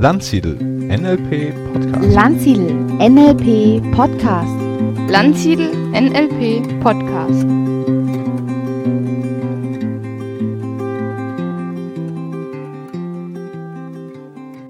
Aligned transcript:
Landsiedel 0.00 0.56
NLP 0.56 1.52
Podcast. 1.72 2.14
Landsiedel 2.14 2.70
NLP 2.98 3.82
Podcast. 3.94 4.56
Landsiedel 5.08 5.68
NLP 5.92 6.80
Podcast. 6.80 7.44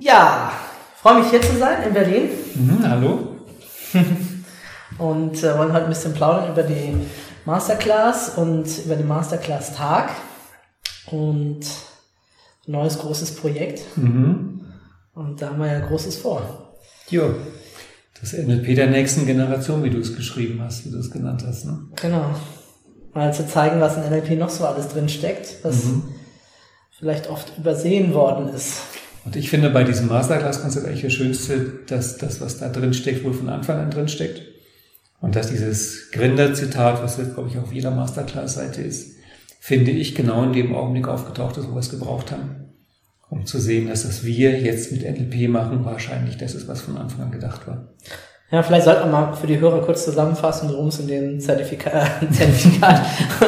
Ja, 0.01 0.51
freue 1.01 1.21
mich 1.21 1.31
hier 1.31 1.41
zu 1.41 1.57
sein 1.57 1.85
in 1.87 1.95
Berlin 1.95 2.29
Mhm, 2.55 2.89
hallo. 2.89 3.19
und 4.99 5.43
äh, 5.43 5.59
wollen 5.59 5.73
heute 5.73 5.85
ein 5.85 5.89
bisschen 5.89 6.13
plaudern 6.15 6.51
über 6.51 6.63
die 6.63 6.95
Masterclass 7.45 8.37
und 8.37 8.67
über 8.85 8.97
den 8.97 9.09
Masterclass-Tag 9.09 10.11
und 11.11 11.61
ein 11.61 12.73
neues 12.73 12.99
großes 12.99 13.37
Projekt. 13.37 13.83
Mhm. 13.97 14.65
Und 15.15 15.43
da 15.43 15.51
haben 15.51 15.59
wir 15.59 15.67
ja 15.67 15.81
Großes 15.81 16.17
vor. 16.17 16.75
Jo. 17.09 17.35
Das 18.21 18.35
NLP 18.35 18.75
der 18.75 18.89
nächsten 18.89 19.27
Generation, 19.27 19.83
wie 19.83 19.91
du 19.91 19.99
es 19.99 20.15
geschrieben 20.15 20.61
hast, 20.63 20.85
wie 20.85 20.91
du 20.91 20.99
es 20.99 21.11
genannt 21.11 21.43
hast. 21.47 21.65
Ne? 21.65 21.79
Genau. 22.01 22.35
Mal 23.15 23.33
zu 23.33 23.47
zeigen, 23.47 23.81
was 23.81 23.97
in 23.97 24.03
NLP 24.09 24.39
noch 24.39 24.51
so 24.51 24.67
alles 24.67 24.89
drin 24.89 25.09
steckt, 25.09 25.57
was 25.63 25.85
vielleicht 26.99 27.29
oft 27.29 27.57
übersehen 27.59 28.13
worden 28.13 28.49
ist. 28.49 28.83
Und 29.25 29.37
ich 29.37 29.51
finde 29.51 29.71
bei 29.71 29.85
diesem 29.85 30.09
Masterclass-Konzept 30.09 30.87
eigentlich 30.87 31.03
das 31.03 31.13
Schönste, 31.13 31.81
dass 31.87 32.19
das, 32.19 32.41
was 32.41 32.59
da 32.59 32.69
drin 32.69 32.95
steckt, 32.95 33.25
wohl 33.25 33.35
von 33.35 33.49
Anfang 33.49 33.79
an 33.79 33.91
drin 33.91 34.09
steckt. 34.09 34.43
Und 35.21 35.37
dass 35.37 35.51
dieses 35.51 36.11
Gründer-Zitat, 36.13 37.03
was 37.03 37.19
jetzt, 37.19 37.35
glaube 37.35 37.49
ich, 37.51 37.59
auf 37.59 37.73
jeder 37.73 37.91
Masterclass-Seite 37.91 38.83
ist, 38.83 39.17
finde 39.61 39.91
ich 39.91 40.15
genau 40.15 40.43
in 40.45 40.53
dem 40.53 40.75
Augenblick 40.75 41.07
aufgetaucht 41.09 41.59
ist, 41.59 41.69
wo 41.69 41.75
wir 41.75 41.81
es 41.81 41.91
gebraucht 41.91 42.33
haben. 42.33 42.71
Um 43.29 43.47
zu 43.47 43.61
sehen, 43.61 43.89
dass 43.89 44.03
das 44.03 44.25
wir 44.25 44.59
jetzt 44.59 44.91
mit 44.91 45.03
NLP 45.03 45.49
machen, 45.49 45.85
wahrscheinlich 45.85 46.37
das 46.39 46.55
ist, 46.55 46.67
was 46.67 46.81
von 46.81 46.97
Anfang 46.97 47.27
an 47.27 47.31
gedacht 47.31 47.67
war. 47.69 47.89
Ja, 48.51 48.65
vielleicht 48.65 48.85
sollten 48.85 49.05
wir 49.05 49.13
mal 49.13 49.33
für 49.35 49.47
die 49.47 49.61
Hörer 49.61 49.83
kurz 49.83 50.05
zusammenfassen, 50.05 50.71
worum 50.71 50.89
es 50.89 50.99
in 50.99 51.07
dem 51.07 51.41
Zertifika 51.41 51.91
äh, 51.91 52.29
Zertifikat 52.33 53.03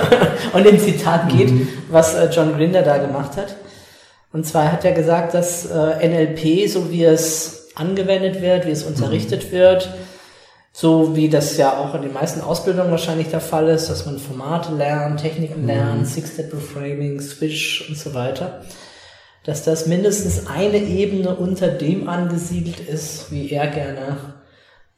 und 0.52 0.64
dem 0.64 0.78
Zitat 0.78 1.28
geht, 1.28 1.52
was 1.90 2.14
äh, 2.14 2.28
John 2.30 2.54
Grinder 2.54 2.82
da 2.82 2.98
gemacht 2.98 3.36
hat. 3.36 3.56
Und 4.32 4.46
zwar 4.46 4.70
hat 4.70 4.84
er 4.84 4.92
gesagt, 4.92 5.34
dass 5.34 5.66
äh, 5.66 6.08
NLP, 6.08 6.68
so 6.68 6.92
wie 6.92 7.04
es 7.04 7.70
angewendet 7.74 8.40
wird, 8.40 8.66
wie 8.66 8.70
es 8.70 8.84
unterrichtet 8.84 9.50
wird, 9.50 9.92
so 10.72 11.14
wie 11.14 11.28
das 11.28 11.58
ja 11.58 11.76
auch 11.76 11.94
in 11.94 12.02
den 12.02 12.14
meisten 12.14 12.40
Ausbildungen 12.40 12.90
wahrscheinlich 12.90 13.28
der 13.28 13.40
Fall 13.40 13.68
ist, 13.68 13.90
dass 13.90 14.06
man 14.06 14.18
Formate 14.18 14.74
lernt, 14.74 15.20
Techniken 15.20 15.66
lernt, 15.66 16.08
Six-Step 16.08 16.52
Reframing, 16.52 17.20
Swish 17.20 17.88
und 17.88 17.98
so 17.98 18.14
weiter, 18.14 18.62
dass 19.44 19.64
das 19.64 19.86
mindestens 19.86 20.46
eine 20.46 20.78
Ebene 20.78 21.34
unter 21.36 21.68
dem 21.68 22.08
angesiedelt 22.08 22.80
ist, 22.80 23.30
wie 23.30 23.50
er 23.50 23.66
gerne 23.66 24.16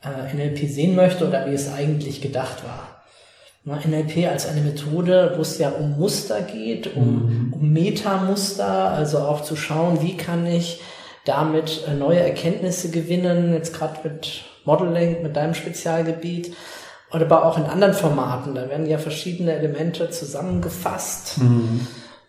äh, 0.02 0.32
NLP 0.34 0.70
sehen 0.70 0.94
möchte 0.94 1.26
oder 1.26 1.50
wie 1.50 1.54
es 1.54 1.72
eigentlich 1.72 2.20
gedacht 2.20 2.62
war. 2.64 2.90
NLP 3.66 4.28
als 4.28 4.46
eine 4.46 4.60
Methode, 4.60 5.32
wo 5.36 5.40
es 5.40 5.58
ja 5.58 5.70
um 5.70 5.98
Muster 5.98 6.42
geht, 6.42 6.94
um, 6.94 7.52
um 7.54 7.72
Metamuster, 7.72 8.90
also 8.90 9.18
auch 9.18 9.42
zu 9.42 9.56
schauen, 9.56 10.02
wie 10.02 10.16
kann 10.16 10.46
ich 10.46 10.80
damit 11.24 11.82
äh, 11.88 11.94
neue 11.94 12.20
Erkenntnisse 12.20 12.90
gewinnen, 12.90 13.54
jetzt 13.54 13.74
gerade 13.74 14.06
mit 14.06 14.44
Modeling, 14.64 15.22
mit 15.22 15.36
deinem 15.36 15.54
Spezialgebiet, 15.54 16.54
oder 17.12 17.26
aber 17.26 17.44
auch 17.44 17.58
in 17.58 17.64
anderen 17.64 17.94
Formaten. 17.94 18.54
Da 18.54 18.68
werden 18.68 18.86
ja 18.86 18.98
verschiedene 18.98 19.52
Elemente 19.52 20.10
zusammengefasst. 20.10 21.38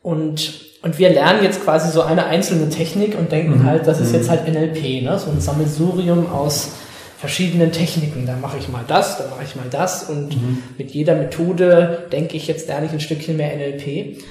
Und, 0.03 0.61
und 0.83 0.99
wir 0.99 1.09
lernen 1.09 1.43
jetzt 1.43 1.63
quasi 1.63 1.91
so 1.91 2.03
eine 2.03 2.25
einzelne 2.25 2.69
Technik 2.69 3.17
und 3.17 3.31
denken 3.31 3.63
halt, 3.63 3.87
das 3.87 3.99
ist 3.99 4.13
jetzt 4.13 4.29
halt 4.29 4.47
NLP, 4.47 5.01
ne? 5.03 5.17
so 5.17 5.31
ein 5.31 5.41
Sammelsurium 5.41 6.31
aus 6.31 6.73
verschiedenen 7.17 7.71
Techniken. 7.71 8.27
Da 8.27 8.35
mache 8.35 8.57
ich 8.59 8.69
mal 8.69 8.83
das, 8.87 9.17
da 9.17 9.23
mache 9.29 9.43
ich 9.43 9.55
mal 9.55 9.65
das 9.71 10.03
und 10.03 10.37
mit 10.77 10.91
jeder 10.91 11.15
Methode 11.15 12.07
denke 12.11 12.37
ich 12.37 12.45
jetzt 12.45 12.67
lerne 12.67 12.85
ich 12.85 12.91
ein 12.91 12.99
Stückchen 12.99 13.37
mehr 13.37 13.55
NLP. 13.55 14.21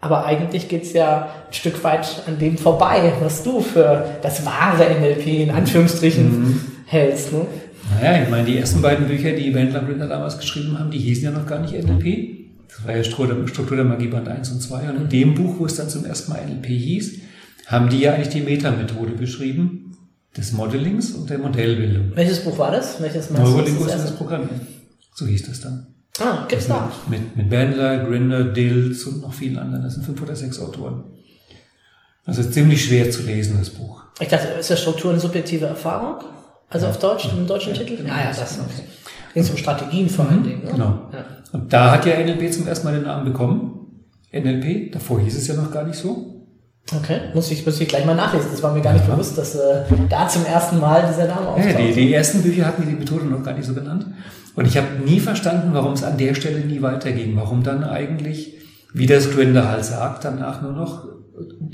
Aber 0.00 0.24
eigentlich 0.24 0.68
geht's 0.68 0.94
ja 0.94 1.28
ein 1.48 1.52
Stück 1.52 1.84
weit 1.84 2.22
an 2.26 2.38
dem 2.38 2.56
vorbei, 2.56 3.12
was 3.20 3.42
du 3.42 3.60
für 3.60 4.06
das 4.22 4.46
wahre 4.46 4.84
NLP 4.84 5.26
in 5.26 5.50
Anführungsstrichen 5.50 6.79
hältst. 6.90 7.32
Ne? 7.32 7.46
Naja, 8.00 8.22
ich 8.22 8.28
meine, 8.28 8.44
die 8.44 8.58
ersten 8.58 8.82
beiden 8.82 9.06
Bücher, 9.06 9.32
die 9.32 9.54
Wendler 9.54 9.82
Brinder 9.82 10.08
damals 10.08 10.38
geschrieben 10.38 10.78
haben, 10.78 10.90
die 10.90 10.98
hießen 10.98 11.24
ja 11.24 11.30
noch 11.30 11.46
gar 11.46 11.60
nicht 11.60 11.72
NLP. 11.72 12.40
Das 12.68 12.86
war 12.86 12.96
ja 12.96 13.04
Struktur 13.04 13.76
der 13.76 13.84
Magie 13.84 14.08
Band 14.08 14.28
1 14.28 14.50
und 14.50 14.60
2. 14.60 14.90
Und 14.90 14.96
in 14.96 15.08
dem 15.08 15.34
Buch, 15.34 15.58
wo 15.58 15.66
es 15.66 15.76
dann 15.76 15.88
zum 15.88 16.04
ersten 16.04 16.32
Mal 16.32 16.44
NLP 16.44 16.66
hieß, 16.66 17.18
haben 17.66 17.88
die 17.88 18.00
ja 18.00 18.14
eigentlich 18.14 18.28
die 18.28 18.40
Metamethode 18.40 19.12
beschrieben, 19.12 19.96
des 20.36 20.52
Modellings 20.52 21.12
und 21.12 21.30
der 21.30 21.38
Modellbildung. 21.38 22.12
Welches 22.14 22.40
Buch 22.40 22.58
war 22.58 22.70
das? 22.70 23.00
Welches? 23.00 23.28
Das 23.28 23.38
Neurolinguistisches? 23.38 24.12
Programm. 24.12 24.48
So 25.14 25.26
hieß 25.26 25.46
das 25.46 25.60
dann. 25.60 25.86
Ah, 26.20 26.46
gibt's 26.48 26.68
da. 26.68 26.92
Mit, 27.08 27.36
mit 27.36 27.50
Bandler, 27.50 28.04
Grinder, 28.04 28.44
Dills 28.44 29.04
und 29.04 29.22
noch 29.22 29.32
vielen 29.32 29.58
anderen. 29.58 29.82
Das 29.82 29.94
sind 29.94 30.04
fünf 30.04 30.20
oder 30.22 30.36
sechs 30.36 30.60
Autoren. 30.60 31.04
Also 32.24 32.42
ziemlich 32.44 32.84
schwer 32.84 33.10
zu 33.10 33.22
lesen, 33.22 33.56
das 33.58 33.70
Buch. 33.70 34.02
Ich 34.20 34.28
dachte, 34.28 34.48
ist 34.48 34.70
das 34.70 34.80
Struktur 34.80 35.10
eine 35.10 35.20
subjektive 35.20 35.66
Erfahrung? 35.66 36.22
Also 36.70 36.86
auf 36.86 36.98
Deutsch, 36.98 37.28
im 37.36 37.46
deutschen 37.46 37.74
Titel? 37.74 37.98
Ja, 38.06 38.18
ja, 38.20 38.28
das. 38.28 38.58
Okay. 38.60 38.82
Ging 39.34 39.48
um 39.48 39.56
Strategien 39.56 40.08
vor 40.08 40.28
allen 40.28 40.42
Dingen. 40.42 40.64
Ne? 40.64 40.70
Genau. 40.72 41.08
Ja. 41.12 41.24
Und 41.52 41.72
da 41.72 41.90
hat 41.92 42.06
ja 42.06 42.14
NLP 42.18 42.52
zum 42.52 42.66
ersten 42.66 42.86
Mal 42.86 42.94
den 42.94 43.04
Namen 43.04 43.24
bekommen. 43.24 43.76
NLP, 44.32 44.92
davor 44.92 45.20
hieß 45.20 45.36
es 45.36 45.46
ja 45.48 45.54
noch 45.54 45.70
gar 45.72 45.84
nicht 45.84 45.98
so. 45.98 46.46
Okay, 46.96 47.20
muss 47.34 47.50
ich, 47.50 47.64
muss 47.64 47.80
ich 47.80 47.88
gleich 47.88 48.04
mal 48.04 48.16
nachlesen. 48.16 48.50
Das 48.50 48.62
war 48.62 48.72
mir 48.72 48.80
gar 48.80 48.92
nicht 48.92 49.06
bewusst, 49.06 49.36
dass 49.38 49.54
äh, 49.54 49.84
da 50.08 50.26
zum 50.28 50.44
ersten 50.44 50.80
Mal 50.80 51.04
dieser 51.08 51.26
Name 51.28 51.42
Ja, 51.42 51.52
auftaucht. 51.52 51.78
die, 51.78 51.92
die 51.92 52.14
ersten 52.14 52.42
Bücher 52.42 52.66
hatten 52.66 52.84
die 52.88 52.94
Methode 52.94 53.26
noch 53.26 53.42
gar 53.44 53.54
nicht 53.54 53.66
so 53.66 53.74
genannt. 53.74 54.06
Und 54.56 54.66
ich 54.66 54.76
habe 54.76 54.86
nie 55.04 55.20
verstanden, 55.20 55.70
warum 55.72 55.92
es 55.92 56.02
an 56.02 56.18
der 56.18 56.34
Stelle 56.34 56.60
nie 56.60 56.82
weiterging. 56.82 57.36
Warum 57.36 57.62
dann 57.62 57.84
eigentlich, 57.84 58.54
wie 58.92 59.06
das 59.06 59.30
Grinder 59.30 59.68
halt 59.68 59.84
sagt, 59.84 60.24
danach 60.24 60.62
nur 60.62 60.72
noch, 60.72 61.06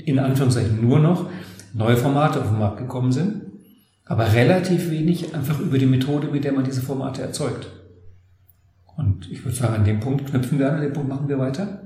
in 0.05 0.19
Anführungszeichen 0.19 0.81
nur 0.87 0.99
noch, 0.99 1.25
neue 1.73 1.97
Formate 1.97 2.39
auf 2.39 2.47
den 2.49 2.59
Markt 2.59 2.77
gekommen 2.77 3.11
sind. 3.11 3.46
Aber 4.07 4.33
relativ 4.33 4.89
wenig 4.89 5.35
einfach 5.35 5.59
über 5.59 5.77
die 5.77 5.85
Methode, 5.85 6.27
mit 6.27 6.43
der 6.43 6.53
man 6.53 6.63
diese 6.63 6.81
Formate 6.81 7.21
erzeugt. 7.21 7.67
Und 8.95 9.29
ich 9.31 9.43
würde 9.43 9.55
sagen, 9.55 9.75
an 9.75 9.85
dem 9.85 9.99
Punkt 9.99 10.29
knüpfen 10.29 10.59
wir 10.59 10.69
an, 10.69 10.75
an 10.75 10.81
dem 10.81 10.93
Punkt 10.93 11.09
machen 11.09 11.27
wir 11.27 11.37
weiter. 11.37 11.81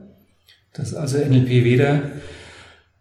Dass 0.73 0.93
also 0.93 1.17
NLP 1.17 1.49
weder 1.49 2.03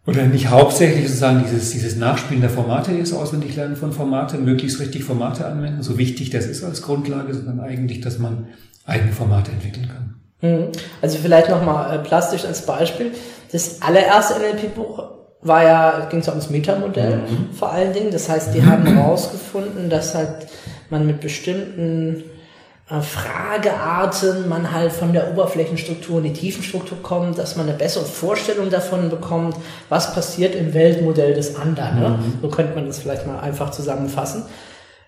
oder 0.05 0.25
nicht 0.25 0.49
hauptsächlich 0.49 1.07
sozusagen 1.07 1.43
dieses, 1.43 1.71
dieses 1.71 1.95
Nachspielen 1.95 2.41
der 2.41 2.49
Formate 2.49 2.91
ist, 2.91 3.13
auswendig 3.13 3.55
lernen 3.55 3.75
von 3.75 3.93
Formate, 3.93 4.37
möglichst 4.37 4.79
richtig 4.79 5.03
Formate 5.03 5.45
anwenden, 5.45 5.83
so 5.83 5.97
wichtig 5.97 6.31
das 6.31 6.47
ist 6.47 6.63
als 6.63 6.81
Grundlage, 6.81 7.33
sondern 7.33 7.59
eigentlich, 7.59 8.01
dass 8.01 8.17
man 8.17 8.47
eigene 8.85 9.11
Formate 9.11 9.51
entwickeln 9.51 9.87
kann. 9.87 10.15
Mhm. 10.41 10.71
Also 11.01 11.19
vielleicht 11.19 11.49
nochmal 11.49 11.95
äh, 11.95 11.99
plastisch 11.99 12.45
als 12.45 12.65
Beispiel. 12.65 13.11
Das 13.51 13.81
allererste 13.81 14.39
NLP-Buch 14.39 15.20
war 15.43 15.63
ja, 15.63 16.07
ging 16.09 16.19
es 16.19 16.27
ums 16.27 16.49
Metamodell 16.49 17.17
Mhm. 17.17 17.53
vor 17.53 17.71
allen 17.71 17.93
Dingen. 17.93 18.11
Das 18.11 18.29
heißt, 18.29 18.53
die 18.53 18.63
haben 18.63 18.85
herausgefunden, 18.85 19.89
dass 19.89 20.13
halt 20.15 20.47
man 20.89 21.05
mit 21.07 21.19
bestimmten 21.19 22.23
äh, 22.89 23.01
Fragearten 23.01 24.47
man 24.49 24.71
halt 24.71 24.91
von 24.91 25.13
der 25.13 25.31
Oberflächenstruktur 25.31 26.17
in 26.19 26.25
die 26.25 26.33
Tiefenstruktur 26.33 27.01
kommt, 27.01 27.37
dass 27.37 27.55
man 27.55 27.67
eine 27.67 27.77
bessere 27.77 28.05
Vorstellung 28.05 28.69
davon 28.69 29.09
bekommt, 29.09 29.55
was 29.89 30.13
passiert 30.13 30.55
im 30.55 30.73
Weltmodell 30.73 31.33
des 31.33 31.55
anderen. 31.55 31.99
Ne? 31.99 32.19
So 32.41 32.49
könnte 32.49 32.75
man 32.75 32.87
das 32.87 32.99
vielleicht 32.99 33.25
mal 33.25 33.39
einfach 33.39 33.71
zusammenfassen. 33.71 34.43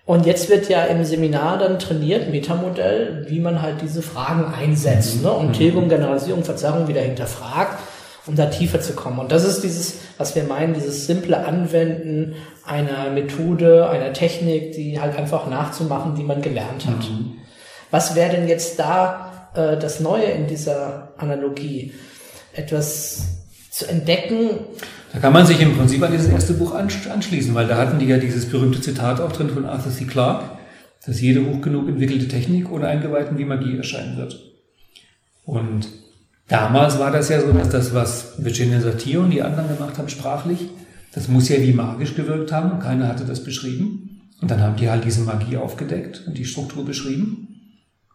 Und 0.06 0.26
jetzt 0.26 0.50
wird 0.50 0.68
ja 0.68 0.84
im 0.84 1.02
Seminar 1.04 1.58
dann 1.58 1.78
trainiert, 1.78 2.30
Metamodell, 2.30 3.24
wie 3.28 3.40
man 3.40 3.62
halt 3.62 3.76
diese 3.82 4.02
Fragen 4.02 4.52
einsetzt 4.52 5.22
ne? 5.22 5.30
und 5.32 5.54
Tilgung, 5.54 5.88
Generalisierung, 5.88 6.44
Verzerrung 6.44 6.88
wieder 6.88 7.00
hinterfragt, 7.00 7.78
um 8.26 8.36
da 8.36 8.46
tiefer 8.46 8.80
zu 8.80 8.94
kommen. 8.94 9.18
Und 9.18 9.32
das 9.32 9.44
ist 9.44 9.62
dieses, 9.62 9.96
was 10.18 10.34
wir 10.34 10.44
meinen, 10.44 10.74
dieses 10.74 11.06
simple 11.06 11.44
Anwenden 11.46 12.34
einer 12.64 13.10
Methode, 13.10 13.88
einer 13.90 14.12
Technik, 14.12 14.72
die 14.72 15.00
halt 15.00 15.16
einfach 15.16 15.48
nachzumachen, 15.48 16.14
die 16.14 16.22
man 16.24 16.40
gelernt 16.40 16.86
hat. 16.86 17.10
Was 17.90 18.14
wäre 18.14 18.30
denn 18.30 18.48
jetzt 18.48 18.78
da 18.78 19.50
äh, 19.54 19.76
das 19.76 20.00
Neue 20.00 20.24
in 20.24 20.46
dieser 20.46 21.12
Analogie? 21.18 21.92
Etwas 22.54 23.26
zu 23.70 23.86
entdecken, 23.88 24.50
Da 25.12 25.18
kann 25.20 25.32
man 25.32 25.46
sich 25.46 25.60
im 25.60 25.76
Prinzip 25.76 26.02
an 26.02 26.12
dieses 26.12 26.28
erste 26.28 26.54
Buch 26.54 26.74
ansch- 26.74 27.08
anschließen, 27.08 27.54
weil 27.54 27.68
da 27.68 27.76
hatten 27.76 27.98
die 27.98 28.06
ja 28.06 28.16
dieses 28.16 28.46
berühmte 28.48 28.80
Zitat 28.80 29.20
auch 29.20 29.32
drin 29.32 29.50
von 29.50 29.64
Arthur 29.64 29.92
C. 29.92 30.04
Clarke, 30.04 30.44
dass 31.06 31.20
jede 31.20 31.44
hoch 31.46 31.60
genug 31.60 31.88
entwickelte 31.88 32.28
Technik 32.28 32.70
ohne 32.70 32.88
Eingeweihten 32.88 33.38
wie 33.38 33.44
Magie 33.44 33.76
erscheinen 33.76 34.16
wird. 34.16 34.40
Und 35.44 35.86
damals 36.48 36.98
war 36.98 37.10
das 37.10 37.28
ja 37.28 37.40
so, 37.40 37.52
dass 37.52 37.68
das, 37.70 37.94
was 37.94 38.34
Virginia 38.38 38.80
Satir 38.80 39.20
und 39.20 39.30
die 39.30 39.42
anderen 39.42 39.68
gemacht 39.68 39.98
haben, 39.98 40.08
sprachlich, 40.08 40.68
das 41.12 41.28
muss 41.28 41.48
ja 41.48 41.60
wie 41.60 41.72
magisch 41.72 42.14
gewirkt 42.14 42.52
haben 42.52 42.72
und 42.72 42.80
keiner 42.80 43.08
hatte 43.08 43.24
das 43.24 43.44
beschrieben. 43.44 44.20
Und 44.40 44.50
dann 44.50 44.60
haben 44.60 44.76
die 44.76 44.90
halt 44.90 45.04
diese 45.04 45.22
Magie 45.22 45.56
aufgedeckt 45.56 46.24
und 46.26 46.36
die 46.36 46.44
Struktur 46.44 46.84
beschrieben. 46.84 47.48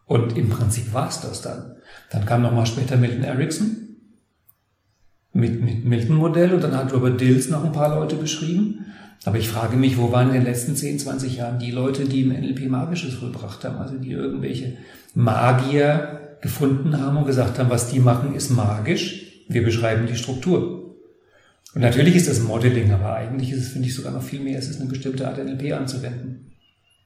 Und 0.06 0.38
im 0.38 0.50
Prinzip 0.50 0.94
war 0.94 1.08
es 1.08 1.22
das 1.22 1.42
dann. 1.42 1.76
Dann 2.12 2.26
kam 2.26 2.42
nochmal 2.42 2.66
später 2.66 2.98
Milton 2.98 3.24
Erickson 3.24 3.78
mit, 5.34 5.62
mit 5.62 5.86
Milton-Modell 5.86 6.54
und 6.54 6.64
dann 6.64 6.76
hat 6.76 6.94
Robert 6.94 7.22
Dills 7.22 7.50
noch 7.50 7.64
ein 7.64 7.72
paar 7.72 7.96
Leute 7.96 8.16
beschrieben. 8.16 8.86
Aber 9.26 9.38
ich 9.38 9.50
frage 9.50 9.78
mich, 9.78 9.98
wo 9.98 10.12
waren 10.12 10.30
in 10.30 10.36
den 10.36 10.44
letzten 10.44 10.76
10, 10.76 11.00
20 11.00 11.38
Jahren 11.38 11.60
die 11.60 11.72
Leute, 11.72 12.06
die 12.06 12.22
im 12.22 12.30
NLP 12.30 12.70
Magisches 12.70 13.16
vollbracht 13.16 13.64
haben, 13.64 13.78
also 13.78 13.98
die 13.98 14.12
irgendwelche 14.12 14.78
Magier 15.14 16.19
gefunden 16.42 17.00
haben 17.00 17.18
und 17.18 17.26
gesagt 17.26 17.60
haben, 17.60 17.70
was 17.70 17.90
die 17.90 18.00
machen, 18.00 18.36
ist 18.36 18.50
magisch. 18.50 19.44
Wir 19.48 19.64
beschreiben 19.64 20.08
die 20.08 20.16
Struktur. 20.16 20.96
Und 21.76 21.82
natürlich 21.82 22.16
ist 22.16 22.28
das 22.28 22.42
Modeling, 22.42 22.92
aber 22.92 23.14
eigentlich 23.14 23.52
ist 23.52 23.60
es, 23.60 23.70
finde 23.70 23.88
ich, 23.88 23.96
sogar 23.96 24.12
noch 24.12 24.24
viel 24.24 24.40
mehr. 24.40 24.58
Es 24.58 24.70
ist 24.70 24.80
eine 24.80 24.90
bestimmte 24.90 25.28
Art 25.28 25.44
NLP 25.44 25.74
anzuwenden. 25.74 26.52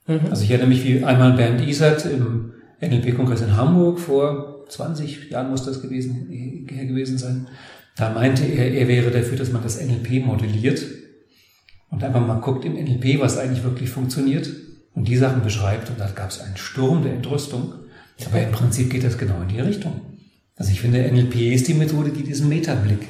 Mhm. 0.07 0.27
Also 0.29 0.43
ich 0.43 0.51
erinnere 0.51 0.69
mich, 0.69 0.83
wie 0.85 1.03
einmal 1.03 1.33
Bernd 1.33 1.61
Isert 1.61 2.05
im 2.05 2.53
NLP-Kongress 2.81 3.41
in 3.41 3.57
Hamburg 3.57 3.99
vor 3.99 4.65
20 4.69 5.29
Jahren 5.29 5.49
muss 5.49 5.65
das 5.65 5.81
gewesen, 5.81 6.65
her 6.69 6.85
gewesen 6.85 7.17
sein. 7.17 7.47
Da 7.95 8.09
meinte 8.09 8.43
er, 8.45 8.73
er 8.73 8.87
wäre 8.87 9.11
dafür, 9.11 9.37
dass 9.37 9.51
man 9.51 9.61
das 9.61 9.79
NLP 9.81 10.25
modelliert 10.25 10.83
und 11.89 12.03
einfach 12.03 12.25
mal 12.25 12.39
guckt 12.39 12.65
im 12.65 12.73
NLP, 12.73 13.19
was 13.19 13.37
eigentlich 13.37 13.63
wirklich 13.63 13.89
funktioniert 13.89 14.49
und 14.95 15.07
die 15.07 15.17
Sachen 15.17 15.43
beschreibt. 15.43 15.89
Und 15.89 15.99
da 15.99 16.07
gab 16.07 16.29
es 16.29 16.41
einen 16.41 16.57
Sturm 16.57 17.03
der 17.03 17.13
Entrüstung. 17.13 17.73
Aber 18.27 18.41
im 18.41 18.51
Prinzip 18.51 18.89
geht 18.89 19.03
das 19.03 19.17
genau 19.17 19.41
in 19.41 19.49
die 19.49 19.59
Richtung. 19.59 20.01
Also 20.55 20.71
ich 20.71 20.81
finde, 20.81 21.11
NLP 21.11 21.53
ist 21.53 21.67
die 21.67 21.73
Methode, 21.73 22.11
die 22.11 22.23
diesen 22.23 22.49
Metablick 22.49 23.07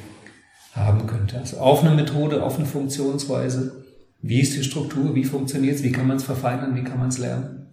haben 0.72 1.06
könnte. 1.06 1.38
Also 1.38 1.58
auf 1.58 1.84
eine 1.84 1.94
Methode, 1.94 2.42
auf 2.42 2.56
eine 2.56 2.66
Funktionsweise. 2.66 3.84
Wie 4.22 4.40
ist 4.40 4.56
die 4.56 4.64
Struktur? 4.64 5.14
Wie 5.14 5.24
funktioniert 5.24 5.76
es? 5.76 5.82
Wie 5.82 5.92
kann 5.92 6.06
man 6.06 6.16
es 6.16 6.24
verfeinern? 6.24 6.74
Wie 6.74 6.84
kann 6.84 6.98
man 6.98 7.08
es 7.08 7.18
lernen? 7.18 7.63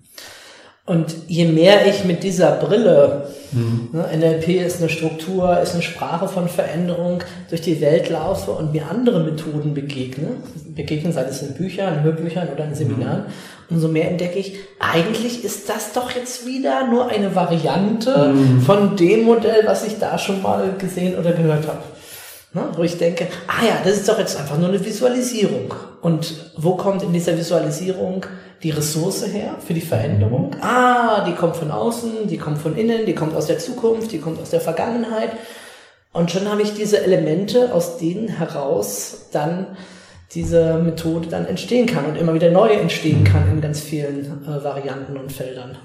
Und 0.92 1.16
je 1.30 1.46
mehr 1.46 1.88
ich 1.88 2.04
mit 2.04 2.22
dieser 2.22 2.52
Brille, 2.52 3.30
mhm. 3.54 3.92
ne, 3.94 4.10
NLP 4.14 4.62
ist 4.62 4.82
eine 4.82 4.90
Struktur, 4.90 5.58
ist 5.62 5.74
eine 5.74 5.84
Sprache 5.84 6.28
von 6.28 6.50
Veränderung, 6.50 7.24
durch 7.48 7.62
die 7.62 7.80
Welt 7.80 8.10
laufe 8.10 8.52
und 8.52 8.74
mir 8.74 8.90
andere 8.92 9.22
Methoden 9.22 9.74
begegne, 9.74 10.32
begegnen, 10.76 11.14
sei 11.14 11.22
es 11.22 11.44
in 11.44 11.54
Büchern, 11.54 12.00
in 12.00 12.04
Hörbüchern 12.04 12.50
oder 12.54 12.66
in 12.66 12.76
Seminaren, 12.76 13.22
mhm. 13.22 13.76
umso 13.76 13.88
mehr 13.88 14.12
entdecke 14.12 14.38
ich, 14.38 14.56
eigentlich 14.80 15.46
ist 15.46 15.70
das 15.70 15.94
doch 15.94 16.12
jetzt 16.12 16.46
wieder 16.46 16.86
nur 16.88 17.08
eine 17.08 17.34
Variante 17.38 18.34
mhm. 18.34 18.60
von 18.60 18.98
dem 18.98 19.24
Modell, 19.24 19.64
was 19.66 19.88
ich 19.88 19.98
da 19.98 20.18
schon 20.18 20.42
mal 20.42 20.74
gesehen 20.78 21.18
oder 21.18 21.32
gehört 21.32 21.70
habe. 21.70 21.84
Ne, 22.54 22.64
wo 22.76 22.84
ich 22.84 22.98
denke, 22.98 23.28
ah 23.48 23.66
ja, 23.66 23.78
das 23.82 23.94
ist 23.94 24.10
doch 24.10 24.20
jetzt 24.20 24.38
einfach 24.38 24.58
nur 24.58 24.68
eine 24.68 24.86
Visualisierung. 24.86 25.74
Und 26.02 26.52
wo 26.58 26.76
kommt 26.76 27.02
in 27.02 27.14
dieser 27.14 27.38
Visualisierung 27.38 28.26
die 28.64 28.72
Ressource 28.72 29.26
her 29.26 29.56
für 29.66 29.74
die 29.74 29.82
Veränderung? 29.82 30.52
Ah, 30.62 31.26
die 31.26 31.34
kommt 31.34 31.56
von 31.56 31.72
außen, 31.72 32.28
die 32.28 32.38
kommt 32.38 32.60
von 32.60 32.76
innen, 32.76 33.06
die 33.06 33.16
kommt 33.16 33.36
aus 33.36 33.48
der 33.48 33.60
Zukunft, 33.60 34.12
die 34.12 34.20
kommt 34.20 34.40
aus 34.40 34.52
der 34.52 34.62
Vergangenheit. 34.62 35.32
Und 36.14 36.30
schon 36.30 36.50
habe 36.50 36.62
ich 36.62 36.74
diese 36.74 37.04
Elemente, 37.04 37.74
aus 37.74 37.98
denen 37.98 38.28
heraus 38.28 39.28
dann 39.32 39.78
diese 40.34 40.76
Methode 40.76 41.28
dann 41.28 41.46
entstehen 41.46 41.88
kann 41.88 42.06
und 42.06 42.16
immer 42.16 42.34
wieder 42.34 42.52
neu 42.52 42.70
entstehen 42.70 43.24
kann 43.24 43.50
in 43.52 43.62
ganz 43.62 43.82
vielen 43.82 44.26
äh, 44.46 44.64
Varianten 44.64 45.18
und 45.18 45.32
Feldern. 45.32 45.78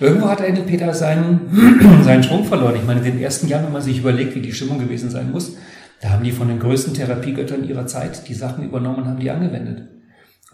Irgendwo 0.00 0.28
hat 0.28 0.40
NLP 0.40 0.78
da 0.78 0.92
seinen, 0.92 2.02
seinen 2.04 2.22
Schwung 2.22 2.44
verloren. 2.44 2.76
Ich 2.76 2.84
meine, 2.84 3.00
in 3.00 3.06
den 3.06 3.22
ersten 3.22 3.48
Jahren, 3.48 3.64
wenn 3.64 3.72
man 3.72 3.82
sich 3.82 3.98
überlegt, 3.98 4.34
wie 4.34 4.40
die 4.40 4.52
Stimmung 4.52 4.78
gewesen 4.78 5.10
sein 5.10 5.30
muss, 5.30 5.56
da 6.00 6.10
haben 6.10 6.24
die 6.24 6.32
von 6.32 6.48
den 6.48 6.58
größten 6.58 6.94
Therapiegöttern 6.94 7.66
ihrer 7.66 7.86
Zeit 7.86 8.28
die 8.28 8.34
Sachen 8.34 8.64
übernommen 8.64 8.98
und 8.98 9.06
haben 9.06 9.20
die 9.20 9.30
angewendet. 9.30 9.88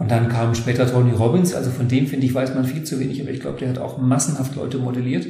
Und 0.03 0.11
dann 0.11 0.29
kam 0.29 0.53
später 0.57 0.91
Tony 0.91 1.13
Robbins, 1.13 1.55
also 1.55 1.71
von 1.71 1.87
dem 1.87 2.09
finde 2.09 2.27
ich, 2.27 2.35
weiß 2.35 2.57
man 2.57 2.65
viel 2.65 2.83
zu 2.83 2.99
wenig, 2.99 3.21
aber 3.21 3.31
ich 3.31 3.39
glaube, 3.39 3.61
der 3.61 3.69
hat 3.69 3.79
auch 3.79 3.99
massenhaft 3.99 4.57
Leute 4.57 4.79
modelliert. 4.79 5.29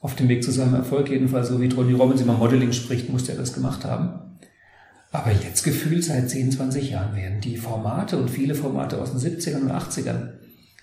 Auf 0.00 0.16
dem 0.16 0.28
Weg 0.28 0.42
zu 0.42 0.50
seinem 0.50 0.74
Erfolg 0.74 1.08
jedenfalls, 1.08 1.46
so 1.46 1.60
wie 1.60 1.68
Tony 1.68 1.92
Robbins 1.92 2.20
über 2.20 2.32
Modeling 2.32 2.72
spricht, 2.72 3.08
muss 3.10 3.26
der 3.26 3.36
das 3.36 3.52
gemacht 3.52 3.84
haben. 3.84 4.38
Aber 5.12 5.30
jetzt 5.30 5.62
gefühlt 5.62 6.02
seit 6.02 6.28
10, 6.28 6.50
20 6.50 6.90
Jahren 6.90 7.14
werden 7.14 7.40
die 7.40 7.56
Formate 7.56 8.16
und 8.16 8.28
viele 8.28 8.56
Formate 8.56 9.00
aus 9.00 9.12
den 9.12 9.20
70ern 9.20 9.60
und 9.60 9.70
80ern 9.70 10.30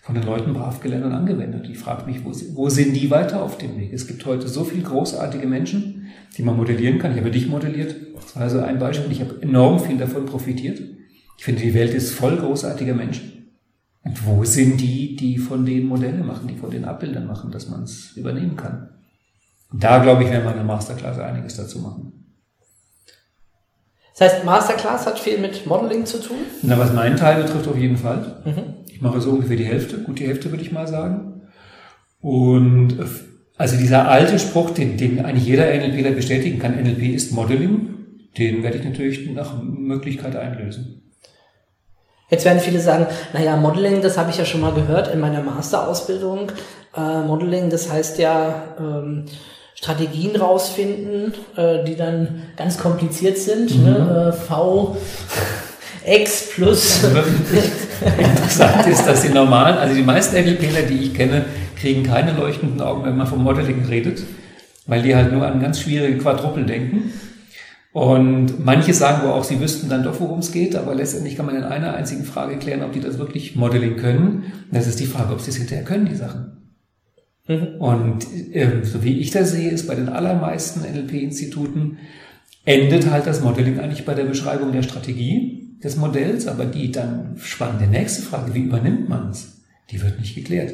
von 0.01 0.15
den 0.15 0.23
Leuten 0.23 0.53
brav 0.53 0.79
gelernt 0.79 1.03
und 1.03 1.11
angewendet. 1.11 1.67
Ich 1.69 1.77
frage 1.77 2.09
mich, 2.09 2.23
wo, 2.23 2.31
wo 2.53 2.69
sind 2.69 2.93
die 2.93 3.11
weiter 3.11 3.43
auf 3.43 3.57
dem 3.57 3.77
Weg? 3.77 3.91
Es 3.91 4.07
gibt 4.07 4.25
heute 4.25 4.47
so 4.47 4.63
viele 4.63 4.83
großartige 4.83 5.45
Menschen, 5.45 6.07
die 6.37 6.41
man 6.41 6.55
modellieren 6.55 6.99
kann. 6.99 7.11
Ich 7.11 7.17
habe 7.17 7.31
dich 7.31 7.49
modelliert. 7.49 7.97
Das 8.15 8.37
war 8.37 8.43
also 8.43 8.59
ein 8.59 8.79
Beispiel. 8.79 9.11
Ich 9.11 9.19
habe 9.19 9.41
enorm 9.41 9.81
viel 9.81 9.97
davon 9.97 10.25
profitiert. 10.25 10.79
Ich 11.39 11.45
finde, 11.45 11.61
die 11.61 11.73
Welt 11.73 11.93
ist 11.93 12.11
voll 12.11 12.35
großartiger 12.35 12.93
Menschen. 12.93 13.55
Und 14.03 14.25
wo 14.25 14.43
sind 14.43 14.81
die, 14.81 15.15
die 15.15 15.37
von 15.37 15.65
den 15.65 15.85
Modellen 15.85 16.27
machen, 16.27 16.49
die 16.49 16.57
von 16.57 16.69
den 16.69 16.83
Abbildern 16.83 17.27
machen, 17.27 17.49
dass 17.49 17.69
man 17.69 17.83
es 17.83 18.11
übernehmen 18.17 18.57
kann? 18.57 18.89
Und 19.71 19.81
da, 19.81 19.99
glaube 19.99 20.23
ich, 20.23 20.29
werden 20.29 20.43
wir 20.43 20.51
in 20.51 20.57
der 20.57 20.65
Masterclass 20.65 21.17
einiges 21.17 21.55
dazu 21.55 21.79
machen. 21.79 22.35
Das 24.17 24.33
heißt, 24.33 24.43
Masterclass 24.43 25.05
hat 25.05 25.17
viel 25.17 25.37
mit 25.37 25.65
Modeling 25.65 26.05
zu 26.05 26.21
tun? 26.21 26.39
Na, 26.61 26.77
was 26.77 26.91
meinen 26.91 27.15
Teil 27.15 27.41
betrifft, 27.41 27.69
auf 27.69 27.77
jeden 27.77 27.95
Fall. 27.95 28.43
Mhm. 28.43 28.73
Ich 28.87 28.99
mache 28.99 29.21
so 29.21 29.31
ungefähr 29.31 29.55
die 29.55 29.63
Hälfte, 29.63 29.99
gut 29.99 30.19
die 30.19 30.27
Hälfte 30.27 30.51
würde 30.51 30.63
ich 30.63 30.73
mal 30.73 30.89
sagen. 30.89 31.43
Und 32.19 32.97
also 33.55 33.77
dieser 33.77 34.09
alte 34.09 34.39
Spruch, 34.39 34.71
den, 34.71 34.97
den 34.97 35.23
eigentlich 35.23 35.47
jeder 35.47 35.73
NLPler 35.73 36.11
bestätigen 36.11 36.59
kann, 36.59 36.75
NLP 36.75 37.15
ist 37.15 37.31
Modeling, 37.31 37.95
den 38.37 38.61
werde 38.61 38.79
ich 38.79 38.83
natürlich 38.83 39.31
nach 39.31 39.63
Möglichkeit 39.63 40.35
einlösen. 40.35 40.98
Jetzt 42.29 42.45
werden 42.45 42.59
viele 42.59 42.79
sagen, 42.79 43.07
naja, 43.33 43.55
Modeling, 43.55 44.01
das 44.01 44.17
habe 44.17 44.29
ich 44.29 44.37
ja 44.37 44.45
schon 44.45 44.61
mal 44.61 44.73
gehört 44.73 45.13
in 45.13 45.19
meiner 45.19 45.41
Masterausbildung. 45.41 46.51
Äh, 46.95 47.21
Modeling, 47.25 47.69
das 47.69 47.91
heißt 47.91 48.19
ja 48.19 48.75
ähm, 48.79 49.25
Strategien 49.73 50.35
rausfinden, 50.35 51.33
äh, 51.55 51.83
die 51.85 51.95
dann 51.95 52.43
ganz 52.55 52.77
kompliziert 52.77 53.37
sind. 53.37 53.75
Mhm. 53.75 53.83
Ne? 53.83 54.33
Äh, 54.33 54.37
v 54.37 54.97
X 56.05 56.49
plus. 56.55 57.03
Interessant 57.03 58.87
ist, 58.87 59.05
dass 59.05 59.21
die 59.21 59.29
normalen, 59.29 59.77
also 59.77 59.95
die 59.95 60.03
meisten 60.03 60.35
NLPler, 60.35 60.83
die 60.83 61.05
ich 61.05 61.13
kenne, 61.13 61.45
kriegen 61.79 62.03
keine 62.03 62.33
leuchtenden 62.33 62.81
Augen, 62.81 63.05
wenn 63.05 63.17
man 63.17 63.27
vom 63.27 63.43
Modeling 63.43 63.85
redet, 63.85 64.21
weil 64.85 65.01
die 65.01 65.15
halt 65.15 65.31
nur 65.31 65.45
an 65.45 65.61
ganz 65.61 65.81
schwierige 65.81 66.17
Quadruppel 66.17 66.65
denken. 66.65 67.13
Und 67.91 68.63
manche 68.63 68.93
sagen 68.93 69.23
wohl 69.23 69.31
auch, 69.31 69.43
sie 69.43 69.59
wüssten 69.59 69.89
dann 69.89 70.03
doch, 70.03 70.19
worum 70.19 70.39
es 70.39 70.51
geht, 70.51 70.75
aber 70.75 70.93
letztendlich 70.93 71.35
kann 71.35 71.47
man 71.47 71.55
in 71.55 71.63
einer 71.63 71.95
einzigen 71.95 72.23
Frage 72.23 72.57
klären, 72.57 72.83
ob 72.83 72.93
die 72.93 72.99
das 72.99 73.17
wirklich 73.17 73.55
Modeling 73.55 73.97
können. 73.97 74.43
Das 74.71 74.85
ist 74.85 74.99
die 74.99 75.07
Frage, 75.07 75.33
ob 75.33 75.41
sie 75.41 75.49
es 75.49 75.57
hinterher 75.57 75.83
können, 75.83 76.05
die 76.05 76.15
Sachen. 76.15 76.57
Mhm. 77.47 77.75
Und 77.79 78.25
äh, 78.53 78.83
so 78.83 79.03
wie 79.03 79.17
ich 79.19 79.31
das 79.31 79.51
sehe, 79.51 79.71
ist 79.71 79.87
bei 79.87 79.95
den 79.95 80.09
allermeisten 80.09 80.81
NLP-Instituten 80.81 81.97
endet 82.63 83.09
halt 83.09 83.25
das 83.25 83.41
Modeling 83.41 83.79
eigentlich 83.79 84.05
bei 84.05 84.13
der 84.13 84.25
Beschreibung 84.25 84.71
der 84.71 84.83
Strategie 84.83 85.79
des 85.83 85.95
Modells, 85.95 86.47
aber 86.47 86.65
die 86.65 86.91
dann 86.91 87.37
spannende 87.37 87.87
nächste 87.87 88.21
Frage, 88.21 88.53
wie 88.53 88.63
übernimmt 88.63 89.09
man 89.09 89.31
es, 89.31 89.63
die 89.89 90.01
wird 90.01 90.19
nicht 90.19 90.35
geklärt. 90.35 90.73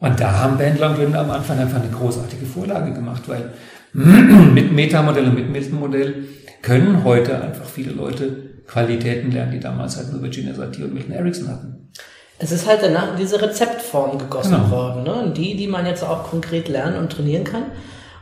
Und 0.00 0.18
da 0.18 0.32
haben 0.32 0.58
Bandler 0.58 0.90
und 0.90 0.96
Gründer 0.96 1.20
am 1.20 1.30
Anfang 1.30 1.58
einfach 1.58 1.80
eine 1.80 1.90
großartige 1.90 2.46
Vorlage 2.46 2.92
gemacht, 2.92 3.22
weil 3.28 3.52
mit 4.52 4.72
Metamodell 4.72 5.24
und 5.24 5.34
mit 5.34 5.50
Milton-Modell 5.50 6.24
können 6.62 7.04
heute 7.04 7.40
einfach 7.40 7.64
viele 7.64 7.92
Leute 7.92 8.48
Qualitäten 8.66 9.32
lernen, 9.32 9.52
die 9.52 9.60
damals 9.60 9.96
halt 9.96 10.12
nur 10.12 10.22
Virginia 10.22 10.54
Satir 10.54 10.84
und 10.84 10.94
Milton 10.94 11.12
Erickson 11.12 11.48
hatten. 11.48 11.90
Es 12.38 12.52
ist 12.52 12.68
halt 12.68 12.82
danach 12.82 13.12
in 13.12 13.16
diese 13.16 13.40
Rezeptform 13.40 14.18
gegossen 14.18 14.56
genau. 14.56 14.70
worden, 14.70 15.02
ne? 15.04 15.32
die, 15.34 15.56
die 15.56 15.66
man 15.66 15.86
jetzt 15.86 16.04
auch 16.04 16.30
konkret 16.30 16.68
lernen 16.68 16.96
und 16.96 17.10
trainieren 17.10 17.44
kann. 17.44 17.64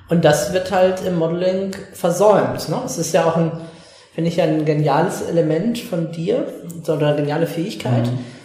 Und 0.08 0.24
das 0.24 0.52
wird 0.52 0.70
halt 0.70 1.04
im 1.04 1.18
Modeling 1.18 1.74
versäumt. 1.92 2.68
Ne? 2.68 2.76
Es 2.86 2.96
ist 2.96 3.12
ja 3.12 3.24
auch 3.24 3.36
ein, 3.36 3.50
finde 4.14 4.30
ich, 4.30 4.40
ein 4.40 4.64
geniales 4.64 5.22
Element 5.22 5.78
von 5.78 6.12
dir, 6.12 6.46
oder 6.86 7.08
eine 7.08 7.16
geniale 7.16 7.46
Fähigkeit. 7.46 8.06
Mhm 8.06 8.35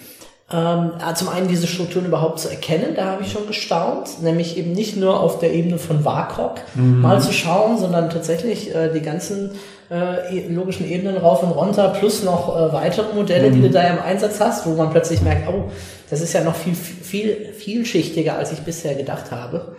ähm, 0.53 0.91
zum 1.15 1.29
einen 1.29 1.47
diese 1.47 1.67
Strukturen 1.67 2.05
überhaupt 2.05 2.39
zu 2.39 2.49
erkennen, 2.49 2.93
da 2.95 3.05
habe 3.05 3.23
ich 3.23 3.31
schon 3.31 3.47
gestaunt, 3.47 4.21
nämlich 4.21 4.57
eben 4.57 4.73
nicht 4.73 4.97
nur 4.97 5.19
auf 5.19 5.39
der 5.39 5.53
Ebene 5.53 5.77
von 5.77 6.03
WAKOK 6.03 6.61
mhm. 6.75 7.01
mal 7.01 7.21
zu 7.21 7.31
schauen, 7.31 7.77
sondern 7.77 8.09
tatsächlich 8.09 8.73
äh, 8.75 8.91
die 8.93 9.01
ganzen 9.01 9.51
äh, 9.89 10.37
e, 10.37 10.47
logischen 10.47 10.89
Ebenen 10.89 11.17
rauf 11.17 11.43
und 11.43 11.51
runter, 11.51 11.89
plus 11.89 12.23
noch 12.23 12.55
äh, 12.55 12.73
weitere 12.73 13.13
Modelle, 13.13 13.49
mhm. 13.49 13.55
die 13.55 13.61
du 13.61 13.69
da 13.69 13.83
im 13.87 13.99
Einsatz 13.99 14.39
hast, 14.39 14.65
wo 14.65 14.71
man 14.71 14.89
plötzlich 14.89 15.21
merkt, 15.21 15.47
oh, 15.47 15.69
das 16.09 16.21
ist 16.21 16.33
ja 16.33 16.43
noch 16.43 16.55
viel, 16.55 16.75
viel, 16.75 17.53
vielschichtiger, 17.53 18.37
als 18.37 18.51
ich 18.51 18.59
bisher 18.59 18.95
gedacht 18.95 19.31
habe. 19.31 19.75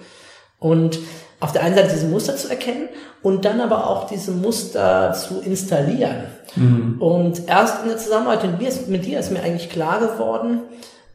Und 0.58 1.00
auf 1.42 1.50
der 1.50 1.64
einen 1.64 1.74
Seite 1.74 1.90
diese 1.92 2.06
Muster 2.06 2.36
zu 2.36 2.48
erkennen 2.48 2.88
und 3.20 3.44
dann 3.44 3.60
aber 3.60 3.90
auch 3.90 4.06
diese 4.06 4.30
Muster 4.30 5.12
zu 5.12 5.40
installieren. 5.40 6.26
Mhm. 6.54 7.02
Und 7.02 7.48
erst 7.48 7.82
in 7.82 7.88
der 7.88 7.98
Zusammenarbeit 7.98 8.60
mit 8.88 9.04
dir 9.04 9.18
ist 9.18 9.32
mir 9.32 9.42
eigentlich 9.42 9.68
klar 9.68 9.98
geworden, 9.98 10.60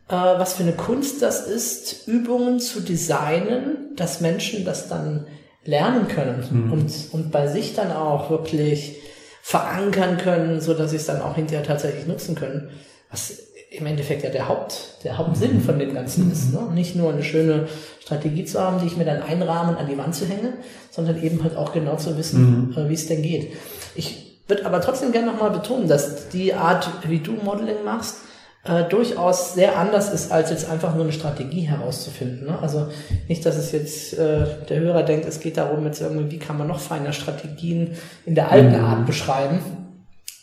äh, 0.09 0.13
was 0.13 0.55
für 0.55 0.63
eine 0.63 0.73
Kunst 0.73 1.21
das 1.21 1.47
ist, 1.47 2.09
Übungen 2.09 2.59
zu 2.59 2.81
designen, 2.81 3.95
dass 3.95 4.19
Menschen 4.19 4.65
das 4.65 4.89
dann 4.89 5.27
lernen 5.63 6.09
können 6.09 6.43
mhm. 6.51 6.71
und, 6.73 6.91
und 7.13 7.31
bei 7.31 7.47
sich 7.47 7.73
dann 7.73 7.93
auch 7.93 8.29
wirklich 8.29 8.97
verankern 9.41 10.17
können, 10.17 10.59
so 10.59 10.73
dass 10.73 10.91
sie 10.91 10.97
es 10.97 11.05
dann 11.05 11.21
auch 11.21 11.35
hinterher 11.35 11.65
tatsächlich 11.65 12.05
nutzen 12.05 12.35
können. 12.35 12.69
Was 13.09 13.31
im 13.69 13.85
Endeffekt 13.85 14.23
ja 14.23 14.29
der 14.29 14.47
Haupt, 14.47 15.03
der 15.03 15.17
Hauptsinn 15.17 15.61
von 15.61 15.77
dem 15.77 15.93
Ganzen 15.93 16.31
ist. 16.31 16.53
Ne? 16.53 16.61
Nicht 16.73 16.95
nur 16.95 17.11
eine 17.11 17.23
schöne 17.23 17.67
Strategie 18.01 18.45
zu 18.45 18.61
haben, 18.61 18.79
die 18.79 18.87
ich 18.87 18.97
mir 18.97 19.05
dann 19.05 19.21
einrahmen 19.21 19.75
an 19.75 19.87
die 19.87 19.97
Wand 19.97 20.15
zu 20.15 20.25
hängen, 20.25 20.53
sondern 20.89 21.21
eben 21.21 21.43
halt 21.43 21.57
auch 21.57 21.73
genau 21.73 21.97
zu 21.97 22.17
wissen, 22.17 22.73
äh, 22.77 22.89
wie 22.89 22.93
es 22.93 23.07
denn 23.07 23.21
geht. 23.21 23.53
Ich 23.95 24.41
würde 24.47 24.65
aber 24.65 24.79
trotzdem 24.79 25.11
gerne 25.11 25.27
nochmal 25.27 25.51
betonen, 25.51 25.89
dass 25.89 26.29
die 26.29 26.53
Art, 26.53 26.89
wie 27.07 27.19
du 27.19 27.33
Modeling 27.33 27.83
machst, 27.83 28.19
äh, 28.63 28.85
durchaus 28.85 29.53
sehr 29.53 29.77
anders 29.77 30.13
ist, 30.13 30.31
als 30.31 30.49
jetzt 30.49 30.69
einfach 30.69 30.93
nur 30.95 31.03
eine 31.03 31.13
Strategie 31.13 31.61
herauszufinden. 31.61 32.47
Ne? 32.47 32.59
Also 32.61 32.87
nicht, 33.27 33.45
dass 33.45 33.57
es 33.57 33.73
jetzt 33.73 34.13
äh, 34.13 34.45
der 34.69 34.79
Hörer 34.79 35.03
denkt, 35.03 35.25
es 35.25 35.41
geht 35.41 35.57
darum, 35.57 35.85
jetzt 35.85 36.01
irgendwie, 36.01 36.31
wie 36.31 36.39
kann 36.39 36.57
man 36.57 36.67
noch 36.67 36.79
feiner 36.79 37.11
Strategien 37.11 37.95
in 38.25 38.35
der 38.35 38.49
alten 38.49 38.75
Art 38.75 39.05
beschreiben, 39.05 39.59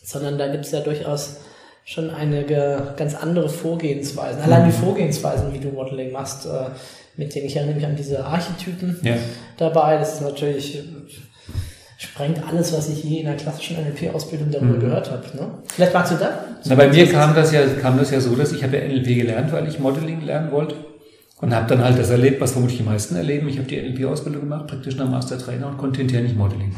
sondern 0.04 0.36
da 0.36 0.48
gibt 0.48 0.66
es 0.66 0.72
ja 0.72 0.80
durchaus 0.80 1.38
schon 1.84 2.10
einige 2.10 2.94
ganz 2.96 3.14
andere 3.14 3.48
Vorgehensweisen. 3.48 4.40
Allein 4.42 4.66
die 4.66 4.72
Vorgehensweisen, 4.72 5.52
wie 5.52 5.58
du 5.58 5.68
Modeling 5.68 6.12
machst, 6.12 6.46
äh, 6.46 6.50
mit 7.16 7.34
denen 7.34 7.46
ich 7.46 7.56
erinnere 7.56 7.76
mich 7.76 7.86
an 7.86 7.96
diese 7.96 8.24
Archetypen 8.24 8.98
Ja. 9.02 9.14
dabei, 9.58 9.98
das 9.98 10.14
ist 10.14 10.22
natürlich 10.22 10.82
sprengt 11.96 12.40
alles, 12.46 12.72
was 12.76 12.88
ich 12.88 13.04
je 13.04 13.20
in 13.20 13.26
der 13.26 13.36
klassischen 13.36 13.76
NLP-Ausbildung 13.76 14.50
darüber 14.50 14.74
Mhm. 14.74 14.80
gehört 14.80 15.10
habe. 15.10 15.22
Ne? 15.36 15.46
Vielleicht 15.74 15.94
magst 15.94 16.12
du 16.12 16.16
da? 16.16 16.44
Na, 16.64 16.74
bei 16.74 16.88
mir 16.88 17.06
kam 17.10 17.34
das 17.34 17.52
ja, 17.52 17.60
kam 17.80 17.96
das 17.98 18.10
ja 18.10 18.20
so, 18.20 18.34
dass 18.34 18.52
ich 18.52 18.62
habe 18.62 18.76
ja 18.76 18.84
NLP 18.84 19.14
gelernt, 19.14 19.52
weil 19.52 19.66
ich 19.68 19.78
Modeling 19.78 20.20
lernen 20.22 20.50
wollte. 20.50 20.74
Und 21.40 21.54
habe 21.54 21.66
dann 21.68 21.84
halt 21.84 21.98
das 21.98 22.10
erlebt, 22.10 22.40
was 22.40 22.52
vermutlich 22.52 22.78
die 22.78 22.84
meisten 22.84 23.16
erleben. 23.16 23.48
Ich 23.48 23.58
habe 23.58 23.66
die 23.68 23.76
NLP-Ausbildung 23.76 24.42
gemacht, 24.42 24.66
praktisch 24.66 24.96
nach 24.96 25.08
Master 25.08 25.38
Trainer 25.38 25.68
und 25.68 25.78
konnte 25.78 25.98
hinterher 25.98 26.22
nicht 26.24 26.36
Modeling. 26.36 26.74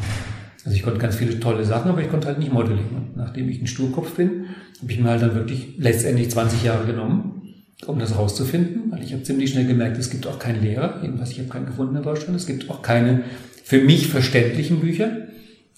Also 0.66 0.76
ich 0.76 0.82
konnte 0.82 0.98
ganz 0.98 1.14
viele 1.14 1.38
tolle 1.38 1.64
Sachen, 1.64 1.92
aber 1.92 2.02
ich 2.02 2.10
konnte 2.10 2.26
halt 2.26 2.40
nicht 2.40 2.52
Modeling. 2.52 2.88
Und 2.94 3.16
nachdem 3.16 3.48
ich 3.48 3.62
ein 3.62 3.68
Sturkopf 3.68 4.14
bin, 4.14 4.46
habe 4.82 4.92
ich 4.92 4.98
mir 4.98 5.10
halt 5.10 5.22
dann 5.22 5.36
wirklich 5.36 5.74
letztendlich 5.78 6.28
20 6.28 6.64
Jahre 6.64 6.84
genommen, 6.86 7.54
um 7.86 8.00
das 8.00 8.18
rauszufinden. 8.18 8.90
Weil 8.90 9.04
ich 9.04 9.12
habe 9.12 9.22
ziemlich 9.22 9.50
schnell 9.50 9.68
gemerkt, 9.68 9.96
es 9.96 10.10
gibt 10.10 10.26
auch 10.26 10.40
keinen 10.40 10.64
Lehrer, 10.64 10.98
jedenfalls 11.02 11.30
ich 11.30 11.38
habe 11.38 11.48
keinen 11.48 11.66
gefunden 11.66 11.94
in 11.94 12.02
Deutschland. 12.02 12.34
Es 12.34 12.48
gibt 12.48 12.68
auch 12.68 12.82
keine 12.82 13.22
für 13.62 13.78
mich 13.78 14.08
verständlichen 14.08 14.80
Bücher. 14.80 15.28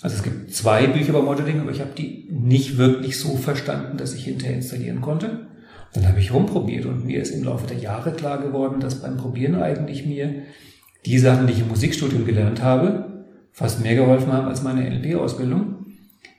Also 0.01 0.17
es 0.17 0.23
gibt 0.23 0.55
zwei 0.55 0.87
Bücher 0.87 1.11
über 1.11 1.23
Modeling, 1.23 1.61
aber 1.61 1.71
ich 1.71 1.81
habe 1.81 1.91
die 1.97 2.27
nicht 2.31 2.79
wirklich 2.79 3.19
so 3.19 3.37
verstanden, 3.37 3.99
dass 3.99 4.15
ich 4.15 4.25
hinterher 4.25 4.57
installieren 4.57 5.03
konnte. 5.03 5.49
Dann 5.93 6.09
habe 6.09 6.19
ich 6.19 6.33
rumprobiert 6.33 6.87
und 6.87 7.05
mir 7.05 7.21
ist 7.21 7.31
im 7.33 7.45
Laufe 7.45 7.67
der 7.67 7.77
Jahre 7.77 8.13
klar 8.13 8.41
geworden, 8.41 8.81
dass 8.81 9.03
beim 9.03 9.19
Probieren 9.19 9.57
eigentlich 9.57 10.07
mir 10.07 10.45
die 11.05 11.19
Sachen, 11.19 11.47
die 11.47 11.53
ich 11.53 11.61
im 11.61 11.69
Musikstudium 11.69 12.25
gelernt 12.25 12.63
habe, 12.63 13.18
fast 13.59 13.81
mehr 13.81 13.97
geholfen 13.97 14.33
haben 14.33 14.47
als 14.47 14.63
meine 14.63 14.89
NLP-Ausbildung. 14.89 15.85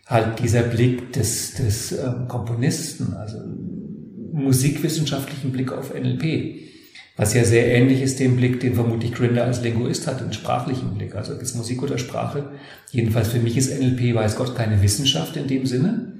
Halt 0.07 0.39
dieser 0.39 0.61
Blick 0.61 1.11
des, 1.11 1.53
des 1.55 1.91
ähm, 1.91 2.29
Komponisten, 2.29 3.13
also 3.13 3.39
musikwissenschaftlichen 4.31 5.51
Blick 5.51 5.73
auf 5.73 5.93
NLP, 5.93 6.61
was 7.17 7.33
ja 7.33 7.43
sehr 7.43 7.67
ähnlich 7.75 8.01
ist 8.01 8.21
dem 8.21 8.38
Blick, 8.38 8.61
den 8.61 8.75
vermutlich 8.75 9.11
Grinder 9.11 9.43
als 9.43 9.61
Linguist 9.61 10.07
hat, 10.07 10.21
den 10.21 10.31
sprachlichen 10.31 10.93
Blick, 10.95 11.13
also 11.13 11.33
ist 11.33 11.57
Musik 11.57 11.83
oder 11.83 11.97
Sprache. 11.97 12.51
Jedenfalls 12.91 13.27
für 13.27 13.39
mich 13.39 13.57
ist 13.57 13.77
NLP, 13.77 14.15
weiß 14.15 14.38
Gott, 14.38 14.55
keine 14.55 14.81
Wissenschaft 14.81 15.35
in 15.35 15.47
dem 15.47 15.65
Sinne, 15.65 16.13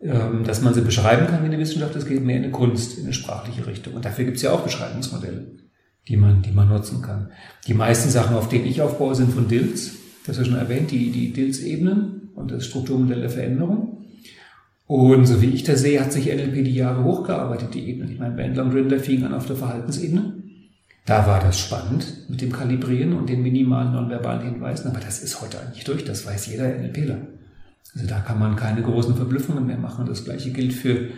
ähm, 0.00 0.44
dass 0.44 0.62
man 0.62 0.72
sie 0.72 0.80
beschreiben 0.80 1.26
kann 1.26 1.42
wie 1.42 1.48
eine 1.48 1.58
Wissenschaft, 1.58 1.94
es 1.94 2.06
geht 2.06 2.24
mehr 2.24 2.38
in 2.38 2.44
eine 2.44 2.52
Kunst, 2.52 2.96
in 2.96 3.04
eine 3.04 3.12
sprachliche 3.12 3.66
Richtung. 3.66 3.92
Und 3.92 4.06
dafür 4.06 4.24
gibt 4.24 4.38
es 4.38 4.42
ja 4.42 4.52
auch 4.52 4.62
Beschreibungsmodelle, 4.62 5.58
die 6.08 6.16
man, 6.16 6.40
die 6.40 6.52
man 6.52 6.70
nutzen 6.70 7.02
kann. 7.02 7.32
Die 7.66 7.74
meisten 7.74 8.08
Sachen, 8.08 8.34
auf 8.34 8.48
denen 8.48 8.64
ich 8.64 8.80
aufbaue, 8.80 9.14
sind 9.14 9.34
von 9.34 9.46
Dills. 9.46 9.98
Das 10.26 10.38
ist 10.38 10.46
schon 10.46 10.56
erwähnt, 10.56 10.90
die, 10.90 11.10
die 11.10 11.32
Dills-Ebenen 11.32 12.30
und 12.34 12.50
das 12.50 12.66
Strukturmodell 12.66 13.20
der 13.20 13.30
Veränderung. 13.30 14.06
Und 14.86 15.26
so 15.26 15.40
wie 15.40 15.50
ich 15.50 15.64
das 15.64 15.80
sehe, 15.80 16.00
hat 16.00 16.12
sich 16.12 16.26
NLP 16.26 16.64
die 16.64 16.74
Jahre 16.74 17.04
hochgearbeitet, 17.04 17.74
die 17.74 17.88
Ebenen. 17.88 18.12
Ich 18.12 18.18
meine, 18.18 18.36
Bandler 18.36 18.64
und 18.64 18.72
Grindler 18.72 18.98
fingen 18.98 19.24
an 19.24 19.34
auf 19.34 19.46
der 19.46 19.56
Verhaltensebene. 19.56 20.34
Da 21.06 21.26
war 21.26 21.40
das 21.40 21.58
spannend 21.58 22.28
mit 22.28 22.40
dem 22.40 22.52
Kalibrieren 22.52 23.14
und 23.14 23.28
den 23.28 23.42
minimalen 23.42 23.92
nonverbalen 23.92 24.42
Hinweisen, 24.42 24.88
aber 24.88 25.00
das 25.00 25.22
ist 25.22 25.40
heute 25.40 25.60
eigentlich 25.60 25.84
durch, 25.84 26.04
das 26.04 26.24
weiß 26.24 26.46
jeder 26.46 26.68
NLPler. 26.68 27.18
Also 27.94 28.06
da 28.06 28.20
kann 28.20 28.38
man 28.38 28.54
keine 28.54 28.82
großen 28.82 29.16
Verblüffungen 29.16 29.66
mehr 29.66 29.78
machen. 29.78 30.06
Das 30.06 30.24
gleiche 30.24 30.50
gilt 30.50 30.72
für 30.72 31.08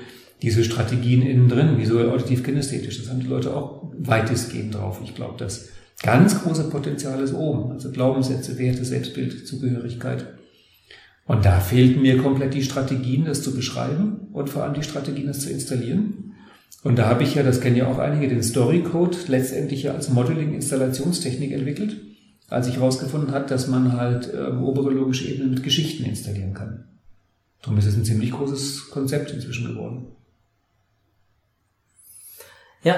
diese 0.41 0.65
Strategien 0.65 1.23
innen 1.23 1.49
drin, 1.49 1.79
visuell, 1.79 2.11
auditiv, 2.11 2.43
kinästhetisch. 2.43 2.99
Das 2.99 3.11
haben 3.11 3.21
die 3.21 3.27
Leute 3.27 3.55
auch 3.55 3.93
weitestgehend 3.99 4.75
drauf. 4.75 5.01
Ich 5.05 5.15
glaube, 5.15 5.35
das 5.39 5.69
ganz 6.05 6.43
große 6.43 6.69
Potenzial 6.69 7.21
ist 7.21 7.35
oben. 7.35 7.73
Also 7.73 7.91
Glaubenssätze, 7.91 8.59
Werte, 8.59 8.85
Selbstbild, 8.85 9.49
Zugehörigkeit. 9.49 10.27
Und 11.27 11.47
da 11.47 11.61
fehlt 11.61 12.01
mir 12.01 12.19
komplett 12.19 12.53
die 12.53 12.63
Strategien, 12.63 13.25
das 13.25 13.43
zu 13.43 13.55
beschreiben 13.55 14.29
und 14.33 14.51
vor 14.51 14.63
allem 14.63 14.75
die 14.75 14.83
Strategien, 14.83 15.27
das 15.27 15.41
zu 15.41 15.51
installieren. 15.51 16.35
Und 16.83 16.97
da 16.99 17.09
habe 17.09 17.23
ich 17.23 17.35
ja, 17.35 17.43
das 17.43 17.63
kennen 17.63 17.77
ja 17.77 17.87
auch 17.87 17.99
einige, 17.99 18.29
den 18.29 18.43
Story 18.43 18.83
Code 18.83 19.17
letztendlich 19.29 19.85
ja 19.85 19.95
als 19.95 20.11
Modeling-Installationstechnik 20.11 21.53
entwickelt, 21.53 21.97
als 22.49 22.69
ich 22.69 22.77
herausgefunden 22.77 23.33
hat, 23.33 23.51
dass 23.51 23.69
man 23.69 23.95
halt 23.95 24.31
ähm, 24.35 24.63
obere 24.63 24.91
logische 24.91 25.27
Ebenen 25.27 25.53
mit 25.53 25.63
Geschichten 25.63 26.05
installieren 26.05 26.53
kann. 26.53 26.85
Darum 27.63 27.79
ist 27.79 27.87
es 27.87 27.97
ein 27.97 28.05
ziemlich 28.05 28.33
großes 28.33 28.91
Konzept 28.91 29.33
inzwischen 29.33 29.67
geworden. 29.67 30.09
Ja. 32.83 32.97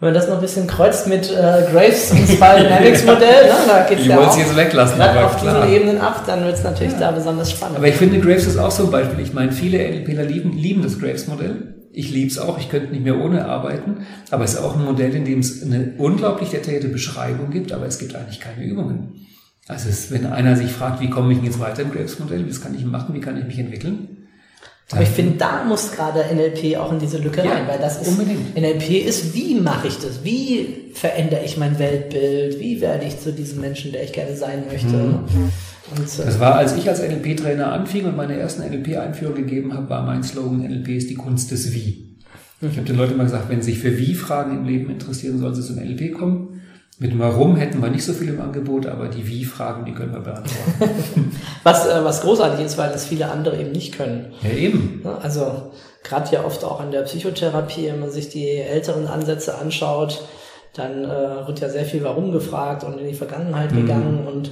Wenn 0.00 0.08
man 0.10 0.14
das 0.14 0.28
noch 0.28 0.36
ein 0.36 0.40
bisschen 0.40 0.68
kreuzt 0.68 1.08
mit 1.08 1.28
äh, 1.28 1.66
Graves 1.72 2.12
und 2.12 2.28
Spiral 2.28 2.62
Dynamics 2.62 3.04
Modell, 3.04 3.46
ne, 3.46 3.54
da 3.66 3.84
geht's 3.88 4.02
Ich 4.02 4.06
ja 4.06 4.20
auch 4.20 4.30
es 4.30 4.38
jetzt 4.38 4.56
weglassen, 4.56 5.00
aber 5.00 5.26
auf 5.26 5.36
klar. 5.38 5.64
diesen 5.64 5.74
Ebenen 5.74 6.00
ab, 6.00 6.22
dann 6.24 6.44
wird's 6.44 6.62
natürlich 6.62 6.94
da 6.94 7.10
besonders 7.10 7.50
spannend. 7.50 7.78
Aber 7.78 7.88
ich 7.88 7.96
finde, 7.96 8.20
Graves 8.20 8.46
ist 8.46 8.58
auch 8.58 8.70
so 8.70 8.84
ein 8.84 8.90
Beispiel. 8.92 9.18
Ich 9.24 9.34
meine, 9.34 9.50
viele 9.50 9.78
NLPler 9.78 10.22
lieben, 10.22 10.52
lieben 10.52 10.82
das 10.82 11.00
Graves-Modell. 11.00 11.74
Ich 11.92 12.12
liebe 12.12 12.30
es 12.30 12.38
auch, 12.38 12.60
ich 12.60 12.68
könnte 12.68 12.92
nicht 12.92 13.02
mehr 13.02 13.18
ohne 13.18 13.46
arbeiten. 13.46 14.06
Aber 14.30 14.44
es 14.44 14.54
ist 14.54 14.60
auch 14.60 14.76
ein 14.76 14.84
Modell, 14.84 15.12
in 15.16 15.24
dem 15.24 15.40
es 15.40 15.64
eine 15.64 15.94
unglaublich 15.98 16.50
detaillierte 16.50 16.88
Beschreibung 16.88 17.50
gibt, 17.50 17.72
aber 17.72 17.86
es 17.86 17.98
gibt 17.98 18.14
eigentlich 18.14 18.38
keine 18.38 18.64
Übungen. 18.64 19.26
Also 19.66 19.88
es, 19.88 20.12
wenn 20.12 20.26
einer 20.26 20.54
sich 20.54 20.70
fragt, 20.70 21.00
wie 21.00 21.10
komme 21.10 21.32
ich 21.32 21.42
jetzt 21.42 21.58
weiter 21.58 21.82
im 21.82 21.90
Graves-Modell, 21.90 22.48
was 22.48 22.60
kann 22.60 22.76
ich 22.76 22.84
machen, 22.84 23.16
wie 23.16 23.20
kann 23.20 23.36
ich 23.36 23.46
mich 23.46 23.58
entwickeln? 23.58 24.17
Aber 24.90 25.02
ich 25.02 25.08
finde, 25.08 25.36
da 25.36 25.64
muss 25.64 25.92
gerade 25.92 26.24
NLP 26.34 26.78
auch 26.78 26.92
in 26.92 26.98
diese 26.98 27.18
Lücke 27.18 27.44
Ja, 27.44 27.52
rein, 27.52 27.68
weil 27.68 27.78
das 27.78 28.00
ist, 28.00 28.08
unbedingt. 28.08 28.56
NLP 28.56 29.06
ist, 29.06 29.34
wie 29.34 29.54
mache 29.60 29.88
ich 29.88 29.98
das? 29.98 30.24
Wie 30.24 30.90
verändere 30.94 31.44
ich 31.44 31.58
mein 31.58 31.78
Weltbild? 31.78 32.58
Wie 32.58 32.80
werde 32.80 33.04
ich 33.04 33.20
zu 33.20 33.32
diesem 33.32 33.60
Menschen, 33.60 33.92
der 33.92 34.02
ich 34.04 34.14
gerne 34.14 34.34
sein 34.34 34.62
möchte? 34.70 34.88
Mhm. 34.88 35.18
Und, 35.90 36.00
äh, 36.00 36.24
Das 36.24 36.40
war, 36.40 36.54
als 36.54 36.74
ich 36.76 36.88
als 36.88 37.00
NLP-Trainer 37.02 37.70
anfing 37.70 38.06
und 38.06 38.16
meine 38.16 38.38
ersten 38.38 38.62
NLP-Einführung 38.62 39.34
gegeben 39.34 39.74
habe, 39.74 39.90
war 39.90 40.06
mein 40.06 40.22
Slogan, 40.22 40.60
NLP 40.60 40.88
ist 40.96 41.10
die 41.10 41.14
Kunst 41.16 41.50
des 41.50 41.74
Wie. 41.74 42.16
Ich 42.60 42.76
habe 42.76 42.86
den 42.86 42.96
Leuten 42.96 43.16
mal 43.16 43.24
gesagt, 43.24 43.50
wenn 43.50 43.62
sie 43.62 43.72
sich 43.72 43.80
für 43.80 43.98
Wie-Fragen 43.98 44.56
im 44.56 44.64
Leben 44.64 44.90
interessieren, 44.90 45.38
sollen 45.38 45.54
sie 45.54 45.62
zum 45.62 45.76
NLP 45.76 46.12
kommen. 46.12 46.47
Mit 47.00 47.12
dem 47.12 47.20
Warum 47.20 47.54
hätten 47.56 47.80
wir 47.80 47.90
nicht 47.90 48.04
so 48.04 48.12
viel 48.12 48.28
im 48.28 48.40
Angebot, 48.40 48.86
aber 48.86 49.08
die 49.08 49.26
Wie-Fragen, 49.28 49.84
die 49.84 49.92
können 49.92 50.12
wir 50.12 50.20
beantworten. 50.20 51.32
was, 51.62 51.86
äh, 51.86 52.02
was 52.04 52.22
großartig 52.22 52.64
ist, 52.66 52.76
weil 52.76 52.90
das 52.90 53.06
viele 53.06 53.30
andere 53.30 53.56
eben 53.60 53.70
nicht 53.70 53.96
können. 53.96 54.32
ja, 54.42 54.50
eben. 54.50 55.02
Also 55.22 55.70
gerade 56.02 56.34
ja 56.34 56.44
oft 56.44 56.64
auch 56.64 56.80
an 56.80 56.90
der 56.90 57.02
Psychotherapie, 57.02 57.86
wenn 57.86 58.00
man 58.00 58.10
sich 58.10 58.30
die 58.30 58.48
älteren 58.56 59.06
Ansätze 59.06 59.56
anschaut, 59.56 60.24
dann 60.74 61.04
äh, 61.04 61.46
wird 61.46 61.60
ja 61.60 61.68
sehr 61.68 61.84
viel 61.84 62.02
Warum 62.02 62.32
gefragt 62.32 62.82
und 62.84 62.98
in 62.98 63.06
die 63.06 63.14
Vergangenheit 63.14 63.70
Mhm. 63.72 63.76
gegangen 63.76 64.26
und, 64.26 64.50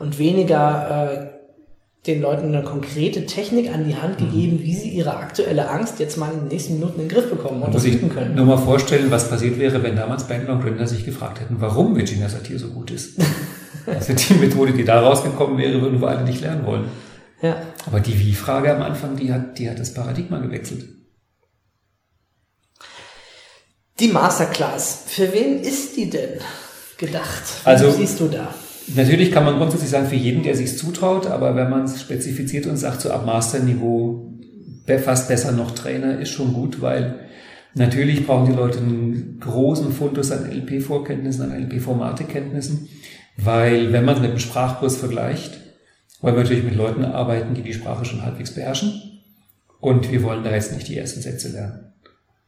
und 0.00 0.18
weniger 0.18 1.10
äh, 1.12 1.33
den 2.06 2.20
Leuten 2.20 2.48
eine 2.48 2.62
konkrete 2.62 3.24
Technik 3.24 3.72
an 3.72 3.86
die 3.88 3.96
Hand 3.96 4.20
Mhm. 4.20 4.26
gegeben, 4.26 4.58
wie 4.62 4.74
sie 4.74 4.90
ihre 4.90 5.16
aktuelle 5.16 5.70
Angst 5.70 5.98
jetzt 6.00 6.18
mal 6.18 6.30
in 6.32 6.40
den 6.40 6.48
nächsten 6.48 6.74
Minuten 6.74 7.00
in 7.00 7.08
den 7.08 7.14
Griff 7.16 7.30
bekommen 7.30 7.62
und 7.62 7.74
das 7.74 7.84
üben 7.86 8.10
können. 8.10 8.34
nur 8.34 8.44
mal 8.44 8.58
vorstellen, 8.58 9.10
was 9.10 9.30
passiert 9.30 9.58
wäre, 9.58 9.82
wenn 9.82 9.96
damals 9.96 10.24
Bandler 10.28 10.54
und 10.54 10.62
Grinder 10.62 10.86
sich 10.86 11.04
gefragt 11.04 11.40
hätten, 11.40 11.56
warum 11.60 11.96
Virginia 11.96 12.28
Satir 12.28 12.58
so 12.58 12.68
gut 12.68 12.90
ist. 12.90 13.18
Also 13.86 14.14
die 14.14 14.32
Methode, 14.34 14.72
die 14.72 14.82
da 14.84 14.98
rausgekommen 15.02 15.58
wäre, 15.58 15.78
würden 15.82 16.00
wir 16.00 16.08
alle 16.08 16.24
nicht 16.24 16.40
lernen 16.40 16.64
wollen. 16.64 16.84
Ja. 17.42 17.56
Aber 17.86 18.00
die 18.00 18.18
Wie-Frage 18.18 18.74
am 18.74 18.80
Anfang, 18.80 19.16
die 19.16 19.30
hat, 19.30 19.58
die 19.58 19.68
hat 19.68 19.78
das 19.78 19.92
Paradigma 19.92 20.38
gewechselt. 20.38 20.86
Die 24.00 24.08
Masterclass, 24.08 25.04
für 25.06 25.32
wen 25.34 25.60
ist 25.60 25.96
die 25.96 26.08
denn 26.08 26.40
gedacht? 26.96 27.42
Wie 27.64 27.68
Also- 27.68 27.90
siehst 27.90 28.20
du 28.20 28.28
da? 28.28 28.54
Natürlich 28.94 29.32
kann 29.32 29.44
man 29.44 29.56
grundsätzlich 29.56 29.90
sagen, 29.90 30.06
für 30.06 30.16
jeden, 30.16 30.42
der 30.42 30.54
sich 30.54 30.76
zutraut, 30.76 31.26
aber 31.26 31.56
wenn 31.56 31.70
man 31.70 31.84
es 31.84 32.00
spezifiziert 32.00 32.66
und 32.66 32.76
sagt, 32.76 33.00
so 33.00 33.10
ab 33.10 33.24
Masterniveau 33.24 34.34
fast 35.02 35.28
besser 35.28 35.52
noch 35.52 35.70
Trainer, 35.70 36.18
ist 36.20 36.30
schon 36.30 36.52
gut, 36.52 36.82
weil 36.82 37.20
natürlich 37.74 38.26
brauchen 38.26 38.50
die 38.50 38.56
Leute 38.56 38.78
einen 38.78 39.38
großen 39.40 39.92
Fundus 39.92 40.30
an 40.30 40.50
LP-Vorkenntnissen, 40.50 41.50
an 41.50 41.62
LP-Formate-Kenntnissen, 41.62 42.88
weil 43.38 43.92
wenn 43.92 44.04
man 44.04 44.16
es 44.16 44.20
mit 44.20 44.32
dem 44.32 44.38
Sprachkurs 44.38 44.96
vergleicht, 44.96 45.60
wollen 46.20 46.36
wir 46.36 46.42
natürlich 46.42 46.64
mit 46.64 46.76
Leuten 46.76 47.04
arbeiten, 47.04 47.54
die 47.54 47.62
die 47.62 47.74
Sprache 47.74 48.04
schon 48.04 48.22
halbwegs 48.22 48.54
beherrschen 48.54 48.92
und 49.80 50.12
wir 50.12 50.22
wollen 50.22 50.44
da 50.44 50.52
jetzt 50.52 50.74
nicht 50.74 50.88
die 50.88 50.96
ersten 50.96 51.22
Sätze 51.22 51.48
lernen. 51.48 51.92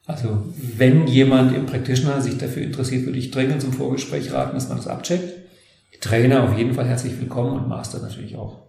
Also 0.06 0.44
wenn 0.76 1.06
jemand 1.06 1.54
im 1.54 1.66
Practitioner 1.66 2.20
sich 2.20 2.38
dafür 2.38 2.62
interessiert, 2.62 3.06
würde 3.06 3.18
ich 3.18 3.32
dringend 3.32 3.60
zum 3.62 3.72
Vorgespräch 3.72 4.32
raten, 4.32 4.54
dass 4.54 4.68
man 4.68 4.76
das 4.76 4.86
abcheckt. 4.86 5.45
Trainer 6.06 6.44
auf 6.44 6.56
jeden 6.56 6.74
Fall 6.74 6.86
herzlich 6.86 7.18
willkommen 7.20 7.52
und 7.56 7.68
Master 7.68 7.98
natürlich 7.98 8.36
auch. 8.36 8.60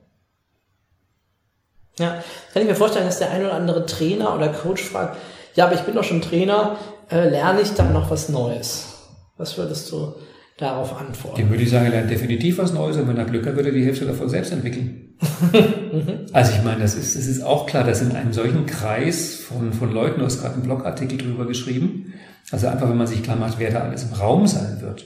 Ja, 1.99 2.23
kann 2.53 2.61
ich 2.63 2.67
mir 2.67 2.75
vorstellen, 2.75 3.05
dass 3.05 3.19
der 3.19 3.31
ein 3.31 3.43
oder 3.43 3.53
andere 3.53 3.85
Trainer 3.85 4.35
oder 4.35 4.49
Coach 4.49 4.83
fragt, 4.83 5.17
ja, 5.55 5.65
aber 5.65 5.75
ich 5.75 5.81
bin 5.81 5.95
doch 5.95 6.03
schon 6.03 6.21
Trainer, 6.21 6.77
äh, 7.11 7.29
lerne 7.29 7.61
ich 7.61 7.73
dann 7.73 7.93
noch 7.93 8.09
was 8.09 8.29
Neues? 8.29 8.93
Was 9.37 9.57
würdest 9.57 9.91
du 9.91 10.15
darauf 10.57 10.99
antworten? 10.99 11.37
Dem 11.37 11.49
würde 11.49 11.63
ich 11.63 11.69
sagen, 11.69 11.85
er 11.85 11.91
lernt 11.91 12.09
definitiv 12.09 12.57
was 12.57 12.73
Neues 12.73 12.97
und 12.97 13.07
wenn 13.07 13.17
er 13.17 13.25
Glück 13.25 13.45
hat, 13.45 13.55
wird 13.55 13.67
er 13.67 13.71
die 13.71 13.85
Hälfte 13.85 14.05
davon 14.05 14.29
selbst 14.29 14.51
entwickeln. 14.51 15.15
also 16.33 16.51
ich 16.53 16.63
meine, 16.63 16.81
das 16.81 16.95
ist, 16.95 17.15
es 17.15 17.27
ist 17.27 17.43
auch 17.43 17.67
klar, 17.67 17.83
dass 17.83 18.01
in 18.01 18.11
einem 18.15 18.33
solchen 18.33 18.65
Kreis 18.65 19.35
von, 19.35 19.73
von 19.73 19.91
Leuten, 19.91 20.19
du 20.19 20.25
hast 20.25 20.41
gerade 20.41 20.55
einen 20.55 20.63
Blogartikel 20.63 21.17
drüber 21.19 21.45
geschrieben, 21.45 22.13
also 22.51 22.67
einfach, 22.67 22.89
wenn 22.89 22.97
man 22.97 23.07
sich 23.07 23.21
klar 23.21 23.35
macht, 23.35 23.59
wer 23.59 23.71
da 23.71 23.81
alles 23.81 24.03
im 24.03 24.13
Raum 24.13 24.47
sein 24.47 24.81
wird, 24.81 25.05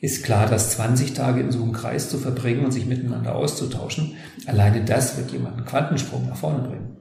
ist 0.00 0.24
klar, 0.24 0.46
dass 0.46 0.70
20 0.70 1.14
Tage 1.14 1.40
in 1.40 1.50
so 1.50 1.62
einem 1.62 1.72
Kreis 1.72 2.08
zu 2.08 2.18
verbringen 2.18 2.64
und 2.64 2.72
sich 2.72 2.86
miteinander 2.86 3.34
auszutauschen, 3.34 4.16
alleine 4.46 4.84
das 4.84 5.16
wird 5.16 5.32
jemanden 5.32 5.64
Quantensprung 5.64 6.28
nach 6.28 6.36
vorne 6.36 6.68
bringen. 6.68 6.96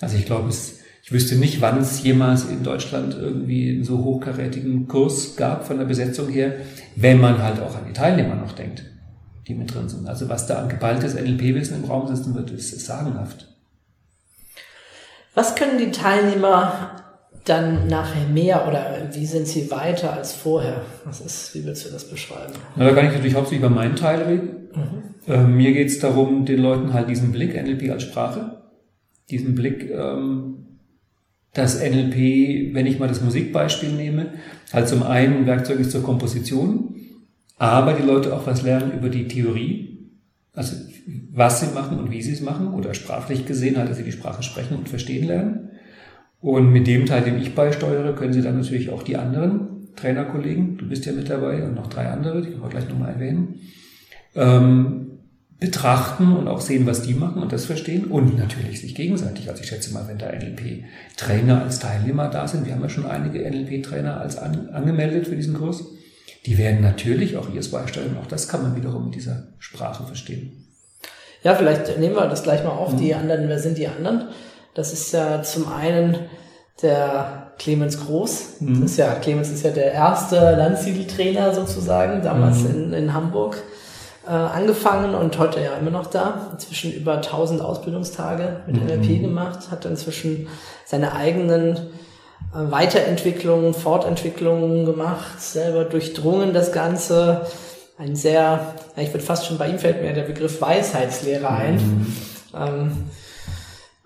Also 0.00 0.16
ich 0.16 0.26
glaube, 0.26 0.48
es, 0.48 0.80
ich 1.02 1.10
wüsste 1.10 1.36
nicht, 1.36 1.60
wann 1.60 1.78
es 1.78 2.02
jemals 2.02 2.44
in 2.44 2.62
Deutschland 2.62 3.14
irgendwie 3.14 3.70
einen 3.70 3.84
so 3.84 4.04
hochkarätigen 4.04 4.86
Kurs 4.88 5.36
gab 5.36 5.66
von 5.66 5.78
der 5.78 5.86
Besetzung 5.86 6.28
her, 6.28 6.56
wenn 6.96 7.20
man 7.20 7.42
halt 7.42 7.60
auch 7.60 7.74
an 7.74 7.86
die 7.88 7.94
Teilnehmer 7.94 8.34
noch 8.34 8.52
denkt, 8.52 8.84
die 9.46 9.54
mit 9.54 9.74
drin 9.74 9.88
sind. 9.88 10.06
Also 10.06 10.28
was 10.28 10.46
da 10.46 10.60
an 10.60 10.68
geballtes 10.68 11.14
NLP-Wissen 11.14 11.82
im 11.82 11.90
Raum 11.90 12.14
sitzen 12.14 12.34
wird, 12.34 12.50
ist, 12.50 12.72
ist 12.72 12.86
sagenhaft. 12.86 13.48
Was 15.34 15.54
können 15.54 15.78
die 15.78 15.92
Teilnehmer 15.92 17.07
dann 17.48 17.86
nachher 17.88 18.28
mehr 18.28 18.66
oder 18.68 19.08
wie 19.12 19.26
sind 19.26 19.46
sie 19.46 19.70
weiter 19.70 20.12
als 20.12 20.32
vorher? 20.32 20.82
Was 21.04 21.20
ist, 21.20 21.54
wie 21.54 21.64
würdest 21.64 21.86
du 21.86 21.92
das 21.92 22.08
beschreiben? 22.08 22.52
Na, 22.76 22.84
da 22.84 22.94
kann 22.94 23.06
ich 23.06 23.12
natürlich 23.12 23.34
hauptsächlich 23.34 23.64
über 23.64 23.74
meinen 23.74 23.96
Teil 23.96 24.22
reden. 24.22 24.68
Mhm. 24.74 25.32
Äh, 25.32 25.44
mir 25.44 25.72
geht 25.72 25.88
es 25.88 25.98
darum, 25.98 26.44
den 26.44 26.60
Leuten 26.60 26.92
halt 26.92 27.08
diesen 27.08 27.32
Blick, 27.32 27.54
NLP 27.54 27.90
als 27.90 28.02
Sprache, 28.02 28.62
diesen 29.30 29.54
Blick, 29.54 29.90
ähm, 29.90 30.66
dass 31.54 31.80
NLP, 31.80 32.74
wenn 32.74 32.86
ich 32.86 32.98
mal 32.98 33.08
das 33.08 33.22
Musikbeispiel 33.22 33.92
nehme, 33.92 34.34
halt 34.72 34.88
zum 34.88 35.02
einen 35.02 35.38
ein 35.38 35.46
Werkzeug 35.46 35.80
ist 35.80 35.90
zur 35.90 36.02
Komposition, 36.02 36.94
aber 37.56 37.94
die 37.94 38.06
Leute 38.06 38.34
auch 38.34 38.46
was 38.46 38.62
lernen 38.62 38.92
über 38.92 39.08
die 39.08 39.26
Theorie, 39.26 40.10
also 40.52 40.76
was 41.32 41.60
sie 41.60 41.74
machen 41.74 41.98
und 41.98 42.10
wie 42.10 42.22
sie 42.22 42.32
es 42.32 42.40
machen 42.40 42.74
oder 42.74 42.94
sprachlich 42.94 43.46
gesehen 43.46 43.76
halt, 43.76 43.90
dass 43.90 43.96
sie 43.96 44.04
die 44.04 44.12
Sprache 44.12 44.42
sprechen 44.42 44.76
und 44.76 44.88
verstehen 44.88 45.26
lernen. 45.26 45.67
Und 46.40 46.72
mit 46.72 46.86
dem 46.86 47.06
Teil, 47.06 47.22
den 47.22 47.38
ich 47.38 47.54
beisteuere, 47.54 48.14
können 48.14 48.32
Sie 48.32 48.42
dann 48.42 48.60
natürlich 48.60 48.90
auch 48.90 49.02
die 49.02 49.16
anderen 49.16 49.94
Trainerkollegen, 49.96 50.78
du 50.78 50.88
bist 50.88 51.04
ja 51.04 51.12
mit 51.12 51.28
dabei 51.28 51.64
und 51.64 51.74
noch 51.74 51.88
drei 51.88 52.06
andere, 52.06 52.42
die 52.42 52.50
können 52.50 52.62
wir 52.62 52.68
gleich 52.68 52.88
nochmal 52.88 53.14
erwähnen, 53.14 53.60
ähm, 54.36 55.08
betrachten 55.58 56.36
und 56.36 56.46
auch 56.46 56.60
sehen, 56.60 56.86
was 56.86 57.02
die 57.02 57.14
machen 57.14 57.42
und 57.42 57.52
das 57.52 57.64
verstehen 57.64 58.04
und 58.04 58.38
natürlich 58.38 58.80
sich 58.80 58.94
gegenseitig. 58.94 59.50
Also 59.50 59.62
ich 59.62 59.68
schätze 59.68 59.92
mal, 59.92 60.06
wenn 60.06 60.18
da 60.18 60.30
NLP-Trainer 60.30 61.62
als 61.62 61.80
Teilnehmer 61.80 62.28
da 62.28 62.46
sind, 62.46 62.64
wir 62.64 62.74
haben 62.74 62.82
ja 62.82 62.88
schon 62.88 63.06
einige 63.06 63.40
NLP-Trainer 63.40 64.20
als 64.20 64.38
an, 64.38 64.68
angemeldet 64.68 65.26
für 65.26 65.34
diesen 65.34 65.54
Kurs, 65.54 65.84
die 66.46 66.58
werden 66.58 66.80
natürlich 66.80 67.36
auch 67.36 67.52
ihrs 67.52 67.72
beisteuern. 67.72 68.16
Auch 68.22 68.26
das 68.26 68.48
kann 68.48 68.62
man 68.62 68.76
wiederum 68.76 69.06
mit 69.06 69.16
dieser 69.16 69.48
Sprache 69.58 70.06
verstehen. 70.06 70.64
Ja, 71.42 71.56
vielleicht 71.56 71.98
nehmen 71.98 72.14
wir 72.14 72.28
das 72.28 72.44
gleich 72.44 72.62
mal 72.62 72.70
auf, 72.70 72.92
mhm. 72.92 72.98
die 72.98 73.14
anderen, 73.14 73.48
wer 73.48 73.58
sind 73.58 73.78
die 73.78 73.88
anderen? 73.88 74.28
Das 74.74 74.92
ist 74.92 75.12
ja 75.12 75.42
zum 75.42 75.72
einen 75.72 76.28
der 76.82 77.52
Clemens 77.58 78.04
Groß. 78.04 78.60
Mhm. 78.60 78.82
Das 78.82 78.92
ist 78.92 78.96
ja, 78.98 79.14
Clemens 79.14 79.50
ist 79.50 79.64
ja 79.64 79.70
der 79.70 79.92
erste 79.92 80.36
Landsiedeltrainer 80.56 81.54
sozusagen, 81.54 82.22
damals 82.22 82.58
mhm. 82.60 82.70
in, 82.70 82.92
in 82.92 83.14
Hamburg 83.14 83.62
äh, 84.26 84.30
angefangen 84.30 85.14
und 85.14 85.38
heute 85.38 85.60
ja 85.60 85.76
immer 85.80 85.90
noch 85.90 86.06
da. 86.06 86.48
Inzwischen 86.52 86.92
über 86.92 87.14
1000 87.14 87.60
Ausbildungstage 87.60 88.60
mit 88.66 88.76
mhm. 88.76 88.86
NLP 88.86 89.22
gemacht, 89.22 89.70
hat 89.70 89.84
inzwischen 89.84 90.48
seine 90.84 91.14
eigenen 91.14 91.76
äh, 91.76 92.70
Weiterentwicklungen, 92.70 93.74
Fortentwicklungen 93.74 94.84
gemacht, 94.84 95.40
selber 95.40 95.84
durchdrungen 95.84 96.52
das 96.52 96.72
Ganze. 96.72 97.46
Ein 97.98 98.14
sehr, 98.14 98.74
ich 98.96 99.12
würde 99.12 99.24
fast 99.24 99.46
schon 99.46 99.58
bei 99.58 99.68
ihm 99.68 99.80
fällt 99.80 100.02
mir 100.02 100.12
der 100.12 100.22
Begriff 100.22 100.60
Weisheitslehrer 100.60 101.50
ein. 101.50 101.74
Mhm. 101.74 102.16
Ähm, 102.54 102.92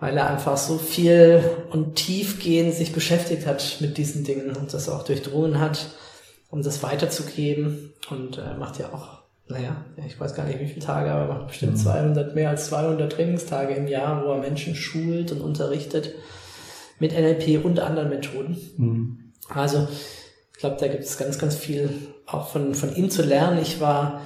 weil 0.03 0.17
er 0.17 0.29
einfach 0.29 0.57
so 0.57 0.79
viel 0.79 1.45
und 1.71 1.95
tiefgehend 1.95 2.75
sich 2.75 2.93
beschäftigt 2.93 3.47
hat 3.47 3.77
mit 3.79 3.99
diesen 3.99 4.25
Dingen 4.25 4.57
und 4.57 4.75
das 4.75 4.89
auch 4.89 5.05
durchdrungen 5.05 5.61
hat, 5.61 5.91
um 6.51 6.61
das 6.61 6.83
weiterzugeben. 6.83 7.93
Und 8.11 8.37
er 8.37 8.57
macht 8.57 8.81
ja 8.81 8.93
auch, 8.93 9.23
naja, 9.47 9.85
ich 10.05 10.19
weiß 10.19 10.35
gar 10.35 10.45
nicht 10.45 10.59
wie 10.59 10.67
viele 10.67 10.85
Tage, 10.85 11.13
aber 11.13 11.29
er 11.29 11.39
macht 11.39 11.47
bestimmt 11.47 11.79
200, 11.79 12.31
mhm. 12.31 12.35
mehr 12.35 12.51
als 12.51 12.67
200 12.67 13.13
Trainingstage 13.13 13.75
im 13.75 13.87
Jahr, 13.87 14.25
wo 14.25 14.33
er 14.33 14.39
Menschen 14.39 14.75
schult 14.75 15.31
und 15.31 15.41
unterrichtet 15.41 16.13
mit 16.99 17.13
NLP 17.13 17.65
und 17.65 17.79
anderen 17.79 18.09
Methoden. 18.09 18.57
Mhm. 18.79 19.33
Also, 19.51 19.87
ich 20.53 20.59
glaube, 20.59 20.79
da 20.81 20.89
gibt 20.89 21.05
es 21.05 21.17
ganz, 21.17 21.39
ganz 21.39 21.55
viel 21.55 21.91
auch 22.27 22.49
von, 22.49 22.75
von 22.75 22.93
ihm 22.97 23.09
zu 23.09 23.23
lernen. 23.23 23.63
Ich 23.63 23.81
war, 23.81 24.23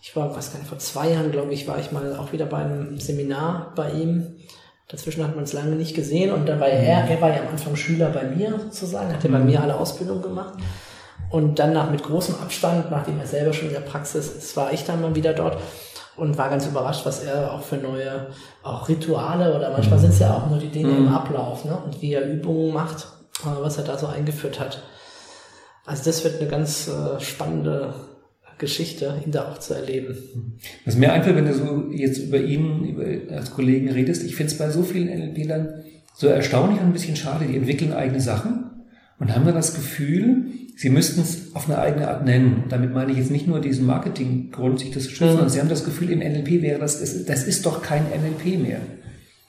ich 0.00 0.14
war, 0.14 0.36
weiß 0.36 0.52
gar 0.52 0.60
nicht, 0.60 0.68
vor 0.68 0.78
zwei 0.78 1.10
Jahren, 1.10 1.32
glaube 1.32 1.52
ich, 1.52 1.66
war 1.66 1.80
ich 1.80 1.90
mal 1.90 2.14
auch 2.14 2.32
wieder 2.32 2.46
bei 2.46 2.58
einem 2.58 3.00
Seminar 3.00 3.72
bei 3.74 3.90
ihm 3.90 4.36
Dazwischen 4.88 5.22
hat 5.22 5.34
man 5.34 5.44
es 5.44 5.52
lange 5.52 5.76
nicht 5.76 5.94
gesehen 5.94 6.32
und 6.32 6.48
dann 6.48 6.60
war 6.60 6.68
er, 6.68 7.04
er 7.04 7.20
war 7.20 7.28
ja 7.28 7.42
am 7.42 7.48
Anfang 7.48 7.76
Schüler 7.76 8.08
bei 8.08 8.24
mir 8.24 8.58
sozusagen, 8.58 9.12
hat 9.12 9.22
ja 9.22 9.30
bei 9.30 9.38
mhm. 9.38 9.46
mir 9.46 9.62
alle 9.62 9.76
Ausbildung 9.76 10.22
gemacht. 10.22 10.54
Und 11.30 11.58
dann 11.58 11.74
nach 11.74 11.90
mit 11.90 12.02
großem 12.02 12.36
Abstand, 12.36 12.90
nachdem 12.90 13.20
er 13.20 13.26
selber 13.26 13.52
schon 13.52 13.68
in 13.68 13.74
der 13.74 13.80
Praxis 13.80 14.28
ist, 14.28 14.56
war 14.56 14.72
ich 14.72 14.84
dann 14.84 15.02
mal 15.02 15.14
wieder 15.14 15.34
dort 15.34 15.58
und 16.16 16.38
war 16.38 16.48
ganz 16.48 16.66
überrascht, 16.66 17.04
was 17.04 17.22
er 17.22 17.52
auch 17.52 17.62
für 17.62 17.76
neue 17.76 18.28
auch 18.62 18.88
Rituale 18.88 19.54
oder 19.54 19.70
manchmal 19.70 19.98
mhm. 19.98 20.02
sind 20.02 20.14
es 20.14 20.18
ja 20.20 20.34
auch 20.34 20.48
nur 20.48 20.58
die 20.58 20.70
Dinge 20.70 20.88
mhm. 20.88 21.06
im 21.06 21.14
Ablauf 21.14 21.66
ne? 21.66 21.76
und 21.84 22.00
wie 22.00 22.14
er 22.14 22.24
Übungen 22.24 22.72
macht, 22.72 23.08
äh, 23.42 23.60
was 23.60 23.76
er 23.76 23.84
da 23.84 23.98
so 23.98 24.06
eingeführt 24.06 24.58
hat. 24.58 24.82
Also 25.84 26.04
das 26.04 26.24
wird 26.24 26.40
eine 26.40 26.50
ganz 26.50 26.88
äh, 26.88 27.20
spannende 27.20 27.92
Geschichte, 28.58 29.20
ihn 29.24 29.32
da 29.32 29.50
auch 29.50 29.58
zu 29.58 29.74
erleben. 29.74 30.16
Was 30.84 30.96
mir 30.96 31.12
einfällt, 31.12 31.36
wenn 31.36 31.46
du 31.46 31.54
so 31.54 31.90
jetzt 31.90 32.18
über 32.18 32.40
ihn 32.40 32.84
über, 32.84 33.34
als 33.34 33.50
Kollegen 33.52 33.90
redest, 33.90 34.24
ich 34.24 34.36
finde 34.36 34.52
es 34.52 34.58
bei 34.58 34.70
so 34.70 34.82
vielen 34.82 35.08
NLP-Lern 35.08 35.84
so 36.14 36.26
erstaunlich 36.26 36.80
und 36.80 36.86
ein 36.86 36.92
bisschen 36.92 37.16
schade, 37.16 37.46
die 37.46 37.56
entwickeln 37.56 37.92
eigene 37.92 38.20
Sachen 38.20 38.64
und 39.18 39.34
haben 39.34 39.44
dann 39.44 39.54
das 39.54 39.74
Gefühl, 39.74 40.46
sie 40.76 40.90
müssten 40.90 41.20
es 41.20 41.54
auf 41.54 41.68
eine 41.68 41.78
eigene 41.78 42.08
Art 42.08 42.24
nennen. 42.24 42.64
damit 42.68 42.92
meine 42.92 43.12
ich 43.12 43.18
jetzt 43.18 43.30
nicht 43.30 43.46
nur 43.46 43.60
diesen 43.60 43.86
Marketinggrund, 43.86 44.80
sich 44.80 44.90
das 44.90 45.04
zu 45.04 45.10
schützen, 45.10 45.24
mhm. 45.26 45.30
sondern 45.30 45.50
sie 45.50 45.60
haben 45.60 45.68
das 45.68 45.84
Gefühl, 45.84 46.10
im 46.10 46.20
NLP 46.20 46.62
wäre 46.62 46.78
das, 46.78 47.00
das 47.24 47.44
ist 47.44 47.66
doch 47.66 47.82
kein 47.82 48.04
NLP 48.04 48.60
mehr. 48.60 48.80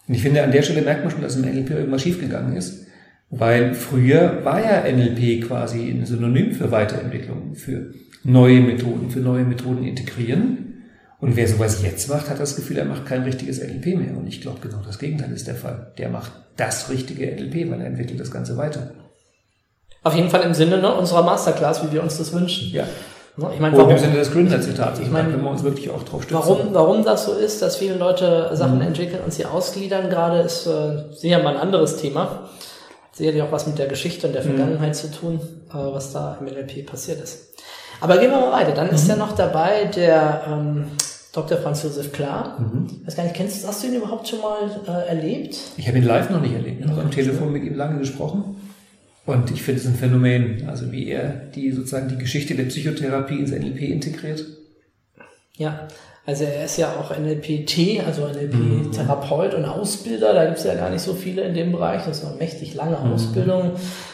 Und 0.08 0.16
ich 0.16 0.22
finde, 0.24 0.44
an 0.44 0.52
der 0.52 0.64
Stelle 0.64 0.82
merkt 0.82 1.04
man 1.04 1.12
schon, 1.12 1.22
dass 1.22 1.36
im 1.36 1.44
NLP 1.44 1.70
irgendwas 1.70 2.02
schiefgegangen 2.02 2.56
ist. 2.56 2.88
Weil 3.32 3.76
früher 3.76 4.44
war 4.44 4.60
ja 4.60 4.92
NLP 4.92 5.48
quasi 5.48 5.90
ein 5.90 6.06
Synonym 6.06 6.54
für 6.54 6.72
Weiterentwicklung, 6.72 7.54
für 7.56 7.92
neue 8.24 8.60
Methoden, 8.60 9.12
für 9.12 9.20
neue 9.20 9.44
Methoden 9.44 9.84
integrieren. 9.84 10.84
Und 11.20 11.36
wer 11.36 11.48
sowas 11.48 11.84
jetzt 11.84 12.10
macht, 12.10 12.30
hat 12.30 12.40
das 12.40 12.56
Gefühl, 12.56 12.78
er 12.78 12.86
macht 12.86 13.06
kein 13.06 13.24
richtiges 13.24 13.62
NLP 13.62 13.98
mehr. 13.98 14.18
Und 14.18 14.28
ich 14.28 14.42
glaube, 14.42 14.60
genau 14.62 14.82
das 14.86 15.00
Gegenteil 15.00 15.32
ist 15.32 15.48
der 15.48 15.56
Fall. 15.56 15.92
Der 15.98 16.10
macht 16.10 16.32
das 16.58 16.90
richtige 16.90 17.28
NLP, 17.28 17.70
weil 17.70 17.82
er 17.82 17.88
entwickelt 17.88 18.20
das 18.20 18.32
Ganze 18.32 18.58
weiter. 18.58 18.92
Auf 20.02 20.16
jeden 20.16 20.30
Fall 20.30 20.42
im 20.42 20.54
Sinne 20.54 20.78
ne, 20.78 20.94
unserer 20.96 21.24
Masterclass, 21.24 21.84
wie 21.84 21.92
wir 21.92 22.02
uns 22.02 22.18
das 22.18 22.34
wünschen. 22.34 22.72
Ja. 22.72 22.86
Ich 23.54 23.60
meine, 23.60 23.78
warum, 23.78 23.92
im 23.92 23.98
Sinne 23.98 24.16
des 24.16 24.32
Gründerzitats. 24.32 25.00
Ich 25.00 25.10
meine, 25.10 25.32
wenn 25.32 25.42
wir 25.42 25.50
uns 25.50 25.64
wirklich 25.64 25.90
auch 25.90 26.04
drauf 26.04 26.24
stützen. 26.24 26.40
Warum, 26.40 26.74
warum 26.74 27.06
das 27.06 27.26
so 27.26 27.34
ist, 27.34 27.62
dass 27.62 27.78
viele 27.78 27.96
Leute 27.96 28.50
Sachen 28.54 28.78
mhm. 28.78 28.82
entwickeln 28.82 29.22
und 29.24 29.34
sie 29.34 29.46
ausgliedern, 29.46 30.10
gerade 30.10 30.40
ist 30.40 30.68
äh, 30.68 31.14
sicher 31.14 31.42
mal 31.42 31.56
ein 31.56 31.62
anderes 31.62 31.98
Thema. 31.98 32.50
Sicherlich 33.20 33.42
auch 33.42 33.52
was 33.52 33.68
mit 33.68 33.78
der 33.78 33.88
Geschichte 33.88 34.28
und 34.28 34.34
der 34.34 34.46
mhm. 34.46 34.56
Vergangenheit 34.56 34.92
mhm. 34.92 34.94
zu 34.94 35.12
tun, 35.12 35.42
äh, 35.72 35.74
was 35.74 36.14
da 36.14 36.38
im 36.40 36.46
NLP 36.46 36.86
passiert 36.86 37.20
ist. 37.22 37.50
Aber 38.00 38.18
gehen 38.18 38.32
wir 38.32 38.40
mal 38.40 38.54
weiter. 38.54 38.72
Dann 38.72 38.88
mhm. 38.88 38.94
ist 38.94 39.10
ja 39.10 39.18
noch 39.18 39.36
dabei 39.36 39.92
der 39.94 40.44
ähm, 40.48 40.86
Dr. 41.34 41.58
Franz 41.58 41.84
Josef 41.84 42.14
Klar. 42.14 42.58
Mhm. 42.62 43.06
Weiß 43.06 43.18
gar 43.18 43.24
nicht, 43.24 43.36
kennst, 43.36 43.68
hast 43.68 43.84
du 43.84 43.88
ihn 43.88 43.96
überhaupt 43.96 44.26
schon 44.30 44.40
mal 44.40 44.72
äh, 44.88 45.10
erlebt? 45.10 45.58
Ich 45.76 45.86
habe 45.90 45.98
ihn 45.98 46.06
live 46.06 46.30
noch 46.30 46.40
nicht 46.40 46.54
erlebt. 46.54 46.80
Ich 46.80 46.90
habe 46.90 47.02
am 47.02 47.12
Telefon 47.12 47.52
mit 47.52 47.66
ihm 47.66 47.76
lange 47.76 48.00
gesprochen. 48.00 48.56
Und 49.26 49.52
ich 49.52 49.64
finde 49.64 49.82
es 49.82 49.86
ein 49.86 49.96
Phänomen, 49.96 50.70
also 50.70 50.94
wie 50.94 51.10
er 51.10 51.28
die 51.54 51.72
sozusagen 51.72 52.08
die 52.08 52.18
Geschichte 52.18 52.56
der 52.56 52.64
Psychotherapie 52.64 53.40
ins 53.40 53.52
NLP 53.52 53.82
integriert. 53.82 54.46
Ja, 55.60 55.88
also 56.26 56.46
er 56.46 56.66
ist 56.66 56.78
ja 56.78 56.94
auch 56.96 57.12
NLP-T, 57.16 58.02
also 58.06 58.26
NLP-Therapeut 58.28 59.52
mhm. 59.52 59.60
und 59.60 59.66
Ausbilder. 59.66 60.34
Da 60.34 60.46
gibt 60.46 60.58
es 60.58 60.64
ja 60.64 60.74
gar 60.74 60.90
nicht 60.90 61.02
so 61.02 61.14
viele 61.14 61.42
in 61.42 61.54
dem 61.54 61.74
Bereich. 61.74 62.06
Das 62.06 62.20
ist 62.20 62.26
eine 62.26 62.38
mächtig 62.38 62.76
lange 62.76 62.98
mhm. 62.98 63.14
Ausbildung, 63.14 63.72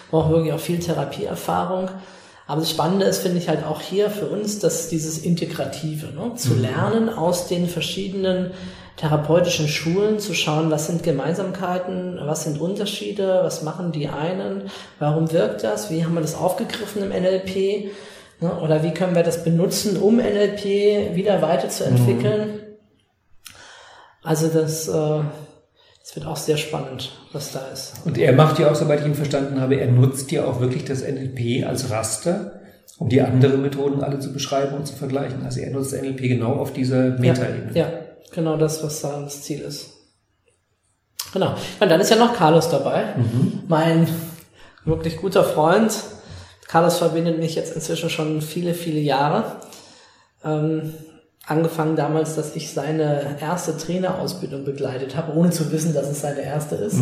braucht 0.10 0.32
wirklich 0.32 0.54
auch 0.54 0.60
viel 0.60 0.80
Therapieerfahrung. 0.80 1.90
Aber 2.48 2.62
das 2.62 2.72
Spannende 2.72 3.06
ist, 3.06 3.22
finde 3.22 3.38
ich 3.38 3.48
halt 3.48 3.64
auch 3.64 3.80
hier 3.80 4.10
für 4.10 4.26
uns, 4.26 4.58
dass 4.60 4.90
dieses 4.90 5.20
Integrative, 5.20 6.08
ne? 6.08 6.34
zu 6.36 6.54
mhm. 6.54 6.62
lernen 6.62 7.10
aus 7.10 7.48
den 7.48 7.68
verschiedenen 7.68 8.52
therapeutischen 8.98 9.68
Schulen, 9.68 10.20
zu 10.20 10.34
schauen, 10.34 10.72
was 10.72 10.88
sind 10.88 11.04
Gemeinsamkeiten, 11.04 12.18
was 12.24 12.46
sind 12.46 12.60
Unterschiede, 12.60 13.42
was 13.44 13.62
machen 13.62 13.92
die 13.92 14.08
einen, 14.08 14.72
warum 15.00 15.32
wirkt 15.32 15.64
das, 15.64 15.92
wie 15.92 16.04
haben 16.06 16.16
wir 16.16 16.22
das 16.22 16.36
aufgegriffen 16.36 17.04
im 17.04 17.10
NLP? 17.10 17.92
Oder 18.42 18.84
wie 18.84 18.92
können 18.94 19.16
wir 19.16 19.24
das 19.24 19.44
benutzen, 19.44 19.98
um 19.98 20.18
NLP 20.18 21.16
wieder 21.16 21.42
weiterzuentwickeln. 21.42 22.48
Mhm. 22.50 22.60
Also 24.24 24.48
das, 24.48 24.88
äh, 24.88 25.20
es 26.04 26.16
wird 26.16 26.26
auch 26.26 26.38
sehr 26.38 26.58
spannend, 26.58 27.12
was 27.32 27.52
da 27.52 27.60
ist. 27.74 27.94
Und 28.06 28.18
er 28.18 28.34
macht 28.34 28.60
ja 28.60 28.70
auch, 28.72 28.76
soweit 28.76 29.02
ich 29.02 29.06
ihn 29.06 29.16
verstanden 29.16 29.60
habe, 29.62 29.76
er 29.76 29.88
nutzt 29.92 30.32
ja 30.32 30.46
auch 30.46 30.60
wirklich 30.60 30.86
das 30.86 31.02
NLP 31.02 31.66
als 31.66 31.90
Raster, 31.92 32.62
um 32.98 33.10
die 33.10 33.22
anderen 33.22 33.62
Methoden 33.62 34.04
alle 34.04 34.20
zu 34.20 34.34
beschreiben 34.34 34.76
und 34.76 34.86
zu 34.88 34.96
vergleichen. 34.96 35.44
Also 35.44 35.60
er 35.62 35.72
nutzt 35.72 35.94
NLP 35.94 36.22
genau 36.28 36.54
auf 36.54 36.74
dieser 36.74 37.10
Metaebene. 37.20 37.72
Ja, 37.74 37.88
ja, 37.88 37.94
genau 38.34 38.58
das, 38.58 38.84
was 38.84 39.02
da 39.02 39.22
das 39.22 39.42
Ziel 39.44 39.62
ist. 39.62 39.92
Genau. 41.34 41.56
Und 41.80 41.90
dann 41.90 42.00
ist 42.00 42.10
ja 42.10 42.16
noch 42.18 42.36
Carlos 42.36 42.70
dabei, 42.70 43.16
Mhm. 43.18 43.64
mein 43.68 44.08
wirklich 44.86 45.18
guter 45.18 45.44
Freund. 45.44 45.92
Carlos 46.68 46.98
verbindet 46.98 47.40
mich 47.40 47.56
jetzt 47.56 47.76
inzwischen 47.76 48.10
schon 48.10 48.42
viele, 48.42 48.74
viele 48.74 49.00
Jahre. 49.00 49.58
Ähm, 50.44 50.94
angefangen 51.46 51.96
damals, 51.96 52.36
dass 52.36 52.56
ich 52.56 52.74
seine 52.74 53.38
erste 53.40 53.78
Trainerausbildung 53.78 54.64
begleitet 54.66 55.16
habe, 55.16 55.34
ohne 55.34 55.52
zu 55.52 55.72
wissen, 55.72 55.94
dass 55.94 56.10
es 56.10 56.22
seine 56.22 56.42
erste 56.42 56.76
ist. 56.76 56.98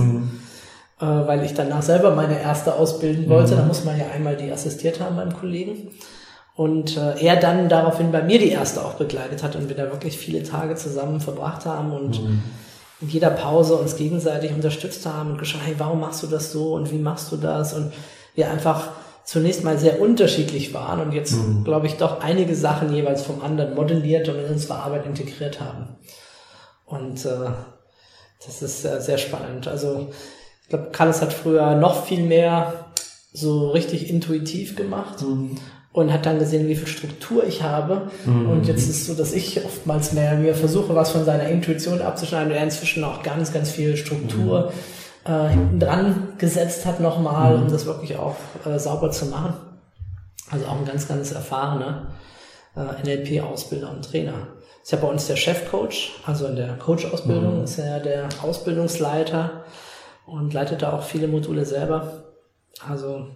Äh, 0.99 1.05
weil 1.05 1.43
ich 1.43 1.53
danach 1.53 1.81
selber 1.81 2.13
meine 2.15 2.39
erste 2.39 2.75
ausbilden 2.75 3.29
wollte. 3.29 3.55
Da 3.55 3.63
muss 3.63 3.83
man 3.83 3.97
ja 3.97 4.05
einmal 4.13 4.35
die 4.37 4.51
assistiert 4.51 4.99
haben 4.99 5.15
beim 5.15 5.33
Kollegen. 5.33 5.89
Und 6.55 6.97
äh, 6.97 7.19
er 7.19 7.37
dann 7.37 7.67
daraufhin 7.67 8.11
bei 8.11 8.21
mir 8.21 8.37
die 8.37 8.51
erste 8.51 8.85
auch 8.85 8.93
begleitet 8.93 9.41
hat 9.43 9.55
und 9.55 9.69
wir 9.69 9.75
da 9.75 9.91
wirklich 9.91 10.17
viele 10.17 10.43
Tage 10.43 10.75
zusammen 10.75 11.19
verbracht 11.19 11.65
haben 11.65 11.91
und 11.91 12.21
in 13.01 13.09
jeder 13.09 13.31
Pause 13.31 13.75
uns 13.75 13.95
gegenseitig 13.95 14.53
unterstützt 14.53 15.05
haben 15.05 15.31
und 15.31 15.39
geschaut, 15.39 15.61
hey, 15.65 15.75
warum 15.79 15.99
machst 15.99 16.21
du 16.21 16.27
das 16.27 16.51
so 16.51 16.75
und 16.75 16.91
wie 16.91 16.99
machst 16.99 17.31
du 17.31 17.37
das? 17.37 17.73
Und 17.73 17.91
wir 18.35 18.51
einfach 18.51 18.89
zunächst 19.25 19.63
mal 19.63 19.77
sehr 19.77 20.01
unterschiedlich 20.01 20.73
waren 20.73 20.99
und 20.99 21.13
jetzt, 21.13 21.35
glaube 21.63 21.87
ich, 21.87 21.95
doch 21.95 22.21
einige 22.21 22.55
Sachen 22.55 22.93
jeweils 22.93 23.23
vom 23.23 23.41
anderen 23.41 23.75
modelliert 23.75 24.27
und 24.29 24.39
in 24.39 24.51
unsere 24.51 24.75
Arbeit 24.75 25.05
integriert 25.05 25.61
haben. 25.61 25.95
Und 26.85 27.25
äh, 27.25 27.51
das 28.45 28.61
ist 28.61 28.85
äh, 28.85 29.01
sehr 29.01 29.17
spannend. 29.17 29.67
Also 29.67 30.09
ich 30.63 30.69
glaube, 30.69 30.89
Carlos 30.91 31.21
hat 31.21 31.33
früher 31.33 31.75
noch 31.75 32.05
viel 32.05 32.23
mehr 32.23 32.85
so 33.31 33.71
richtig 33.71 34.09
intuitiv 34.09 34.75
gemacht 34.75 35.23
und 35.91 36.13
hat 36.13 36.25
dann 36.25 36.39
gesehen, 36.39 36.67
wie 36.67 36.75
viel 36.75 36.87
Struktur 36.87 37.45
ich 37.45 37.63
habe. 37.63 38.11
Und 38.25 38.67
jetzt 38.67 38.83
ist 38.83 38.89
es 38.89 39.07
so, 39.07 39.13
dass 39.13 39.33
ich 39.33 39.63
oftmals 39.65 40.13
mehr 40.13 40.35
mir 40.35 40.53
versuche, 40.53 40.93
was 40.95 41.11
von 41.11 41.25
seiner 41.25 41.47
Intuition 41.47 42.01
abzuschneiden 42.01 42.51
und 42.51 42.57
er 42.57 42.63
inzwischen 42.63 43.03
auch 43.03 43.23
ganz, 43.23 43.51
ganz 43.51 43.71
viel 43.71 43.97
Struktur 43.97 44.71
äh, 45.25 45.49
hinten 45.49 45.79
dran 45.79 46.33
gesetzt 46.37 46.85
hat 46.85 46.99
nochmal, 46.99 47.55
um 47.55 47.69
das 47.69 47.85
wirklich 47.85 48.17
auch 48.17 48.35
äh, 48.65 48.77
sauber 48.77 49.11
zu 49.11 49.27
machen. 49.27 49.53
Also 50.49 50.65
auch 50.65 50.77
ein 50.77 50.85
ganz, 50.85 51.07
ganz 51.07 51.31
erfahrener 51.31 52.07
äh, 52.75 53.03
NLP-Ausbilder 53.03 53.89
und 53.89 54.03
Trainer. 54.03 54.47
Ist 54.83 54.91
ja 54.91 54.97
bei 54.97 55.07
uns 55.07 55.27
der 55.27 55.37
Chefcoach, 55.37 56.19
also 56.25 56.45
in 56.47 56.57
der 56.57 56.77
Coach-Ausbildung 56.77 57.63
ist 57.63 57.79
er 57.79 58.01
der 58.01 58.27
Ausbildungsleiter 58.41 59.63
und 60.25 60.53
leitet 60.53 60.81
da 60.81 60.91
auch 60.91 61.03
viele 61.03 61.29
Module 61.29 61.63
selber. 61.65 62.23
Also 62.85 63.27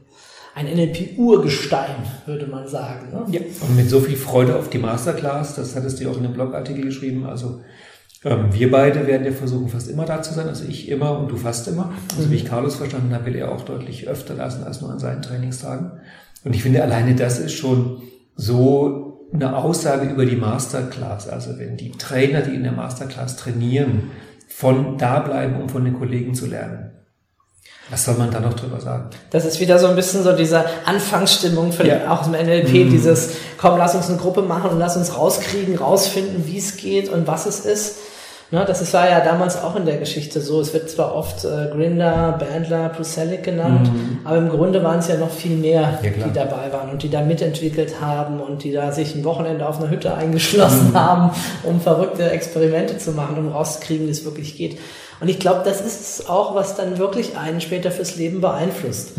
ein 0.56 0.66
NLP-Urgestein, 0.66 1.96
würde 2.26 2.48
man 2.48 2.68
sagen. 2.68 3.12
Ne? 3.12 3.26
Ja. 3.30 3.42
Und 3.62 3.76
mit 3.78 3.90
so 3.90 4.02
viel 4.02 4.18
Freude 4.18 4.58
auf 4.58 4.70
die 4.70 4.80
Masterclass, 4.80 5.56
das 5.56 5.76
hattest 5.76 6.00
du 6.00 6.06
ja 6.06 6.10
auch 6.10 6.18
in 6.18 6.24
dem 6.24 6.34
Blogartikel 6.34 6.84
geschrieben, 6.84 7.26
also 7.26 7.62
ähm, 8.24 8.48
wir 8.52 8.72
beide 8.72 9.08
werden 9.08 9.26
ja 9.26 9.32
versuchen, 9.32 9.70
fast 9.70 9.90
immer 9.90 10.06
da 10.06 10.22
zu 10.22 10.34
sein, 10.34 10.48
also 10.48 10.66
ich 10.68 10.90
immer 10.90 11.18
und 11.20 11.30
du 11.30 11.38
fast 11.38 11.68
immer. 11.68 11.94
Also 12.18 12.32
wie 12.32 12.36
ich 12.36 12.46
Carlos 12.46 12.76
verstanden 12.76 13.14
habe, 13.14 13.28
will 13.28 13.36
er 13.36 13.52
auch 13.52 13.62
deutlich 13.62 14.08
öfter 14.08 14.36
da 14.36 14.50
sein 14.50 14.64
als 14.64 14.82
nur 14.82 14.92
an 14.92 15.00
seinen 15.00 15.22
Trainingstagen. 15.22 15.92
Und 16.44 16.56
ich 16.56 16.64
finde, 16.64 16.82
alleine 16.82 17.16
das 17.16 17.40
ist 17.40 17.54
schon 17.54 18.02
so 18.36 19.30
eine 19.34 19.56
Aussage 19.56 20.10
über 20.10 20.26
die 20.26 20.36
Masterclass. 20.36 21.28
Also 21.28 21.60
wenn 21.60 21.78
die 21.78 21.92
Trainer, 21.92 22.42
die 22.42 22.56
in 22.56 22.64
der 22.64 22.72
Masterclass 22.72 23.36
trainieren, 23.36 24.12
von 24.48 24.98
da 24.98 25.20
bleiben, 25.20 25.62
um 25.62 25.70
von 25.70 25.84
den 25.84 25.98
Kollegen 25.98 26.34
zu 26.34 26.48
lernen. 26.48 26.92
Was 27.90 28.04
soll 28.04 28.16
man 28.16 28.32
da 28.32 28.40
noch 28.40 28.54
drüber 28.54 28.82
sagen? 28.82 29.10
Das 29.30 29.46
ist 29.46 29.60
wieder 29.60 29.80
so 29.80 29.88
ein 29.88 29.96
bisschen 29.96 30.24
so 30.24 30.34
diese 30.34 30.66
Anfangsstimmung 30.86 31.72
von 31.72 31.86
Ja. 31.86 32.12
auch 32.12 32.28
im 32.28 32.34
NLP, 32.34 32.90
dieses, 32.90 33.36
komm, 33.58 33.78
lass 33.78 33.96
uns 33.96 34.10
eine 34.10 34.18
Gruppe 34.18 34.42
machen 34.42 34.72
und 34.72 34.80
lass 34.80 34.98
uns 34.98 35.16
rauskriegen, 35.16 35.78
rausfinden, 35.78 36.48
wie 36.48 36.58
es 36.58 36.76
geht 36.76 37.08
und 37.08 37.28
was 37.28 37.46
es 37.46 37.62
ist. 37.62 37.96
Ne, 38.50 38.64
das 38.66 38.82
ist, 38.82 38.94
war 38.94 39.10
ja 39.10 39.20
damals 39.20 39.62
auch 39.62 39.76
in 39.76 39.86
der 39.86 39.98
Geschichte 39.98 40.40
so. 40.40 40.62
Es 40.62 40.74
wird 40.74 40.90
zwar 40.90 41.14
oft 41.14 41.44
äh, 41.44 41.70
Grinder, 41.70 42.38
Bandler, 42.40 42.88
Pruselic 42.90 43.44
genannt, 43.44 43.90
aber 44.24 44.38
im 44.38 44.48
Grunde 44.48 44.82
waren 44.84 45.00
es 45.00 45.10
ja 45.10 45.18
noch 45.18 45.32
viel 45.32 45.58
mehr, 45.58 46.00
Ja, 46.02 46.10
die 46.10 46.34
dabei 46.34 46.72
waren 46.72 46.90
und 46.90 47.04
die 47.04 47.10
da 47.10 47.22
mitentwickelt 47.22 48.00
haben 48.00 48.40
und 48.40 48.64
die 48.64 48.72
da 48.72 48.94
sich 48.94 49.16
ein 49.16 49.26
Wochenende 49.26 49.68
auf 49.68 49.80
einer 49.82 49.90
Hütte 49.90 50.14
eingeschlossen 50.14 50.92
haben, 50.94 51.32
um 51.64 51.82
verrückte 51.82 52.30
Experimente 52.32 52.98
zu 52.98 53.12
machen, 53.12 53.38
um 53.38 53.50
rauszukriegen, 53.50 54.08
wie 54.08 54.12
es 54.12 54.24
wirklich 54.24 54.56
geht. 54.56 54.80
Und 55.20 55.28
ich 55.28 55.40
glaube, 55.40 55.64
das 55.66 55.82
ist 55.82 56.20
es 56.20 56.30
auch, 56.30 56.56
was 56.56 56.76
dann 56.76 56.98
wirklich 57.00 57.38
einen 57.38 57.60
später 57.60 57.92
fürs 57.92 58.16
Leben 58.16 58.40
beeinflusst. 58.40 59.14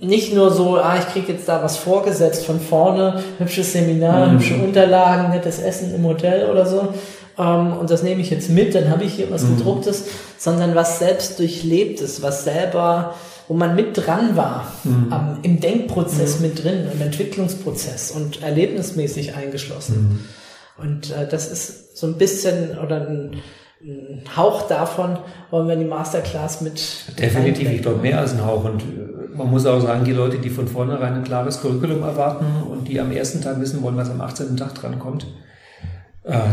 Nicht 0.00 0.32
nur 0.34 0.50
so, 0.50 0.76
ah, 0.76 0.96
ich 0.98 1.08
kriege 1.12 1.32
jetzt 1.32 1.48
da 1.48 1.62
was 1.62 1.76
vorgesetzt 1.76 2.46
von 2.46 2.60
vorne, 2.60 3.22
hübsches 3.38 3.72
Seminar, 3.72 4.30
hübsche 4.32 4.54
Unterlagen, 4.54 5.30
nettes 5.30 5.58
Essen 5.58 5.94
im 5.94 6.04
Hotel 6.04 6.48
oder 6.50 6.66
so. 6.66 6.94
Ähm, 7.38 7.72
und 7.74 7.90
das 7.90 8.02
nehme 8.02 8.20
ich 8.20 8.30
jetzt 8.30 8.50
mit, 8.50 8.74
dann 8.74 8.90
habe 8.90 9.04
ich 9.04 9.14
hier 9.14 9.30
was 9.30 9.46
gedrucktes, 9.46 10.06
sondern 10.36 10.74
was 10.74 10.98
selbst 10.98 11.38
durchlebtes, 11.38 12.22
was 12.22 12.44
selber, 12.44 13.14
wo 13.46 13.54
man 13.54 13.74
mit 13.74 13.96
dran 13.96 14.36
war, 14.36 14.66
am, 15.10 15.38
im 15.42 15.60
Denkprozess 15.60 16.40
mit 16.40 16.62
drin, 16.62 16.86
im 16.92 17.00
Entwicklungsprozess 17.00 18.10
und 18.10 18.42
erlebnismäßig 18.42 19.36
eingeschlossen. 19.36 20.28
Und 20.76 21.10
äh, 21.10 21.26
das 21.26 21.50
ist 21.50 21.96
so 21.96 22.06
ein 22.06 22.18
bisschen 22.18 22.78
oder 22.78 23.08
ein, 23.08 23.36
ein 23.80 24.24
Hauch 24.36 24.68
davon, 24.68 25.18
wollen 25.50 25.66
wir 25.66 25.74
in 25.74 25.80
die 25.80 25.86
Masterclass 25.86 26.60
mit 26.60 27.18
Definitiv, 27.18 27.70
ich 27.70 27.82
glaube 27.82 28.00
mehr 28.00 28.18
als 28.18 28.32
ein 28.32 28.44
Hauch. 28.44 28.64
Und 28.64 28.82
äh, 28.82 29.36
man 29.36 29.50
muss 29.50 29.64
auch 29.64 29.80
sagen, 29.80 30.04
die 30.04 30.12
Leute, 30.12 30.38
die 30.38 30.50
von 30.50 30.68
vornherein 30.68 31.14
ein 31.14 31.24
klares 31.24 31.60
Curriculum 31.60 32.02
erwarten 32.02 32.46
und 32.70 32.86
die 32.86 33.00
am 33.00 33.10
ersten 33.12 33.40
Tag 33.40 33.60
wissen 33.60 33.82
wollen, 33.82 33.96
was 33.96 34.10
am 34.10 34.20
18. 34.20 34.56
Tag 34.56 34.74
drankommt, 34.74 35.24
äh, 35.24 35.26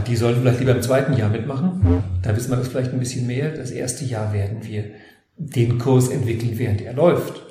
die 0.08 0.16
sollten 0.16 0.42
vielleicht 0.42 0.60
lieber 0.60 0.72
im 0.72 0.82
zweiten 0.82 1.14
Jahr 1.18 1.30
mitmachen. 1.30 2.04
Da 2.22 2.36
wissen 2.36 2.52
wir 2.52 2.58
das 2.58 2.68
vielleicht 2.70 2.94
ein 2.94 3.00
bisschen 3.00 3.28
mehr. 3.28 3.50
Das 3.50 3.72
erste 3.72 4.06
Jahr 4.06 4.34
werden 4.34 4.66
wir 4.66 4.86
den 5.38 5.78
Kurs 5.80 6.10
entwickeln, 6.10 6.58
während 6.58 6.82
er 6.82 6.94
läuft. 6.94 7.42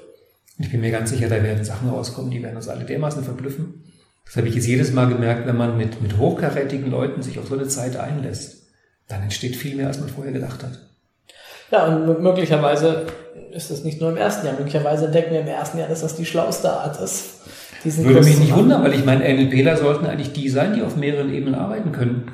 Ich 0.58 0.70
bin 0.70 0.80
mir 0.80 0.90
ganz 0.90 1.10
sicher, 1.10 1.28
da 1.28 1.42
werden 1.42 1.64
Sachen 1.64 1.90
rauskommen, 1.90 2.30
die 2.30 2.42
werden 2.42 2.56
uns 2.56 2.68
alle 2.68 2.84
dermaßen 2.84 3.24
verblüffen. 3.24 3.84
Das 4.24 4.36
habe 4.36 4.48
ich 4.48 4.54
jetzt 4.54 4.66
jedes 4.66 4.92
Mal 4.92 5.08
gemerkt, 5.08 5.46
wenn 5.46 5.56
man 5.56 5.76
mit, 5.76 6.00
mit 6.00 6.16
hochkarätigen 6.16 6.90
Leuten 6.90 7.22
sich 7.22 7.38
auf 7.38 7.48
so 7.48 7.54
eine 7.54 7.68
Zeit 7.68 7.96
einlässt. 7.96 8.68
Dann 9.08 9.22
entsteht 9.22 9.56
viel 9.56 9.76
mehr, 9.76 9.88
als 9.88 10.00
man 10.00 10.08
vorher 10.08 10.32
gedacht 10.32 10.62
hat. 10.62 10.78
Ja, 11.70 11.86
und 11.86 12.06
mö- 12.08 12.20
möglicherweise 12.20 13.04
ist 13.52 13.70
es 13.70 13.84
nicht 13.84 14.00
nur 14.00 14.10
im 14.10 14.16
ersten 14.16 14.46
Jahr. 14.46 14.56
Möglicherweise 14.56 15.06
entdecken 15.06 15.32
wir 15.32 15.40
im 15.40 15.46
ersten 15.48 15.76
Jahr, 15.78 15.88
dass 15.88 16.00
das 16.00 16.16
die 16.16 16.24
schlauste 16.24 16.70
Art 16.70 16.98
ist. 17.00 17.40
Würde 17.84 18.22
mich 18.22 18.38
nicht 18.38 18.54
wundern, 18.54 18.82
weil 18.82 18.94
ich 18.94 19.04
meine, 19.04 19.24
NLPler 19.24 19.76
sollten 19.76 20.06
eigentlich 20.06 20.32
die 20.32 20.48
sein, 20.48 20.74
die 20.74 20.82
auf 20.82 20.96
mehreren 20.96 21.32
Ebenen 21.32 21.54
arbeiten 21.54 21.92
können. 21.92 22.30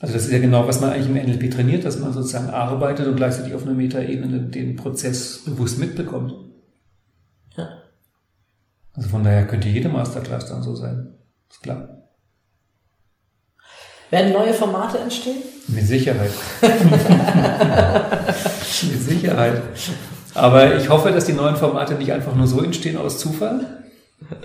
Also 0.00 0.14
das 0.14 0.26
ist 0.26 0.32
ja 0.32 0.38
genau, 0.38 0.68
was 0.68 0.80
man 0.80 0.90
eigentlich 0.90 1.08
im 1.08 1.14
NLP 1.14 1.50
trainiert, 1.52 1.84
dass 1.84 1.98
man 1.98 2.12
sozusagen 2.12 2.50
arbeitet 2.50 3.06
und 3.06 3.16
gleichzeitig 3.16 3.54
auf 3.54 3.64
einer 3.64 3.74
Metaebene 3.74 4.40
den 4.40 4.76
Prozess 4.76 5.44
bewusst 5.44 5.78
mitbekommt. 5.78 6.34
Ja. 7.56 7.68
Also 8.92 9.08
von 9.08 9.24
daher 9.24 9.46
könnte 9.46 9.68
jede 9.68 9.88
Masterclass 9.88 10.46
dann 10.46 10.62
so 10.62 10.74
sein. 10.74 11.14
Ist 11.50 11.62
klar. 11.62 12.02
Werden 14.10 14.32
neue 14.32 14.52
Formate 14.52 14.98
entstehen? 14.98 15.42
Mit 15.68 15.86
Sicherheit. 15.86 16.30
Mit 18.82 19.02
Sicherheit. 19.02 19.62
Aber 20.34 20.76
ich 20.76 20.88
hoffe, 20.88 21.10
dass 21.10 21.24
die 21.24 21.32
neuen 21.32 21.56
Formate 21.56 21.94
nicht 21.94 22.12
einfach 22.12 22.34
nur 22.34 22.46
so 22.46 22.62
entstehen 22.62 22.96
aus 22.96 23.18
Zufall, 23.18 23.83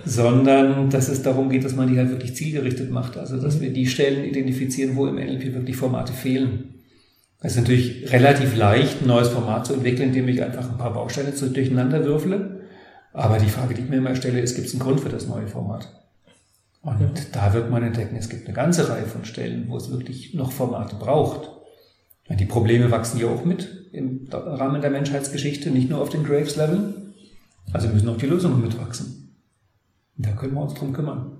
sondern 0.04 0.90
dass 0.90 1.08
es 1.08 1.22
darum 1.22 1.48
geht, 1.48 1.64
dass 1.64 1.74
man 1.74 1.88
die 1.88 1.98
halt 1.98 2.10
wirklich 2.10 2.34
zielgerichtet 2.34 2.90
macht. 2.90 3.16
Also, 3.16 3.40
dass 3.40 3.60
wir 3.60 3.72
die 3.72 3.86
Stellen 3.86 4.24
identifizieren, 4.24 4.96
wo 4.96 5.06
im 5.06 5.16
NLP 5.16 5.54
wirklich 5.54 5.76
Formate 5.76 6.12
fehlen. 6.12 6.74
Es 7.42 7.52
ist 7.52 7.58
natürlich 7.58 8.12
relativ 8.12 8.54
leicht, 8.56 9.00
ein 9.02 9.06
neues 9.08 9.28
Format 9.28 9.66
zu 9.66 9.72
entwickeln, 9.72 10.08
indem 10.10 10.28
ich 10.28 10.42
einfach 10.42 10.70
ein 10.70 10.76
paar 10.76 10.92
Bausteine 10.92 11.34
zu- 11.34 11.48
durcheinander 11.50 12.04
würfle. 12.04 12.60
Aber 13.12 13.38
die 13.38 13.48
Frage, 13.48 13.74
die 13.74 13.80
ich 13.82 13.88
mir 13.88 13.96
immer 13.96 14.14
stelle, 14.14 14.40
ist, 14.40 14.54
gibt 14.54 14.66
es 14.66 14.74
einen 14.74 14.82
Grund 14.82 15.00
für 15.00 15.08
das 15.08 15.26
neue 15.26 15.48
Format? 15.48 15.88
Und 16.82 17.34
da 17.34 17.52
wird 17.52 17.70
man 17.70 17.82
entdecken, 17.82 18.16
es 18.16 18.28
gibt 18.28 18.46
eine 18.46 18.54
ganze 18.54 18.88
Reihe 18.88 19.04
von 19.04 19.24
Stellen, 19.24 19.66
wo 19.68 19.76
es 19.76 19.90
wirklich 19.90 20.34
noch 20.34 20.52
Formate 20.52 20.96
braucht. 20.96 21.50
Die 22.30 22.44
Probleme 22.46 22.90
wachsen 22.90 23.18
ja 23.18 23.26
auch 23.26 23.44
mit 23.44 23.88
im 23.92 24.28
Rahmen 24.30 24.80
der 24.80 24.90
Menschheitsgeschichte, 24.90 25.70
nicht 25.70 25.90
nur 25.90 26.00
auf 26.00 26.10
den 26.10 26.22
Graves-Level. 26.24 27.12
Also 27.72 27.88
müssen 27.88 28.08
auch 28.08 28.16
die 28.16 28.26
Lösungen 28.26 28.60
mitwachsen. 28.62 29.19
Da 30.22 30.32
können 30.32 30.54
wir 30.54 30.60
uns 30.60 30.74
drum 30.74 30.92
kümmern. 30.92 31.38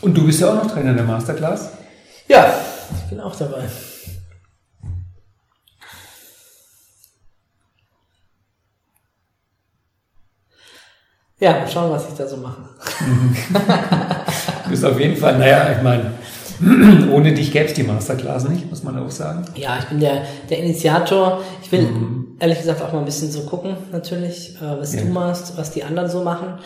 Und 0.00 0.16
du 0.16 0.24
bist 0.24 0.40
ja 0.40 0.50
auch 0.50 0.64
noch 0.64 0.70
Trainer 0.70 0.94
der 0.94 1.04
Masterclass. 1.04 1.72
Ja, 2.28 2.54
ich 2.96 3.10
bin 3.10 3.20
auch 3.20 3.34
dabei. 3.34 3.64
Ja, 11.40 11.52
mal 11.52 11.68
schauen, 11.68 11.90
was 11.90 12.08
ich 12.08 12.14
da 12.14 12.28
so 12.28 12.36
mache. 12.36 12.62
Du 14.64 14.70
bist 14.70 14.84
auf 14.84 15.00
jeden 15.00 15.16
Fall, 15.16 15.38
naja, 15.38 15.72
ich 15.72 15.82
meine, 15.82 16.12
Ohne 17.10 17.32
dich 17.32 17.52
gäbe 17.52 17.66
es 17.66 17.74
die 17.74 17.82
Masterclass 17.82 18.48
nicht, 18.48 18.68
muss 18.68 18.82
man 18.82 18.98
auch 18.98 19.10
sagen. 19.10 19.44
Ja, 19.54 19.78
ich 19.78 19.86
bin 19.86 19.98
der, 19.98 20.26
der 20.50 20.58
Initiator. 20.58 21.40
Ich 21.62 21.72
will 21.72 21.88
ehrlich 22.40 22.58
gesagt 22.58 22.82
auch 22.82 22.92
mal 22.92 22.98
ein 23.00 23.04
bisschen 23.04 23.30
so 23.30 23.42
gucken, 23.42 23.76
natürlich, 23.92 24.56
äh, 24.56 24.78
was 24.80 24.94
Ja. 24.94 25.02
du 25.02 25.08
machst, 25.08 25.56
was 25.56 25.70
die 25.70 25.84
anderen 25.84 26.10
so 26.10 26.22
machen. 26.22 26.58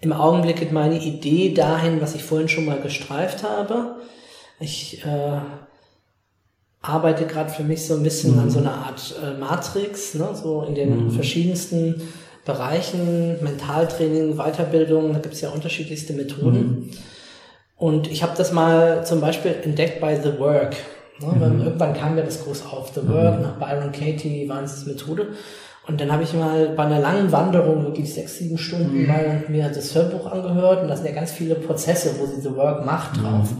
Im 0.00 0.12
Augenblick 0.12 0.56
geht 0.56 0.72
meine 0.72 0.98
Idee 0.98 1.52
dahin, 1.54 2.00
was 2.00 2.14
ich 2.14 2.22
vorhin 2.24 2.48
schon 2.48 2.64
mal 2.66 2.80
gestreift 2.80 3.42
habe. 3.42 3.96
Ich 4.60 5.04
äh, 5.04 5.38
arbeite 6.80 7.26
gerade 7.26 7.50
für 7.50 7.64
mich 7.64 7.86
so 7.86 7.94
ein 7.94 8.02
bisschen 8.02 8.38
an 8.38 8.50
so 8.50 8.58
einer 8.60 8.74
Art 8.74 9.14
äh, 9.22 9.38
Matrix, 9.38 10.14
ne? 10.14 10.28
so 10.34 10.62
in 10.62 10.74
den 10.74 11.10
verschiedensten 11.10 12.00
Bereichen, 12.44 13.42
Mentaltraining, 13.42 14.36
Weiterbildung, 14.36 15.12
da 15.12 15.18
gibt 15.18 15.34
es 15.34 15.40
ja 15.40 15.50
unterschiedlichste 15.50 16.12
Methoden. 16.12 16.90
Und 17.76 18.10
ich 18.10 18.22
habe 18.22 18.32
das 18.36 18.52
mal 18.52 19.04
zum 19.04 19.20
Beispiel 19.20 19.54
entdeckt 19.64 20.00
bei 20.00 20.18
The 20.20 20.38
Work. 20.38 20.76
Ne? 21.20 21.28
Weil 21.38 21.60
Irgendwann 21.60 21.94
kam 21.94 22.14
mir 22.14 22.24
das 22.24 22.44
groß 22.44 22.66
auf. 22.66 22.92
The 22.94 23.08
Work, 23.08 23.40
nach 23.40 23.54
Byron 23.58 23.92
Katie, 23.92 24.28
die 24.28 24.48
Wahnsinnsmethode. 24.48 25.28
Und 25.86 26.00
dann 26.00 26.10
habe 26.10 26.24
ich 26.24 26.32
mal 26.34 26.70
bei 26.70 26.84
einer 26.84 26.98
langen 26.98 27.30
Wanderung, 27.30 27.84
wirklich 27.84 28.12
sechs, 28.12 28.38
sieben 28.38 28.58
Stunden, 28.58 29.06
mal 29.06 29.44
mir 29.48 29.68
das 29.68 29.94
Hörbuch 29.94 30.26
angehört 30.26 30.82
und 30.82 30.88
da 30.88 30.96
sind 30.96 31.06
ja 31.06 31.12
ganz 31.12 31.30
viele 31.30 31.54
Prozesse, 31.54 32.16
wo 32.18 32.26
sie 32.26 32.40
The 32.40 32.56
Work 32.56 32.84
macht 32.84 33.22
drauf. 33.22 33.50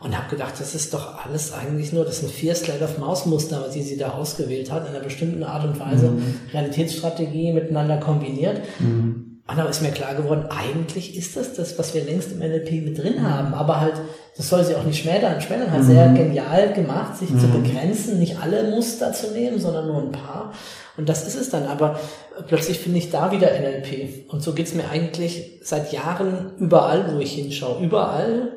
Und 0.00 0.16
habe 0.16 0.28
gedacht, 0.28 0.52
das 0.58 0.74
ist 0.74 0.92
doch 0.92 1.24
alles 1.24 1.52
eigentlich 1.52 1.92
nur, 1.92 2.04
das 2.04 2.20
sind 2.20 2.30
vier 2.30 2.54
Slide-of-Mouse-Muster, 2.54 3.70
die 3.74 3.82
sie 3.82 3.96
da 3.96 4.10
ausgewählt 4.10 4.70
hat, 4.70 4.86
in 4.86 4.94
einer 4.94 5.02
bestimmten 5.02 5.42
Art 5.42 5.64
und 5.64 5.80
Weise 5.80 6.12
Realitätsstrategie 6.52 7.52
miteinander 7.52 7.96
kombiniert. 7.96 8.60
Und 8.80 9.33
dann 9.46 9.68
ist 9.68 9.82
mir 9.82 9.90
klar 9.90 10.14
geworden, 10.14 10.46
eigentlich 10.48 11.16
ist 11.16 11.36
das 11.36 11.52
das, 11.52 11.78
was 11.78 11.94
wir 11.94 12.02
längst 12.04 12.32
im 12.32 12.38
NLP 12.38 12.84
mit 12.84 12.98
drin 12.98 13.22
haben, 13.22 13.52
aber 13.52 13.80
halt, 13.80 13.94
das 14.36 14.48
soll 14.48 14.64
sie 14.64 14.74
auch 14.74 14.84
nicht 14.84 15.02
schmälern, 15.02 15.40
schmälern 15.40 15.70
halt 15.70 15.84
sehr 15.84 16.08
genial 16.08 16.72
gemacht, 16.72 17.16
sich 17.16 17.28
zu 17.28 17.48
begrenzen, 17.48 18.18
nicht 18.18 18.38
alle 18.40 18.70
Muster 18.70 19.12
zu 19.12 19.32
nehmen, 19.32 19.58
sondern 19.58 19.86
nur 19.86 20.00
ein 20.00 20.12
paar. 20.12 20.52
Und 20.96 21.08
das 21.08 21.26
ist 21.26 21.34
es 21.34 21.50
dann, 21.50 21.66
aber 21.66 22.00
plötzlich 22.46 22.78
finde 22.78 22.98
ich 22.98 23.10
da 23.10 23.32
wieder 23.32 23.48
NLP. 23.48 24.32
Und 24.32 24.42
so 24.42 24.54
geht's 24.54 24.74
mir 24.74 24.88
eigentlich 24.88 25.60
seit 25.62 25.92
Jahren 25.92 26.52
überall, 26.58 27.14
wo 27.14 27.20
ich 27.20 27.32
hinschaue. 27.32 27.84
Überall, 27.84 28.52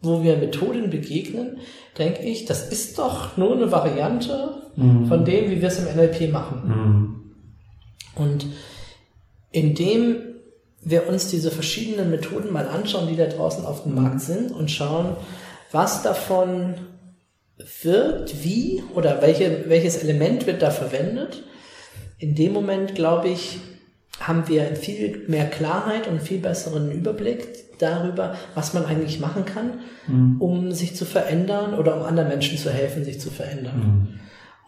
wo 0.00 0.22
wir 0.22 0.36
Methoden 0.36 0.90
begegnen, 0.90 1.58
denke 1.98 2.22
ich, 2.22 2.46
das 2.46 2.68
ist 2.68 2.98
doch 2.98 3.36
nur 3.36 3.54
eine 3.54 3.70
Variante 3.70 4.62
von 4.76 5.24
dem, 5.24 5.50
wie 5.50 5.60
wir 5.60 5.68
es 5.68 5.78
im 5.78 5.94
NLP 5.94 6.32
machen. 6.32 7.34
Und 8.14 8.46
indem 9.52 10.16
wir 10.84 11.08
uns 11.08 11.28
diese 11.28 11.50
verschiedenen 11.50 12.10
Methoden 12.10 12.52
mal 12.52 12.66
anschauen, 12.66 13.08
die 13.08 13.16
da 13.16 13.26
draußen 13.26 13.64
auf 13.64 13.84
dem 13.84 13.94
Markt 13.94 14.20
sind 14.20 14.50
und 14.50 14.70
schauen, 14.70 15.16
was 15.70 16.02
davon 16.02 16.74
wirkt, 17.82 18.42
wie 18.42 18.82
oder 18.94 19.22
welche, 19.22 19.64
welches 19.68 19.96
Element 19.96 20.46
wird 20.46 20.62
da 20.62 20.70
verwendet. 20.70 21.44
In 22.18 22.34
dem 22.34 22.52
Moment, 22.52 22.94
glaube 22.94 23.28
ich, 23.28 23.58
haben 24.20 24.48
wir 24.48 24.76
viel 24.76 25.24
mehr 25.28 25.46
Klarheit 25.46 26.08
und 26.08 26.22
viel 26.22 26.38
besseren 26.38 26.90
Überblick 26.92 27.48
darüber, 27.78 28.36
was 28.54 28.74
man 28.74 28.84
eigentlich 28.84 29.18
machen 29.20 29.44
kann, 29.44 29.80
um 30.40 30.72
sich 30.72 30.94
zu 30.94 31.04
verändern 31.04 31.74
oder 31.74 31.96
um 31.96 32.02
anderen 32.02 32.28
Menschen 32.28 32.58
zu 32.58 32.70
helfen, 32.70 33.04
sich 33.04 33.20
zu 33.20 33.30
verändern. 33.30 34.20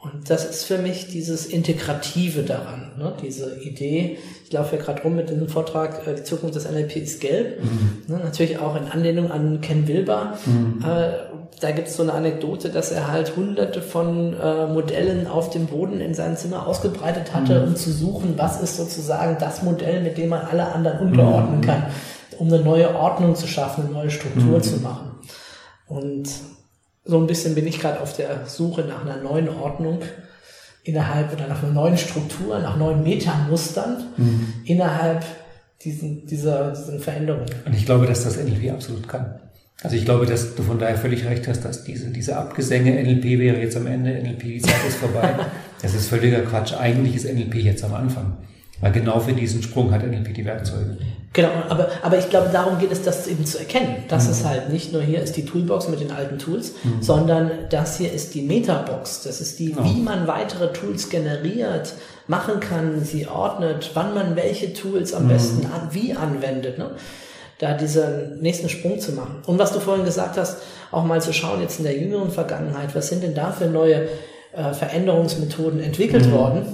Und 0.04 0.28
das 0.28 0.44
ist 0.44 0.64
für 0.64 0.76
mich 0.76 1.08
dieses 1.08 1.46
Integrative 1.46 2.42
daran, 2.42 2.92
ne? 2.98 3.14
diese 3.22 3.58
Idee. 3.60 4.18
Ich 4.44 4.52
laufe 4.52 4.76
ja 4.76 4.82
gerade 4.82 5.02
rum 5.02 5.16
mit 5.16 5.30
dem 5.30 5.48
Vortrag, 5.48 6.06
äh, 6.06 6.14
die 6.14 6.24
Zukunft 6.24 6.54
des 6.54 6.70
NLP 6.70 6.96
ist 6.96 7.22
gelb. 7.22 7.62
Ne? 8.06 8.20
Natürlich 8.22 8.58
auch 8.58 8.76
in 8.76 8.84
Anlehnung 8.88 9.30
an 9.30 9.62
Ken 9.62 9.88
Wilber. 9.88 10.34
Äh, 10.82 11.34
da 11.60 11.70
gibt 11.70 11.88
es 11.88 11.96
so 11.96 12.02
eine 12.02 12.12
Anekdote, 12.12 12.68
dass 12.68 12.92
er 12.92 13.10
halt 13.10 13.36
hunderte 13.36 13.80
von 13.80 14.34
äh, 14.38 14.66
Modellen 14.66 15.26
auf 15.26 15.48
dem 15.48 15.66
Boden 15.66 16.00
in 16.00 16.12
seinem 16.12 16.36
Zimmer 16.36 16.66
ausgebreitet 16.66 17.32
hatte, 17.32 17.64
um 17.64 17.74
zu 17.74 17.90
suchen, 17.90 18.34
was 18.36 18.60
ist 18.60 18.76
sozusagen 18.76 19.38
das 19.40 19.62
Modell, 19.62 20.02
mit 20.02 20.18
dem 20.18 20.28
man 20.28 20.42
alle 20.42 20.72
anderen 20.72 21.08
unterordnen 21.08 21.62
kann, 21.62 21.86
um 22.38 22.48
eine 22.48 22.62
neue 22.62 22.94
Ordnung 22.94 23.36
zu 23.36 23.46
schaffen, 23.46 23.84
eine 23.84 23.94
neue 23.94 24.10
Struktur 24.10 24.60
zu 24.60 24.80
machen. 24.80 25.12
Und 25.86 26.28
so 27.04 27.18
ein 27.18 27.26
bisschen 27.26 27.54
bin 27.54 27.66
ich 27.66 27.80
gerade 27.80 28.00
auf 28.00 28.16
der 28.16 28.46
Suche 28.46 28.82
nach 28.82 29.04
einer 29.04 29.22
neuen 29.22 29.48
Ordnung 29.48 30.00
innerhalb 30.84 31.32
oder 31.32 31.46
nach 31.46 31.62
einer 31.62 31.72
neuen 31.72 31.98
Struktur, 31.98 32.58
nach 32.58 32.76
neuen 32.76 33.02
Metamustern 33.02 34.04
innerhalb 34.64 35.24
diesen, 35.82 36.26
dieser, 36.26 36.72
diesen 36.72 37.00
Veränderungen. 37.00 37.50
Und 37.64 37.74
ich 37.74 37.84
glaube, 37.84 38.06
dass 38.06 38.24
das 38.24 38.36
NLP 38.36 38.70
absolut 38.72 39.06
kann. 39.08 39.40
Also 39.82 39.96
ich 39.96 40.04
glaube, 40.04 40.24
dass 40.24 40.54
du 40.54 40.62
von 40.62 40.78
daher 40.78 40.96
völlig 40.96 41.26
recht 41.26 41.46
hast, 41.46 41.62
dass 41.64 41.84
diese, 41.84 42.08
diese 42.10 42.36
Abgesänge 42.36 42.92
NLP 43.02 43.38
wäre 43.38 43.58
jetzt 43.58 43.76
am 43.76 43.86
Ende, 43.86 44.12
NLP, 44.12 44.42
die 44.42 44.60
Zeit 44.60 44.86
ist 44.88 44.96
vorbei. 44.96 45.34
Das 45.82 45.92
ist 45.92 46.08
völliger 46.08 46.40
Quatsch. 46.40 46.72
Eigentlich 46.72 47.14
ist 47.14 47.30
NLP 47.30 47.56
jetzt 47.56 47.84
am 47.84 47.92
Anfang. 47.92 48.38
Weil 48.80 48.92
genau 48.92 49.20
für 49.20 49.34
diesen 49.34 49.62
Sprung 49.62 49.92
hat 49.92 50.02
NLP 50.02 50.32
die 50.32 50.46
Werkzeuge. 50.46 50.96
Genau, 51.34 51.48
aber, 51.68 51.88
aber 52.02 52.16
ich 52.16 52.30
glaube, 52.30 52.50
darum 52.52 52.78
geht 52.78 52.92
es, 52.92 53.02
das 53.02 53.26
eben 53.26 53.44
zu 53.44 53.58
erkennen. 53.58 54.04
Das 54.06 54.28
ist 54.28 54.44
halt 54.46 54.72
nicht 54.72 54.92
nur 54.92 55.02
hier 55.02 55.20
ist 55.20 55.36
die 55.36 55.44
Toolbox 55.44 55.88
mit 55.88 55.98
den 55.98 56.12
alten 56.12 56.38
Tools, 56.38 56.74
sondern 57.00 57.50
das 57.70 57.98
hier 57.98 58.12
ist 58.12 58.34
die 58.34 58.42
Metabox. 58.42 59.24
Das 59.24 59.40
ist 59.40 59.58
die, 59.58 59.76
wie 59.82 60.00
man 60.00 60.28
weitere 60.28 60.72
Tools 60.72 61.10
generiert, 61.10 61.94
machen 62.28 62.60
kann, 62.60 63.04
sie 63.04 63.26
ordnet, 63.26 63.90
wann 63.94 64.14
man 64.14 64.36
welche 64.36 64.72
Tools 64.74 65.12
am 65.12 65.26
besten 65.26 65.66
an, 65.66 65.88
wie 65.90 66.14
anwendet. 66.14 66.78
Ne? 66.78 66.90
Da 67.58 67.74
diesen 67.74 68.40
nächsten 68.40 68.68
Sprung 68.68 69.00
zu 69.00 69.12
machen. 69.12 69.42
Und 69.46 69.58
was 69.58 69.72
du 69.72 69.80
vorhin 69.80 70.04
gesagt 70.04 70.36
hast, 70.36 70.58
auch 70.92 71.04
mal 71.04 71.20
zu 71.20 71.32
schauen, 71.32 71.60
jetzt 71.60 71.78
in 71.78 71.84
der 71.84 71.98
jüngeren 71.98 72.30
Vergangenheit, 72.30 72.94
was 72.94 73.08
sind 73.08 73.24
denn 73.24 73.34
da 73.34 73.50
für 73.50 73.66
neue 73.66 74.08
äh, 74.52 74.72
Veränderungsmethoden 74.72 75.80
entwickelt 75.80 76.30
worden? 76.30 76.64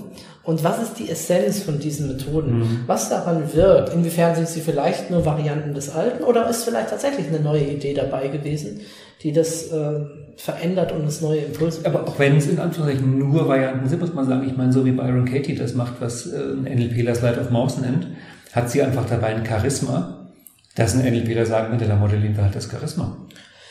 Und 0.42 0.64
was 0.64 0.82
ist 0.82 0.98
die 0.98 1.10
Essenz 1.10 1.62
von 1.62 1.78
diesen 1.78 2.08
Methoden? 2.08 2.82
Was 2.86 3.10
daran 3.10 3.52
wirkt? 3.52 3.92
Inwiefern 3.92 4.34
sind 4.34 4.48
sie 4.48 4.60
vielleicht 4.60 5.10
nur 5.10 5.24
Varianten 5.26 5.74
des 5.74 5.94
Alten 5.94 6.24
oder 6.24 6.48
ist 6.48 6.64
vielleicht 6.64 6.88
tatsächlich 6.88 7.28
eine 7.28 7.40
neue 7.40 7.64
Idee 7.64 7.92
dabei 7.92 8.28
gewesen, 8.28 8.80
die 9.22 9.32
das 9.32 9.70
äh, 9.70 10.00
verändert 10.36 10.92
und 10.92 11.04
das 11.04 11.20
neue 11.20 11.40
Impulse 11.40 11.84
Aber 11.84 12.08
auch 12.08 12.18
wenn 12.18 12.36
es 12.36 12.48
in 12.48 12.58
Anführungszeichen 12.58 13.18
nur 13.18 13.46
Varianten 13.46 13.86
sind, 13.86 14.00
muss 14.00 14.14
man 14.14 14.26
sagen, 14.26 14.48
ich 14.48 14.56
meine, 14.56 14.72
so 14.72 14.86
wie 14.86 14.92
Byron 14.92 15.26
Katie 15.26 15.54
das 15.54 15.74
macht, 15.74 16.00
was 16.00 16.26
äh, 16.26 16.36
ein 16.38 16.62
NLPler 16.62 17.14
Slide 17.14 17.38
of 17.38 17.50
Mouse 17.50 17.78
nennt, 17.78 18.06
hat 18.52 18.70
sie 18.70 18.82
einfach 18.82 19.04
dabei 19.04 19.28
ein 19.28 19.44
Charisma, 19.44 20.30
dass 20.74 20.94
ein 20.94 21.04
NLPler 21.04 21.44
sagen 21.44 21.70
würde, 21.72 21.84
der 21.84 21.96
Modellin 21.96 22.36
hat 22.38 22.54
das 22.54 22.70
Charisma. 22.70 23.14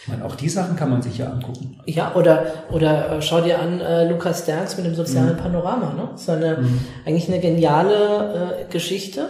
Meine, 0.09 0.25
auch 0.25 0.35
die 0.35 0.49
Sachen 0.49 0.75
kann 0.75 0.89
man 0.89 1.01
sich 1.01 1.17
ja 1.17 1.27
angucken. 1.31 1.77
Ja, 1.85 2.13
oder, 2.15 2.45
oder 2.71 3.17
äh, 3.17 3.21
schau 3.21 3.41
dir 3.41 3.59
an 3.59 3.79
äh, 3.81 4.09
Lukas 4.09 4.43
Sterks 4.43 4.77
mit 4.77 4.85
dem 4.85 4.95
sozialen 4.95 5.37
Panorama. 5.37 5.93
Ne? 5.93 6.09
So 6.15 6.31
eine, 6.31 6.57
eigentlich 7.05 7.27
eine 7.27 7.39
geniale 7.39 8.65
äh, 8.67 8.71
Geschichte. 8.71 9.29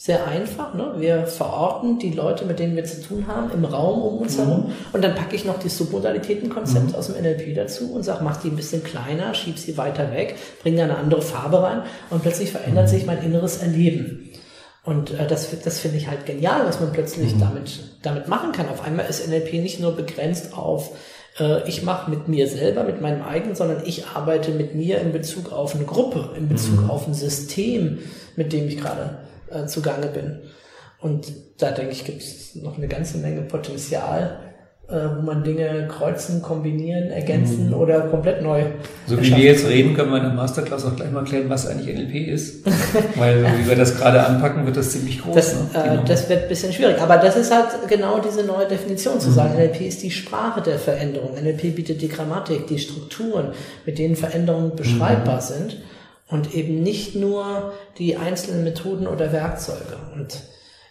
Sehr 0.00 0.28
einfach. 0.28 0.74
Ne? 0.74 0.94
Wir 0.98 1.26
verorten 1.26 1.98
die 1.98 2.12
Leute, 2.12 2.44
mit 2.44 2.60
denen 2.60 2.76
wir 2.76 2.84
zu 2.84 3.02
tun 3.02 3.26
haben, 3.26 3.50
im 3.52 3.64
Raum 3.64 4.00
um 4.00 4.18
uns 4.18 4.38
herum. 4.38 4.72
Und 4.92 5.02
dann 5.02 5.16
packe 5.16 5.34
ich 5.34 5.44
noch 5.44 5.58
die 5.58 5.68
Submodalitätenkonzept 5.68 6.94
aus 6.94 7.08
dem 7.08 7.20
NLP 7.20 7.56
dazu 7.56 7.92
und 7.92 8.04
sage, 8.04 8.22
mach 8.22 8.36
die 8.36 8.48
ein 8.48 8.56
bisschen 8.56 8.84
kleiner, 8.84 9.34
schieb 9.34 9.58
sie 9.58 9.76
weiter 9.76 10.12
weg, 10.12 10.36
bring 10.62 10.76
da 10.76 10.84
eine 10.84 10.98
andere 10.98 11.20
Farbe 11.20 11.64
rein 11.64 11.82
und 12.10 12.22
plötzlich 12.22 12.52
verändert 12.52 12.88
sich 12.88 13.06
mein 13.06 13.20
inneres 13.24 13.56
Erleben. 13.56 14.27
Und 14.88 15.10
äh, 15.10 15.26
das, 15.26 15.50
das 15.62 15.80
finde 15.80 15.98
ich 15.98 16.08
halt 16.08 16.24
genial, 16.24 16.64
was 16.64 16.80
man 16.80 16.92
plötzlich 16.92 17.36
damit, 17.38 17.78
damit 18.00 18.26
machen 18.26 18.52
kann. 18.52 18.70
Auf 18.70 18.82
einmal 18.82 19.04
ist 19.04 19.28
NLP 19.28 19.52
nicht 19.60 19.80
nur 19.80 19.94
begrenzt 19.94 20.54
auf, 20.56 20.96
äh, 21.38 21.68
ich 21.68 21.82
mache 21.82 22.10
mit 22.10 22.26
mir 22.26 22.48
selber, 22.48 22.84
mit 22.84 23.02
meinem 23.02 23.20
eigenen, 23.20 23.54
sondern 23.54 23.82
ich 23.84 24.06
arbeite 24.06 24.50
mit 24.50 24.74
mir 24.74 24.98
in 25.02 25.12
Bezug 25.12 25.52
auf 25.52 25.74
eine 25.74 25.84
Gruppe, 25.84 26.30
in 26.38 26.48
Bezug 26.48 26.88
auf 26.88 27.06
ein 27.06 27.12
System, 27.12 27.98
mit 28.34 28.54
dem 28.54 28.66
ich 28.66 28.78
gerade 28.78 29.18
äh, 29.50 29.66
zugange 29.66 30.06
bin. 30.06 30.40
Und 31.00 31.34
da 31.58 31.70
denke 31.70 31.92
ich, 31.92 32.06
gibt 32.06 32.22
es 32.22 32.54
noch 32.54 32.78
eine 32.78 32.88
ganze 32.88 33.18
Menge 33.18 33.42
Potenzial, 33.42 34.47
wo 34.90 35.20
man 35.20 35.44
Dinge 35.44 35.86
kreuzen, 35.86 36.40
kombinieren, 36.40 37.10
ergänzen 37.10 37.74
oder 37.74 38.00
komplett 38.00 38.42
neu 38.42 38.64
So 39.06 39.20
wie 39.20 39.36
wir 39.36 39.44
jetzt 39.44 39.68
reden, 39.68 39.94
können 39.94 40.10
wir 40.10 40.16
in 40.16 40.22
der 40.22 40.32
Masterclass 40.32 40.86
auch 40.86 40.96
gleich 40.96 41.10
mal 41.10 41.24
klären, 41.24 41.50
was 41.50 41.66
eigentlich 41.66 41.94
NLP 41.94 42.28
ist. 42.28 42.64
Weil, 43.16 43.44
wie 43.58 43.68
wir 43.68 43.76
das 43.76 43.98
gerade 43.98 44.24
anpacken, 44.24 44.64
wird 44.64 44.78
das 44.78 44.92
ziemlich 44.92 45.20
groß. 45.20 45.34
Das, 45.34 45.54
ne? 45.54 46.00
äh, 46.02 46.08
das 46.08 46.26
wird 46.30 46.44
ein 46.44 46.48
bisschen 46.48 46.72
schwierig. 46.72 46.98
Aber 47.02 47.18
das 47.18 47.36
ist 47.36 47.54
halt 47.54 47.66
genau 47.86 48.18
diese 48.20 48.44
neue 48.44 48.66
Definition 48.66 49.20
zu 49.20 49.30
sagen, 49.30 49.58
NLP 49.58 49.82
ist 49.82 50.02
die 50.02 50.10
Sprache 50.10 50.62
der 50.62 50.78
Veränderung. 50.78 51.34
NLP 51.34 51.76
bietet 51.76 52.00
die 52.00 52.08
Grammatik, 52.08 52.66
die 52.68 52.78
Strukturen, 52.78 53.48
mit 53.84 53.98
denen 53.98 54.16
Veränderungen 54.16 54.74
beschreibbar 54.74 55.42
sind 55.42 55.76
und 56.28 56.54
eben 56.54 56.82
nicht 56.82 57.14
nur 57.14 57.74
die 57.98 58.16
einzelnen 58.16 58.64
Methoden 58.64 59.06
oder 59.06 59.32
Werkzeuge. 59.32 59.98
Und 60.14 60.42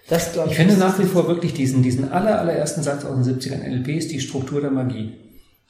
das 0.08 0.36
ich. 0.36 0.52
Ich 0.52 0.56
finde 0.56 0.78
nach 0.78 0.98
wie 1.00 1.06
vor 1.06 1.28
wirklich 1.28 1.54
diesen, 1.54 1.84
diesen 1.84 2.12
aller, 2.12 2.40
allerersten 2.40 2.84
Satz 2.84 3.04
aus 3.06 3.26
den 3.26 3.40
70ern, 3.40 3.68
NLP 3.68 3.90
ist 3.90 4.12
die 4.12 4.22
Struktur 4.22 4.62
der 4.62 4.72
Magie. 4.72 5.14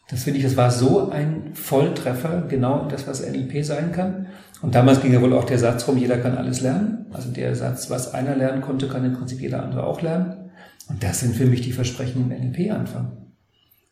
Das 0.09 0.23
finde 0.23 0.39
ich, 0.39 0.45
das 0.45 0.55
war 0.55 0.71
so 0.71 1.09
ein 1.09 1.51
Volltreffer, 1.53 2.45
genau 2.47 2.87
das, 2.87 3.07
was 3.07 3.27
NLP 3.27 3.65
sein 3.65 3.91
kann. 3.91 4.27
Und 4.61 4.73
damals 4.73 5.01
ging 5.01 5.13
ja 5.13 5.21
wohl 5.21 5.33
auch 5.33 5.43
der 5.43 5.59
Satz 5.59 5.87
rum, 5.87 5.97
jeder 5.97 6.17
kann 6.17 6.37
alles 6.37 6.61
lernen. 6.61 7.05
Also 7.11 7.29
der 7.29 7.55
Satz, 7.55 7.89
was 7.89 8.13
einer 8.13 8.35
lernen 8.35 8.61
konnte, 8.61 8.87
kann 8.87 9.05
im 9.05 9.13
Prinzip 9.13 9.41
jeder 9.41 9.63
andere 9.63 9.85
auch 9.85 10.01
lernen. 10.01 10.51
Und 10.87 11.03
das 11.03 11.19
sind 11.19 11.35
für 11.35 11.45
mich 11.45 11.61
die 11.61 11.73
Versprechen 11.73 12.29
im 12.31 12.37
NLP-Anfang. 12.37 13.11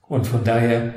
Und 0.07 0.25
von 0.25 0.43
daher 0.43 0.93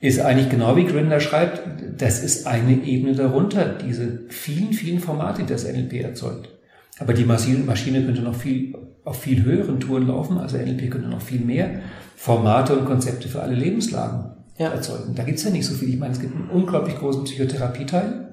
ist 0.00 0.20
eigentlich 0.20 0.48
genau 0.48 0.76
wie 0.76 0.84
Grinder 0.84 1.18
schreibt, 1.20 1.62
das 2.00 2.22
ist 2.22 2.46
eine 2.46 2.84
Ebene 2.84 3.14
darunter, 3.14 3.64
diese 3.64 4.20
vielen, 4.28 4.72
vielen 4.72 5.00
Formate, 5.00 5.42
die 5.42 5.48
das 5.48 5.64
NLP 5.64 5.94
erzeugt. 5.94 6.50
Aber 6.98 7.14
die 7.14 7.24
Maschine, 7.24 7.64
könnte 8.04 8.22
noch 8.22 8.34
viel, 8.34 8.74
auf 9.04 9.20
viel 9.20 9.44
höheren 9.44 9.80
Touren 9.80 10.06
laufen, 10.08 10.38
also 10.38 10.56
NLP 10.56 10.90
könnte 10.90 11.08
noch 11.08 11.22
viel 11.22 11.40
mehr 11.40 11.80
Formate 12.16 12.76
und 12.76 12.86
Konzepte 12.86 13.28
für 13.28 13.42
alle 13.42 13.54
Lebenslagen 13.54 14.30
Ja. 14.58 14.70
erzeugen. 14.70 15.14
Da 15.14 15.22
gibt's 15.22 15.44
ja 15.44 15.50
nicht 15.50 15.66
so 15.66 15.74
viel. 15.74 15.90
Ich 15.90 15.98
meine, 15.98 16.12
es 16.12 16.20
gibt 16.20 16.34
einen 16.34 16.50
unglaublich 16.50 16.96
großen 16.96 17.24
Psychotherapieteil. 17.24 18.28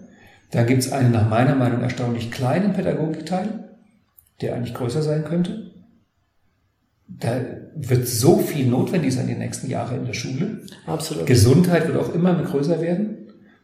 Da 0.51 0.63
gibt's 0.63 0.91
einen 0.91 1.11
nach 1.11 1.29
meiner 1.29 1.55
Meinung 1.55 1.81
erstaunlich 1.81 2.31
kleinen 2.31 2.73
Pädagogikteil, 2.73 3.65
der 4.41 4.55
eigentlich 4.55 4.73
größer 4.73 5.01
sein 5.03 5.23
könnte. 5.23 5.71
Da 7.07 7.39
wird 7.75 8.07
so 8.07 8.39
viel 8.39 8.65
notwendig 8.67 9.13
sein 9.13 9.27
die 9.27 9.35
nächsten 9.35 9.69
Jahre 9.69 9.95
in 9.95 10.05
der 10.05 10.13
Schule. 10.13 10.61
Absolut. 10.87 11.27
Gesundheit 11.27 11.87
wird 11.87 11.97
auch 11.97 12.13
immer 12.13 12.33
größer 12.41 12.81
werden. 12.81 13.17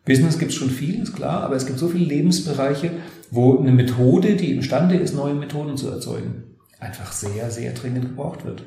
Business 0.06 0.38
gibt 0.38 0.52
es 0.52 0.58
schon 0.58 0.70
viel, 0.70 1.02
ist 1.02 1.14
klar, 1.16 1.42
aber 1.44 1.56
es 1.56 1.66
gibt 1.66 1.80
so 1.80 1.88
viele 1.88 2.06
Lebensbereiche, 2.06 2.92
wo 3.32 3.58
eine 3.58 3.72
Methode, 3.72 4.36
die 4.36 4.52
imstande 4.52 4.96
ist, 4.96 5.16
neue 5.16 5.34
Methoden 5.34 5.78
zu 5.78 5.90
erzeugen, 5.90 6.58
einfach 6.80 7.12
sehr, 7.12 7.50
sehr 7.50 7.72
dringend 7.72 8.10
gebraucht 8.10 8.46
wird. 8.46 8.64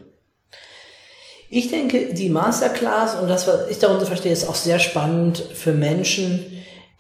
Ich 1.51 1.69
denke, 1.69 2.15
die 2.15 2.31
Masterclass 2.31 3.15
und 3.21 3.29
das, 3.29 3.47
was 3.47 3.69
ich 3.71 3.79
darunter 3.79 4.07
verstehe, 4.07 4.33
ist 4.33 4.49
auch 4.49 4.55
sehr 4.55 4.79
spannend 4.79 5.39
für 5.39 5.73
Menschen, 5.73 6.41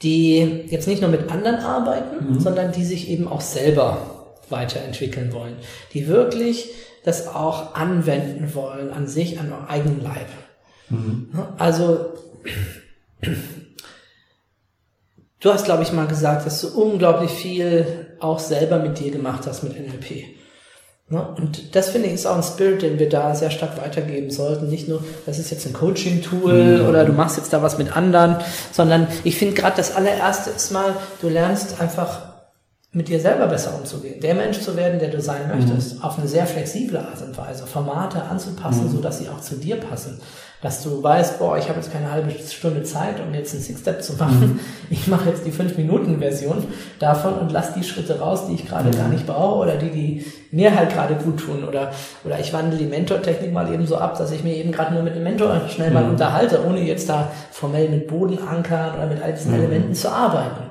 die 0.02 0.64
jetzt 0.68 0.86
nicht 0.86 1.00
nur 1.00 1.10
mit 1.10 1.30
anderen 1.30 1.56
arbeiten, 1.56 2.38
sondern 2.38 2.70
die 2.70 2.84
sich 2.84 3.08
eben 3.08 3.26
auch 3.26 3.40
selber 3.40 4.36
weiterentwickeln 4.50 5.32
wollen, 5.32 5.56
die 5.94 6.06
wirklich 6.06 6.68
das 7.04 7.26
auch 7.28 7.74
anwenden 7.74 8.54
wollen 8.54 8.90
an 8.90 9.06
sich, 9.06 9.40
an 9.40 9.48
ihrem 9.48 9.66
eigenen 9.66 10.02
Leib. 10.02 10.28
Also, 11.58 12.12
du 15.44 15.52
hast, 15.52 15.66
glaube 15.66 15.82
ich, 15.82 15.92
mal 15.92 16.06
gesagt, 16.06 16.46
dass 16.46 16.60
du 16.62 16.68
unglaublich 16.68 17.30
viel 17.30 18.06
auch 18.18 18.38
selber 18.38 18.78
mit 18.78 18.98
dir 18.98 19.10
gemacht 19.10 19.46
hast 19.46 19.62
mit 19.62 19.78
NLP. 19.78 20.24
Ne? 21.08 21.26
Und 21.36 21.76
das 21.76 21.90
finde 21.90 22.08
ich 22.08 22.14
ist 22.14 22.26
auch 22.26 22.36
ein 22.36 22.42
Spirit, 22.42 22.80
den 22.80 22.98
wir 22.98 23.10
da 23.10 23.34
sehr 23.34 23.50
stark 23.50 23.76
weitergeben 23.76 24.30
sollten. 24.30 24.70
Nicht 24.70 24.88
nur, 24.88 25.04
das 25.26 25.38
ist 25.38 25.50
jetzt 25.50 25.66
ein 25.66 25.74
Coaching-Tool 25.74 26.86
oder 26.88 27.04
du 27.04 27.12
machst 27.12 27.36
jetzt 27.36 27.52
da 27.52 27.62
was 27.62 27.76
mit 27.76 27.94
anderen, 27.94 28.38
sondern 28.72 29.06
ich 29.22 29.36
finde 29.36 29.54
gerade 29.54 29.76
das 29.76 29.94
allererste 29.94 30.50
ist 30.50 30.72
mal, 30.72 30.96
du 31.20 31.28
lernst 31.28 31.78
einfach 31.78 32.34
mit 32.92 33.08
dir 33.08 33.20
selber 33.20 33.48
besser 33.48 33.74
umzugehen. 33.78 34.20
Der 34.20 34.34
Mensch 34.34 34.60
zu 34.60 34.76
werden, 34.76 34.98
der 35.00 35.10
du 35.10 35.20
sein 35.20 35.48
möchtest. 35.48 36.02
Auf 36.02 36.16
eine 36.16 36.28
sehr 36.28 36.46
flexible 36.46 36.98
Art 36.98 37.20
und 37.22 37.36
Weise. 37.36 37.66
Formate 37.66 38.22
anzupassen, 38.22 38.88
so 38.88 38.98
dass 38.98 39.18
sie 39.18 39.28
auch 39.28 39.40
zu 39.40 39.56
dir 39.56 39.76
passen. 39.76 40.20
Dass 40.64 40.82
du 40.82 41.02
weißt, 41.02 41.38
boah, 41.38 41.58
ich 41.58 41.68
habe 41.68 41.78
jetzt 41.78 41.92
keine 41.92 42.10
halbe 42.10 42.30
Stunde 42.30 42.82
Zeit, 42.84 43.16
um 43.20 43.34
jetzt 43.34 43.52
einen 43.52 43.62
Six-Step 43.62 44.02
zu 44.02 44.14
machen. 44.14 44.58
Ich 44.90 45.08
mache 45.08 45.28
jetzt 45.28 45.44
die 45.44 45.50
5-Minuten-Version 45.50 46.64
davon 46.98 47.34
und 47.34 47.52
lass 47.52 47.74
die 47.74 47.82
Schritte 47.82 48.18
raus, 48.18 48.46
die 48.46 48.54
ich 48.54 48.66
gerade 48.66 48.90
gar 48.90 49.08
nicht 49.08 49.26
brauche 49.26 49.60
oder 49.60 49.76
die, 49.76 49.90
die 49.90 50.24
mir 50.52 50.74
halt 50.74 50.90
gerade 50.90 51.16
gut 51.16 51.40
tun. 51.40 51.64
Oder, 51.64 51.90
oder 52.24 52.38
ich 52.38 52.52
wandle 52.52 52.78
die 52.78 52.86
Mentor-Technik 52.86 53.52
mal 53.52 53.72
eben 53.72 53.86
so 53.86 53.96
ab, 53.96 54.16
dass 54.16 54.30
ich 54.30 54.42
mir 54.42 54.54
eben 54.54 54.72
gerade 54.72 54.94
nur 54.94 55.02
mit 55.02 55.14
einem 55.14 55.24
Mentor 55.24 55.68
schnell 55.68 55.90
mal 55.90 56.04
unterhalte, 56.04 56.64
ohne 56.64 56.80
jetzt 56.80 57.08
da 57.10 57.30
formell 57.50 57.90
mit 57.90 58.08
Bodenankern 58.08 58.94
oder 58.94 59.06
mit 59.06 59.22
all 59.22 59.34
diesen 59.34 59.54
Elementen 59.54 59.94
zu 59.94 60.10
arbeiten. 60.10 60.70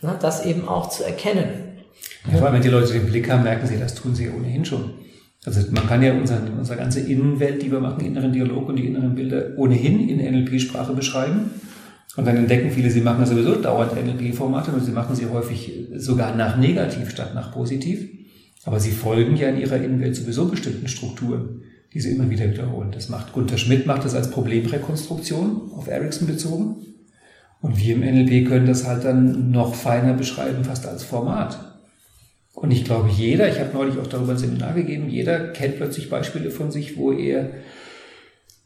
Ne, 0.00 0.14
das 0.20 0.46
eben 0.46 0.66
auch 0.68 0.88
zu 0.88 1.04
erkennen. 1.04 1.82
Ja, 2.30 2.38
vor 2.38 2.46
allem, 2.46 2.54
wenn 2.54 2.62
die 2.62 2.68
Leute 2.68 2.94
den 2.94 3.06
Blick 3.06 3.30
haben, 3.30 3.42
merken 3.42 3.66
sie, 3.66 3.78
das 3.78 3.94
tun 3.94 4.14
sie 4.14 4.30
ohnehin 4.30 4.64
schon. 4.64 5.03
Also 5.46 5.60
man 5.72 5.86
kann 5.86 6.02
ja 6.02 6.14
unsere, 6.14 6.40
unsere 6.56 6.78
ganze 6.78 7.00
Innenwelt, 7.00 7.62
die 7.62 7.70
wir 7.70 7.80
machen, 7.80 8.04
inneren 8.04 8.32
Dialog 8.32 8.68
und 8.68 8.76
die 8.76 8.86
inneren 8.86 9.14
Bilder 9.14 9.50
ohnehin 9.56 10.08
in 10.08 10.18
NLP-Sprache 10.18 10.94
beschreiben. 10.94 11.50
Und 12.16 12.26
dann 12.26 12.36
entdecken 12.36 12.70
viele, 12.70 12.90
sie 12.90 13.00
machen 13.00 13.26
sowieso 13.26 13.56
dauernd 13.56 13.92
NLP-Formate 13.92 14.70
und 14.70 14.84
sie 14.84 14.92
machen 14.92 15.16
sie 15.16 15.26
häufig 15.26 15.88
sogar 15.96 16.34
nach 16.34 16.56
negativ 16.56 17.10
statt 17.10 17.34
nach 17.34 17.52
positiv. 17.52 18.08
Aber 18.64 18.80
sie 18.80 18.92
folgen 18.92 19.36
ja 19.36 19.48
in 19.48 19.58
ihrer 19.58 19.76
Innenwelt 19.76 20.16
sowieso 20.16 20.46
bestimmten 20.46 20.88
Strukturen, 20.88 21.62
die 21.92 22.00
sie 22.00 22.12
immer 22.12 22.30
wieder 22.30 22.50
wiederholen. 22.50 22.92
Das 22.92 23.10
macht 23.10 23.32
Gunther 23.32 23.58
Schmidt 23.58 23.86
macht 23.86 24.04
das 24.04 24.14
als 24.14 24.30
Problemrekonstruktion 24.30 25.72
auf 25.76 25.88
Ericsson 25.88 26.26
bezogen. 26.26 26.76
Und 27.60 27.78
wir 27.78 27.94
im 27.94 28.00
NLP 28.00 28.48
können 28.48 28.66
das 28.66 28.86
halt 28.86 29.04
dann 29.04 29.50
noch 29.50 29.74
feiner 29.74 30.14
beschreiben, 30.14 30.64
fast 30.64 30.86
als 30.86 31.02
Format. 31.02 31.73
Und 32.54 32.70
ich 32.70 32.84
glaube, 32.84 33.10
jeder, 33.10 33.48
ich 33.48 33.58
habe 33.58 33.74
neulich 33.74 33.98
auch 33.98 34.06
darüber 34.06 34.32
ein 34.32 34.38
Seminar 34.38 34.74
gegeben, 34.74 35.08
jeder 35.08 35.48
kennt 35.48 35.76
plötzlich 35.76 36.08
Beispiele 36.08 36.50
von 36.50 36.70
sich, 36.70 36.96
wo 36.96 37.12
er 37.12 37.50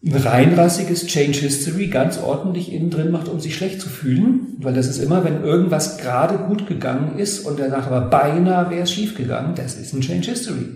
ein 0.05 0.15
reinrassiges 0.15 1.07
Change 1.07 1.41
History 1.41 1.89
ganz 1.89 2.19
ordentlich 2.19 2.73
innen 2.73 2.91
drin 2.91 3.11
macht, 3.11 3.29
um 3.29 3.41
sich 3.41 3.57
schlecht 3.57 3.81
zu 3.81 3.89
fühlen. 3.89 4.57
Weil 4.59 4.75
das 4.75 4.87
ist 4.87 4.99
immer, 4.99 5.25
wenn 5.25 5.43
irgendwas 5.43 5.99
gerade 5.99 6.39
gut 6.39 6.69
gegangen 6.69 7.19
ist 7.19 7.41
und 7.47 7.59
er 7.59 7.71
sagt 7.71 7.89
aber 7.89 8.03
beinahe 8.03 8.71
wäre 8.71 8.83
es 8.83 8.93
schief 8.93 9.17
gegangen, 9.17 9.55
das 9.57 9.77
ist 9.77 9.93
ein 9.93 10.03
Change 10.03 10.31
History. 10.31 10.67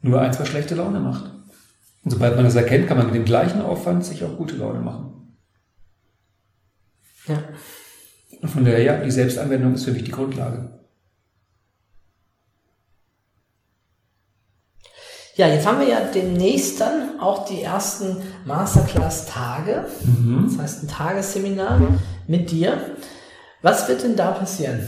Nur 0.00 0.20
eins, 0.20 0.40
was 0.40 0.48
schlechte 0.48 0.74
Laune 0.74 1.00
macht. 1.00 1.30
Und 2.04 2.10
sobald 2.10 2.34
man 2.34 2.44
das 2.44 2.54
erkennt, 2.54 2.86
kann 2.88 2.96
man 2.96 3.06
mit 3.06 3.14
dem 3.14 3.24
gleichen 3.24 3.60
Aufwand 3.60 4.04
sich 4.04 4.24
auch 4.24 4.36
gute 4.36 4.56
Laune 4.56 4.80
machen. 4.80 5.36
Ja. 7.26 7.42
Und 8.40 8.48
von 8.48 8.64
daher, 8.64 8.82
ja, 8.82 8.96
die 8.96 9.10
Selbstanwendung 9.10 9.74
ist 9.74 9.84
für 9.84 9.92
mich 9.92 10.04
die 10.04 10.10
Grundlage. 10.10 10.77
Ja, 15.38 15.46
jetzt 15.46 15.68
haben 15.68 15.78
wir 15.78 15.86
ja 15.86 16.00
demnächst 16.00 16.80
dann 16.80 17.20
auch 17.20 17.46
die 17.46 17.62
ersten 17.62 18.16
Masterclass-Tage. 18.44 19.86
Das 20.44 20.58
heißt 20.58 20.82
ein 20.82 20.88
Tagesseminar 20.88 21.80
mit 22.26 22.50
dir. 22.50 22.76
Was 23.62 23.88
wird 23.88 24.02
denn 24.02 24.16
da 24.16 24.32
passieren? 24.32 24.80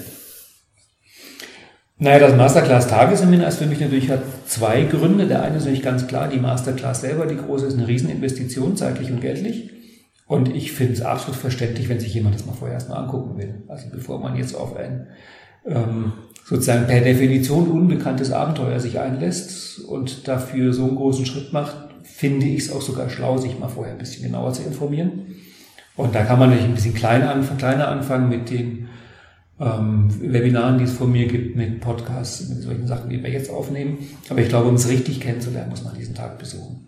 Naja, 1.99 2.19
das 2.19 2.35
Masterclass-Tagesseminar 2.35 3.47
ist 3.47 3.59
für 3.59 3.67
mich 3.67 3.79
natürlich 3.79 4.11
hat 4.11 4.23
zwei 4.49 4.83
Gründe. 4.83 5.29
Der 5.29 5.45
eine 5.45 5.59
ist 5.59 5.67
natürlich 5.67 5.85
ganz 5.85 6.09
klar, 6.09 6.27
die 6.27 6.41
Masterclass 6.41 7.03
selber, 7.03 7.27
die 7.27 7.37
große, 7.37 7.67
ist 7.67 7.75
eine 7.75 7.87
Rieseninvestition, 7.87 8.77
zeitlich 8.77 9.13
und 9.13 9.21
geldlich. 9.21 9.71
Und 10.27 10.53
ich 10.53 10.73
finde 10.73 10.95
es 10.95 11.03
absolut 11.03 11.39
verständlich, 11.39 11.89
wenn 11.89 12.01
sich 12.01 12.13
jemand 12.13 12.35
das 12.35 12.45
mal 12.45 12.55
vorher 12.55 12.75
erstmal 12.75 12.99
angucken 12.99 13.39
will. 13.39 13.63
Also 13.69 13.87
bevor 13.93 14.19
man 14.19 14.35
jetzt 14.35 14.57
auf 14.57 14.75
ein 14.75 15.07
ähm, 15.67 16.13
sozusagen 16.45 16.87
per 16.87 17.01
Definition 17.01 17.71
unbekanntes 17.71 18.33
Abenteuer 18.33 18.81
sich 18.81 18.99
einlässt 18.99 19.81
und 19.81 20.27
dafür 20.27 20.73
so 20.73 20.85
einen 20.85 20.97
großen 20.97 21.27
Schritt 21.27 21.53
macht, 21.53 21.77
finde 22.03 22.47
ich 22.47 22.65
es 22.65 22.73
auch 22.73 22.83
sogar 22.83 23.09
schlau, 23.09 23.39
sich 23.39 23.59
mal 23.59 23.69
vorher 23.69 23.95
ein 23.95 23.99
bisschen 23.99 24.25
genauer 24.25 24.53
zu 24.53 24.63
informieren. 24.63 25.27
Und 25.97 26.15
da 26.15 26.25
kann 26.25 26.39
man 26.39 26.51
natürlich 26.51 26.71
ein 26.71 26.75
bisschen 26.75 26.95
klein 26.95 27.23
anfangen, 27.23 27.59
kleiner 27.59 27.89
anfangen 27.89 28.29
mit 28.29 28.51
den 28.51 28.89
ähm, 29.61 30.09
Webinaren, 30.21 30.79
die 30.79 30.85
es 30.85 30.93
von 30.93 31.13
mir 31.13 31.27
gibt, 31.27 31.57
mit 31.57 31.81
Podcasts, 31.81 32.49
mit 32.49 32.63
solchen 32.63 32.87
Sachen, 32.87 33.11
die 33.11 33.23
wir 33.23 33.31
jetzt 33.31 33.51
aufnehmen. 33.51 33.99
Aber 34.29 34.41
ich 34.41 34.49
glaube, 34.49 34.69
um 34.69 34.75
es 34.75 34.89
richtig 34.89 35.21
kennenzulernen, 35.21 35.71
muss 35.71 35.85
man 35.85 35.95
diesen 35.95 36.15
Tag 36.15 36.39
besuchen. 36.39 36.87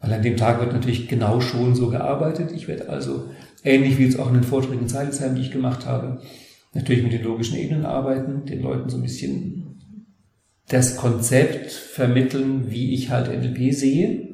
Weil 0.00 0.12
an 0.12 0.22
dem 0.22 0.36
Tag 0.36 0.60
wird 0.60 0.72
natürlich 0.72 1.08
genau 1.08 1.40
schon 1.40 1.74
so 1.74 1.88
gearbeitet. 1.88 2.52
Ich 2.52 2.66
werde 2.66 2.88
also, 2.88 3.28
ähnlich 3.62 3.98
wie 3.98 4.04
jetzt 4.04 4.18
auch 4.18 4.28
in 4.28 4.34
den 4.34 4.44
Vorträgen 4.44 4.82
in 4.82 4.88
Zeilsheim, 4.88 5.34
die 5.34 5.42
ich 5.42 5.50
gemacht 5.50 5.86
habe, 5.86 6.20
natürlich 6.74 7.02
mit 7.02 7.12
den 7.12 7.22
logischen 7.22 7.56
Ebenen 7.56 7.86
arbeiten, 7.86 8.44
den 8.46 8.62
Leuten 8.62 8.88
so 8.90 8.96
ein 8.96 9.02
bisschen 9.02 9.64
das 10.68 10.96
Konzept 10.96 11.72
vermitteln, 11.72 12.70
wie 12.70 12.94
ich 12.94 13.10
halt 13.10 13.28
NLP 13.28 13.72
sehe, 13.72 14.28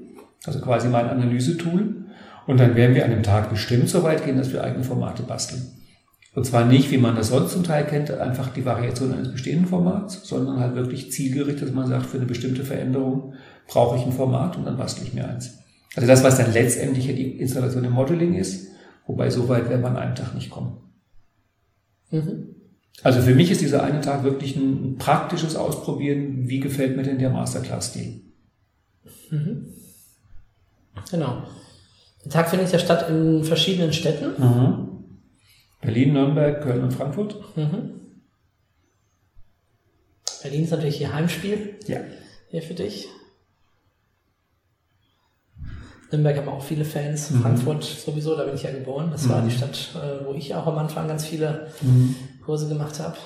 also 0.45 0.61
quasi 0.61 0.89
mein 0.89 1.09
Analysetool. 1.09 1.97
Und 2.47 2.59
dann 2.59 2.75
werden 2.75 2.95
wir 2.95 3.05
an 3.05 3.11
dem 3.11 3.23
Tag 3.23 3.51
bestimmt 3.51 3.89
so 3.89 4.03
weit 4.03 4.25
gehen, 4.25 4.37
dass 4.37 4.53
wir 4.53 4.65
eigene 4.65 4.85
Formate 4.85 5.23
basteln. 5.23 5.63
Und 6.35 6.47
zwar 6.47 6.65
nicht, 6.65 6.91
wie 6.91 6.99
man 6.99 7.17
das 7.17 7.29
sonst 7.29 7.53
zum 7.53 7.65
Teil 7.65 7.85
kennt, 7.85 8.11
einfach 8.11 8.53
die 8.53 8.65
Variation 8.65 9.13
eines 9.13 9.33
bestehenden 9.33 9.67
Formats, 9.67 10.23
sondern 10.27 10.61
halt 10.61 10.77
wirklich 10.77 11.11
zielgerichtet, 11.11 11.69
dass 11.69 11.75
man 11.75 11.89
sagt, 11.89 12.07
für 12.07 12.19
eine 12.19 12.27
bestimmte 12.27 12.65
Veränderung 12.65 13.35
brauche 13.67 13.97
ich 13.97 14.07
ein 14.07 14.13
Format 14.13 14.57
und 14.57 14.65
dann 14.65 14.77
bastle 14.77 15.05
ich 15.05 15.13
mir 15.13 15.29
eins. 15.29 15.59
Also 15.97 16.07
das, 16.07 16.23
was 16.23 16.39
dann 16.39 16.53
letztendlich 16.53 17.07
die 17.07 17.39
Installation 17.39 17.85
im 17.85 17.93
Modeling 17.93 18.35
ist, 18.35 18.69
wobei 19.07 19.29
so 19.29 19.49
weit 19.49 19.69
werden 19.69 19.83
wir 19.83 19.89
an 19.89 19.97
einem 19.97 20.15
Tag 20.15 20.35
nicht 20.35 20.51
kommen. 20.51 20.90
Also 23.03 23.23
für 23.23 23.35
mich 23.35 23.51
ist 23.51 23.61
dieser 23.61 23.83
eine 23.83 24.01
Tag 24.01 24.25
wirklich 24.25 24.57
ein 24.57 24.97
praktisches 24.99 25.57
Ausprobieren, 25.57 26.49
wie 26.49 26.61
gefällt 26.61 26.97
mir 26.97 27.03
denn 27.03 27.19
der 27.19 27.31
Masterclass-Stil. 27.31 28.21
Genau. 31.11 31.43
Der 32.25 32.31
Tag 32.31 32.51
findet 32.51 32.71
ja 32.73 32.79
statt 32.79 33.09
in 33.09 33.45
verschiedenen 33.45 33.93
Städten. 33.93 34.33
Berlin, 35.81 36.13
Nürnberg, 36.13 36.63
Köln 36.63 36.83
und 36.85 36.93
Frankfurt. 36.93 37.37
Berlin 40.43 40.65
ist 40.65 40.71
natürlich 40.71 40.99
hier 40.99 41.13
Heimspiel 41.13 41.77
Ja. 41.87 42.01
hier 42.49 42.63
für 42.63 42.75
dich. 42.75 43.09
Nürnberg 46.11 46.37
haben 46.37 46.49
auch 46.49 46.63
viele 46.63 46.85
Fans. 46.85 47.33
Frankfurt 47.41 47.85
sowieso, 47.85 48.37
da 48.37 48.45
bin 48.45 48.55
ich 48.55 48.63
ja 48.63 48.71
geboren. 48.71 49.11
Das 49.13 49.29
war 49.29 49.43
die 49.43 49.51
Stadt, 49.51 49.91
äh, 49.95 50.25
wo 50.25 50.35
ich 50.35 50.55
auch 50.55 50.67
am 50.67 50.79
Anfang 50.79 51.07
ganz 51.07 51.25
viele 51.25 51.69
Kurse 52.45 52.69
gemacht 52.69 52.99
habe. 52.99 53.17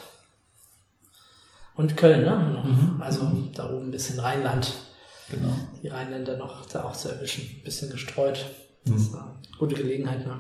Und 1.76 1.97
Köln, 1.97 2.22
ne? 2.22 2.64
Also 3.01 3.30
da 3.55 3.70
oben 3.70 3.89
ein 3.89 3.91
bisschen 3.91 4.20
Rheinland. 4.20 4.72
Genau. 5.30 5.55
Die 5.82 5.89
Rheinländer 5.89 6.37
noch 6.37 6.66
da 6.66 6.85
auch 6.85 6.93
zu 6.93 7.09
erwischen. 7.09 7.43
Ein 7.43 7.64
bisschen 7.64 7.91
gestreut. 7.91 8.47
Das 8.85 9.01
ist 9.01 9.14
eine 9.14 9.24
gute 9.59 9.74
Gelegenheit. 9.74 10.26
Ne? 10.26 10.39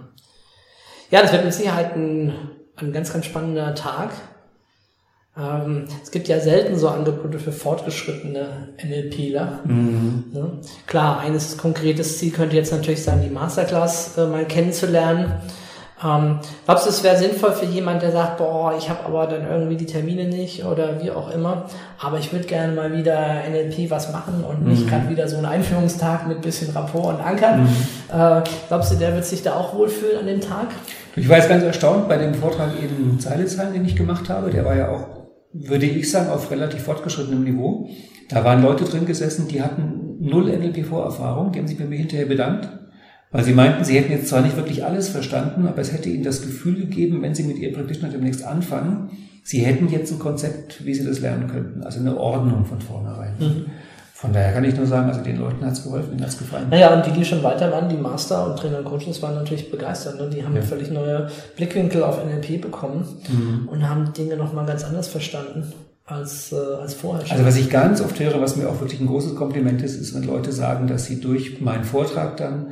Ja, 1.10 1.22
das 1.22 1.32
wird 1.32 1.44
mit 1.44 1.54
Sicherheit 1.54 1.96
ein, 1.96 2.32
ein 2.76 2.92
ganz, 2.92 3.12
ganz 3.12 3.24
spannender 3.26 3.74
Tag. 3.74 4.12
Ähm, 5.36 5.84
es 6.02 6.10
gibt 6.10 6.28
ja 6.28 6.38
selten 6.38 6.78
so 6.78 6.88
Angebote 6.88 7.38
für 7.38 7.52
fortgeschrittene 7.52 8.68
NLPler. 8.84 9.60
Ne? 10.32 10.50
Klar, 10.86 11.20
eines 11.20 11.56
konkretes 11.56 12.18
Ziel 12.18 12.32
könnte 12.32 12.56
jetzt 12.56 12.72
natürlich 12.72 13.02
sein, 13.02 13.20
die 13.22 13.30
Masterclass 13.30 14.16
äh, 14.16 14.26
mal 14.26 14.44
kennenzulernen. 14.44 15.32
Ähm, 16.04 16.40
glaubst 16.66 16.86
du, 16.86 16.90
es 16.90 17.02
wäre 17.02 17.16
sinnvoll 17.16 17.52
für 17.52 17.64
jemand, 17.64 18.02
der 18.02 18.12
sagt, 18.12 18.38
boah, 18.38 18.74
ich 18.76 18.90
habe 18.90 19.06
aber 19.06 19.26
dann 19.26 19.48
irgendwie 19.48 19.76
die 19.76 19.86
Termine 19.86 20.24
nicht 20.24 20.64
oder 20.64 21.02
wie 21.02 21.10
auch 21.10 21.32
immer, 21.32 21.66
aber 21.98 22.18
ich 22.18 22.32
würde 22.32 22.46
gerne 22.46 22.72
mal 22.72 22.92
wieder 22.92 23.16
NLP 23.48 23.90
was 23.90 24.12
machen 24.12 24.44
und 24.44 24.66
nicht 24.66 24.88
gerade 24.88 25.08
wieder 25.08 25.28
so 25.28 25.36
einen 25.36 25.46
Einführungstag 25.46 26.26
mit 26.28 26.42
bisschen 26.42 26.70
Rapport 26.76 27.14
und 27.14 27.24
Ankern. 27.24 27.68
Äh, 28.12 28.42
glaubst 28.68 28.92
du, 28.92 28.96
der 28.96 29.14
wird 29.14 29.24
sich 29.24 29.42
da 29.42 29.54
auch 29.54 29.74
wohlfühlen 29.74 30.18
an 30.18 30.26
dem 30.26 30.40
Tag? 30.40 30.68
Ich 31.16 31.28
war 31.28 31.38
jetzt 31.38 31.48
ganz 31.48 31.62
erstaunt 31.62 32.08
bei 32.08 32.18
dem 32.18 32.34
Vortrag 32.34 32.70
in 32.80 33.18
Zeilezahlen, 33.20 33.72
den 33.72 33.84
ich 33.84 33.96
gemacht 33.96 34.28
habe. 34.28 34.50
Der 34.50 34.64
war 34.64 34.76
ja 34.76 34.88
auch, 34.90 35.23
würde 35.54 35.86
ich 35.86 36.10
sagen, 36.10 36.30
auf 36.30 36.50
relativ 36.50 36.82
fortgeschrittenem 36.82 37.44
Niveau. 37.44 37.88
Da 38.28 38.44
waren 38.44 38.62
Leute 38.62 38.84
drin 38.84 39.06
gesessen, 39.06 39.48
die 39.48 39.62
hatten 39.62 40.16
null 40.20 40.50
NLP-Vorerfahrung. 40.50 41.52
Die 41.52 41.60
haben 41.60 41.68
sich 41.68 41.78
bei 41.78 41.84
mir 41.84 41.98
hinterher 41.98 42.26
bedankt, 42.26 42.68
weil 43.30 43.44
sie 43.44 43.52
meinten, 43.52 43.84
sie 43.84 43.96
hätten 43.96 44.12
jetzt 44.12 44.28
zwar 44.28 44.42
nicht 44.42 44.56
wirklich 44.56 44.84
alles 44.84 45.08
verstanden, 45.08 45.66
aber 45.66 45.80
es 45.80 45.92
hätte 45.92 46.08
ihnen 46.08 46.24
das 46.24 46.42
Gefühl 46.42 46.74
gegeben, 46.74 47.22
wenn 47.22 47.34
sie 47.34 47.44
mit 47.44 47.58
ihrem 47.58 47.74
Practitioner 47.74 48.12
demnächst 48.12 48.44
anfangen, 48.44 49.10
sie 49.42 49.60
hätten 49.60 49.88
jetzt 49.88 50.12
ein 50.12 50.18
Konzept, 50.18 50.84
wie 50.84 50.94
sie 50.94 51.04
das 51.04 51.20
lernen 51.20 51.48
könnten. 51.48 51.82
Also 51.82 52.00
eine 52.00 52.18
Ordnung 52.18 52.64
von 52.64 52.80
vornherein. 52.80 53.34
Von 54.24 54.32
daher 54.32 54.52
kann 54.54 54.64
ich 54.64 54.74
nur 54.74 54.86
sagen, 54.86 55.08
also 55.10 55.20
den 55.22 55.36
Leuten 55.38 55.62
hat's 55.66 55.82
geholfen, 55.84 56.12
denen 56.12 56.22
hat's 56.22 56.38
gefallen. 56.38 56.68
Naja, 56.70 56.94
und 56.96 57.04
die, 57.04 57.10
die 57.10 57.24
schon 57.26 57.42
weiter 57.42 57.70
waren, 57.70 57.90
die 57.90 57.96
Master 57.96 58.46
und 58.50 58.58
Trainer 58.58 58.78
und 58.78 58.86
Coaches, 58.86 59.20
waren 59.20 59.34
natürlich 59.34 59.70
begeistert. 59.70 60.18
Ne? 60.18 60.30
Die 60.34 60.42
haben 60.42 60.56
Ja. 60.56 60.62
völlig 60.62 60.90
neue 60.90 61.28
Blickwinkel 61.56 62.02
auf 62.02 62.18
NLP 62.24 62.56
bekommen 62.62 63.04
Mhm. 63.28 63.68
und 63.68 63.86
haben 63.86 64.06
die 64.06 64.22
Dinge 64.22 64.36
nochmal 64.38 64.64
ganz 64.64 64.82
anders 64.82 65.08
verstanden 65.08 65.72
als, 66.06 66.52
äh, 66.52 66.56
als 66.56 66.94
vorher 66.94 67.26
schon. 67.26 67.32
Also 67.36 67.46
was 67.46 67.56
ich 67.56 67.68
ganz 67.68 68.00
oft 68.00 68.18
höre, 68.18 68.40
was 68.40 68.56
mir 68.56 68.66
auch 68.70 68.80
wirklich 68.80 68.98
ein 69.00 69.06
großes 69.06 69.34
Kompliment 69.36 69.82
ist, 69.82 69.94
ist, 69.96 70.14
wenn 70.14 70.22
Leute 70.24 70.52
sagen, 70.52 70.86
dass 70.86 71.04
sie 71.04 71.20
durch 71.20 71.60
meinen 71.60 71.84
Vortrag 71.84 72.38
dann 72.38 72.68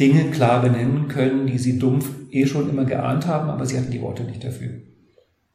Dinge 0.00 0.24
klar 0.32 0.60
benennen 0.60 1.06
können, 1.06 1.46
die 1.46 1.58
sie 1.58 1.78
dumpf 1.78 2.10
eh 2.32 2.46
schon 2.46 2.68
immer 2.68 2.84
geahnt 2.84 3.28
haben, 3.28 3.48
aber 3.48 3.64
sie 3.64 3.78
hatten 3.78 3.92
die 3.92 4.02
Worte 4.02 4.24
nicht 4.24 4.42
dafür. 4.42 4.70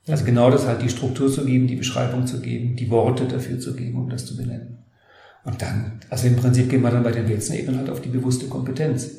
Also 0.07 0.23
genau 0.25 0.49
das 0.49 0.65
halt, 0.65 0.81
die 0.81 0.89
Struktur 0.89 1.29
zu 1.31 1.45
geben, 1.45 1.67
die 1.67 1.75
Beschreibung 1.75 2.25
zu 2.25 2.39
geben, 2.41 2.75
die 2.77 2.89
Worte 2.89 3.25
dafür 3.25 3.59
zu 3.59 3.75
geben, 3.75 3.99
um 3.99 4.09
das 4.09 4.25
zu 4.25 4.35
benennen. 4.35 4.77
Und 5.43 5.61
dann, 5.61 5.99
also 6.09 6.27
im 6.27 6.35
Prinzip 6.35 6.69
gehen 6.69 6.81
wir 6.81 6.91
dann 6.91 7.03
bei 7.03 7.11
den 7.11 7.27
letzten 7.27 7.53
Ebenen 7.53 7.79
halt 7.79 7.89
auf 7.89 8.01
die 8.01 8.09
bewusste 8.09 8.47
Kompetenz. 8.47 9.09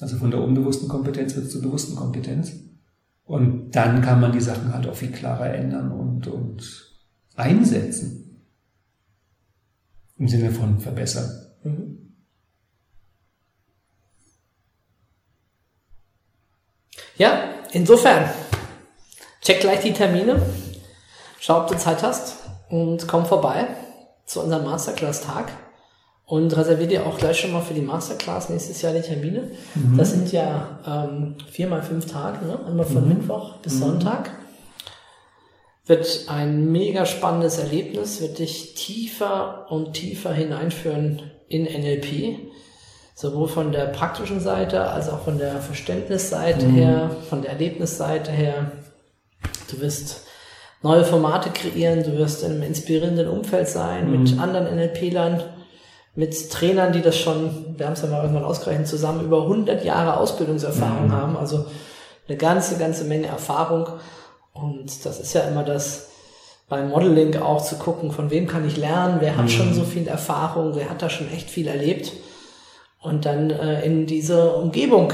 Also 0.00 0.16
von 0.16 0.30
der 0.30 0.40
unbewussten 0.40 0.88
Kompetenz 0.88 1.34
wird 1.34 1.46
es 1.46 1.52
zur 1.52 1.62
bewussten 1.62 1.96
Kompetenz. 1.96 2.52
Und 3.24 3.70
dann 3.70 4.02
kann 4.02 4.20
man 4.20 4.32
die 4.32 4.40
Sachen 4.40 4.72
halt 4.72 4.86
auch 4.86 4.96
viel 4.96 5.12
klarer 5.12 5.54
ändern 5.54 5.92
und, 5.92 6.26
und 6.26 6.92
einsetzen. 7.36 8.46
Im 10.18 10.28
Sinne 10.28 10.50
von 10.50 10.78
verbessern. 10.78 11.30
Ja, 17.16 17.44
insofern, 17.72 18.28
check 19.40 19.60
gleich 19.60 19.80
die 19.80 19.92
Termine, 19.92 20.42
schau, 21.38 21.62
ob 21.62 21.68
du 21.68 21.76
Zeit 21.76 22.02
hast 22.02 22.36
und 22.68 23.06
komm 23.06 23.26
vorbei 23.26 23.68
zu 24.26 24.42
unserem 24.42 24.64
Masterclass-Tag 24.64 25.52
und 26.26 26.56
reservier 26.56 26.86
dir 26.86 27.06
auch 27.06 27.18
gleich 27.18 27.40
schon 27.40 27.52
mal 27.52 27.60
für 27.60 27.74
die 27.74 27.82
Masterclass 27.82 28.48
nächstes 28.48 28.80
Jahr 28.82 28.92
die 28.92 29.02
Termine. 29.02 29.50
Das 29.96 30.10
sind 30.10 30.32
ja 30.32 30.78
ähm, 30.86 31.36
vier 31.50 31.68
mal 31.68 31.82
fünf 31.82 32.06
Tage, 32.06 32.46
ne? 32.46 32.58
einmal 32.66 32.86
von 32.86 33.08
Mittwoch 33.08 33.56
bis 33.56 33.78
Sonntag. 33.78 34.30
Wird 35.86 36.26
ein 36.28 36.70
mega 36.70 37.06
spannendes 37.06 37.58
Erlebnis, 37.58 38.20
wird 38.20 38.38
dich 38.38 38.74
tiefer 38.74 39.66
und 39.70 39.94
tiefer 39.94 40.32
hineinführen 40.32 41.22
in 41.48 41.64
NLP 41.64 42.52
sowohl 43.14 43.48
von 43.48 43.72
der 43.72 43.86
praktischen 43.86 44.40
Seite 44.40 44.82
als 44.82 45.08
auch 45.08 45.20
von 45.20 45.38
der 45.38 45.60
Verständnisseite 45.60 46.66
her, 46.66 47.10
von 47.28 47.42
der 47.42 47.52
Erlebnisseite 47.52 48.32
her. 48.32 48.72
Du 49.70 49.80
wirst 49.80 50.26
neue 50.82 51.04
Formate 51.04 51.50
kreieren, 51.50 52.02
du 52.02 52.18
wirst 52.18 52.42
in 52.42 52.52
einem 52.52 52.62
inspirierenden 52.62 53.28
Umfeld 53.28 53.68
sein, 53.68 54.10
mit 54.10 54.38
anderen 54.38 54.74
NLP-Lern, 54.74 55.42
mit 56.14 56.50
Trainern, 56.50 56.92
die 56.92 57.00
das 57.00 57.16
schon, 57.18 57.76
wir 57.76 57.86
haben 57.86 57.94
es 57.94 58.02
ja 58.02 58.08
mal 58.08 58.22
irgendwann 58.22 58.44
ausgerechnet, 58.44 58.86
zusammen 58.86 59.24
über 59.24 59.42
100 59.42 59.84
Jahre 59.84 60.18
Ausbildungserfahrung 60.18 61.10
haben, 61.10 61.36
also 61.36 61.66
eine 62.28 62.36
ganze, 62.36 62.76
ganze 62.78 63.04
Menge 63.04 63.28
Erfahrung. 63.28 63.86
Und 64.52 65.04
das 65.06 65.20
ist 65.20 65.32
ja 65.32 65.42
immer 65.42 65.64
das, 65.64 66.10
beim 66.68 66.90
Modeling 66.90 67.36
auch 67.36 67.64
zu 67.64 67.76
gucken, 67.76 68.12
von 68.12 68.30
wem 68.30 68.46
kann 68.46 68.66
ich 68.66 68.76
lernen, 68.76 69.16
wer 69.20 69.36
hat 69.36 69.50
schon 69.50 69.72
so 69.72 69.84
viel 69.84 70.06
Erfahrung, 70.06 70.74
wer 70.74 70.90
hat 70.90 71.02
da 71.02 71.08
schon 71.08 71.30
echt 71.32 71.50
viel 71.50 71.66
erlebt. 71.66 72.12
Und 73.00 73.24
dann 73.24 73.50
äh, 73.50 73.84
in 73.84 74.06
diese 74.06 74.54
Umgebung 74.54 75.12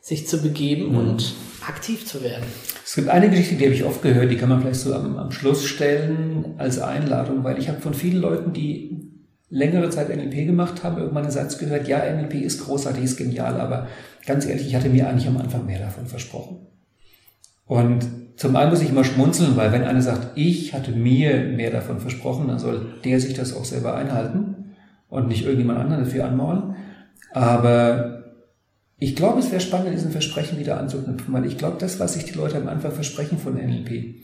sich 0.00 0.28
zu 0.28 0.42
begeben 0.42 0.96
und 0.96 1.34
aktiv 1.66 2.06
zu 2.06 2.22
werden. 2.22 2.44
Es 2.84 2.94
gibt 2.94 3.08
eine 3.08 3.30
Geschichte, 3.30 3.56
die 3.56 3.64
habe 3.64 3.74
ich 3.74 3.84
oft 3.84 4.02
gehört, 4.02 4.30
die 4.30 4.36
kann 4.36 4.48
man 4.48 4.60
vielleicht 4.60 4.80
so 4.80 4.94
am, 4.94 5.16
am 5.16 5.32
Schluss 5.32 5.64
stellen 5.64 6.54
als 6.58 6.78
Einladung, 6.78 7.42
weil 7.42 7.58
ich 7.58 7.68
habe 7.68 7.80
von 7.80 7.94
vielen 7.94 8.20
Leuten, 8.20 8.52
die 8.52 9.15
längere 9.48 9.90
Zeit 9.90 10.08
NLP 10.08 10.46
gemacht 10.46 10.82
haben, 10.82 10.98
irgendwann 10.98 11.24
einen 11.24 11.32
Satz 11.32 11.58
gehört, 11.58 11.88
ja, 11.88 11.98
NLP 11.98 12.34
ist 12.34 12.64
großartig, 12.64 13.04
ist 13.04 13.16
genial, 13.16 13.60
aber 13.60 13.86
ganz 14.26 14.46
ehrlich, 14.46 14.66
ich 14.66 14.74
hatte 14.74 14.88
mir 14.88 15.08
eigentlich 15.08 15.28
am 15.28 15.36
Anfang 15.36 15.66
mehr 15.66 15.78
davon 15.78 16.06
versprochen. 16.06 16.66
Und 17.64 18.06
zum 18.36 18.54
einen 18.56 18.70
muss 18.70 18.82
ich 18.82 18.90
immer 18.90 19.04
schmunzeln, 19.04 19.56
weil 19.56 19.72
wenn 19.72 19.82
einer 19.82 20.02
sagt, 20.02 20.36
ich 20.36 20.74
hatte 20.74 20.92
mir 20.92 21.40
mehr 21.40 21.70
davon 21.70 22.00
versprochen, 22.00 22.48
dann 22.48 22.58
soll 22.58 23.00
der 23.04 23.20
sich 23.20 23.34
das 23.34 23.54
auch 23.54 23.64
selber 23.64 23.94
einhalten 23.94 24.74
und 25.08 25.28
nicht 25.28 25.44
irgendjemand 25.44 25.78
anderen 25.78 26.04
dafür 26.04 26.26
anmaulen. 26.26 26.76
Aber 27.32 28.24
ich 28.98 29.16
glaube, 29.16 29.40
es 29.40 29.50
wäre 29.50 29.60
spannend, 29.60 29.94
diesen 29.94 30.10
Versprechen 30.10 30.58
wieder 30.58 30.78
anzuknüpfen, 30.78 31.32
weil 31.32 31.46
ich 31.46 31.58
glaube, 31.58 31.76
das, 31.78 32.00
was 32.00 32.14
sich 32.14 32.24
die 32.24 32.34
Leute 32.36 32.56
am 32.56 32.68
Anfang 32.68 32.92
versprechen 32.92 33.38
von 33.38 33.54
NLP, 33.54 34.16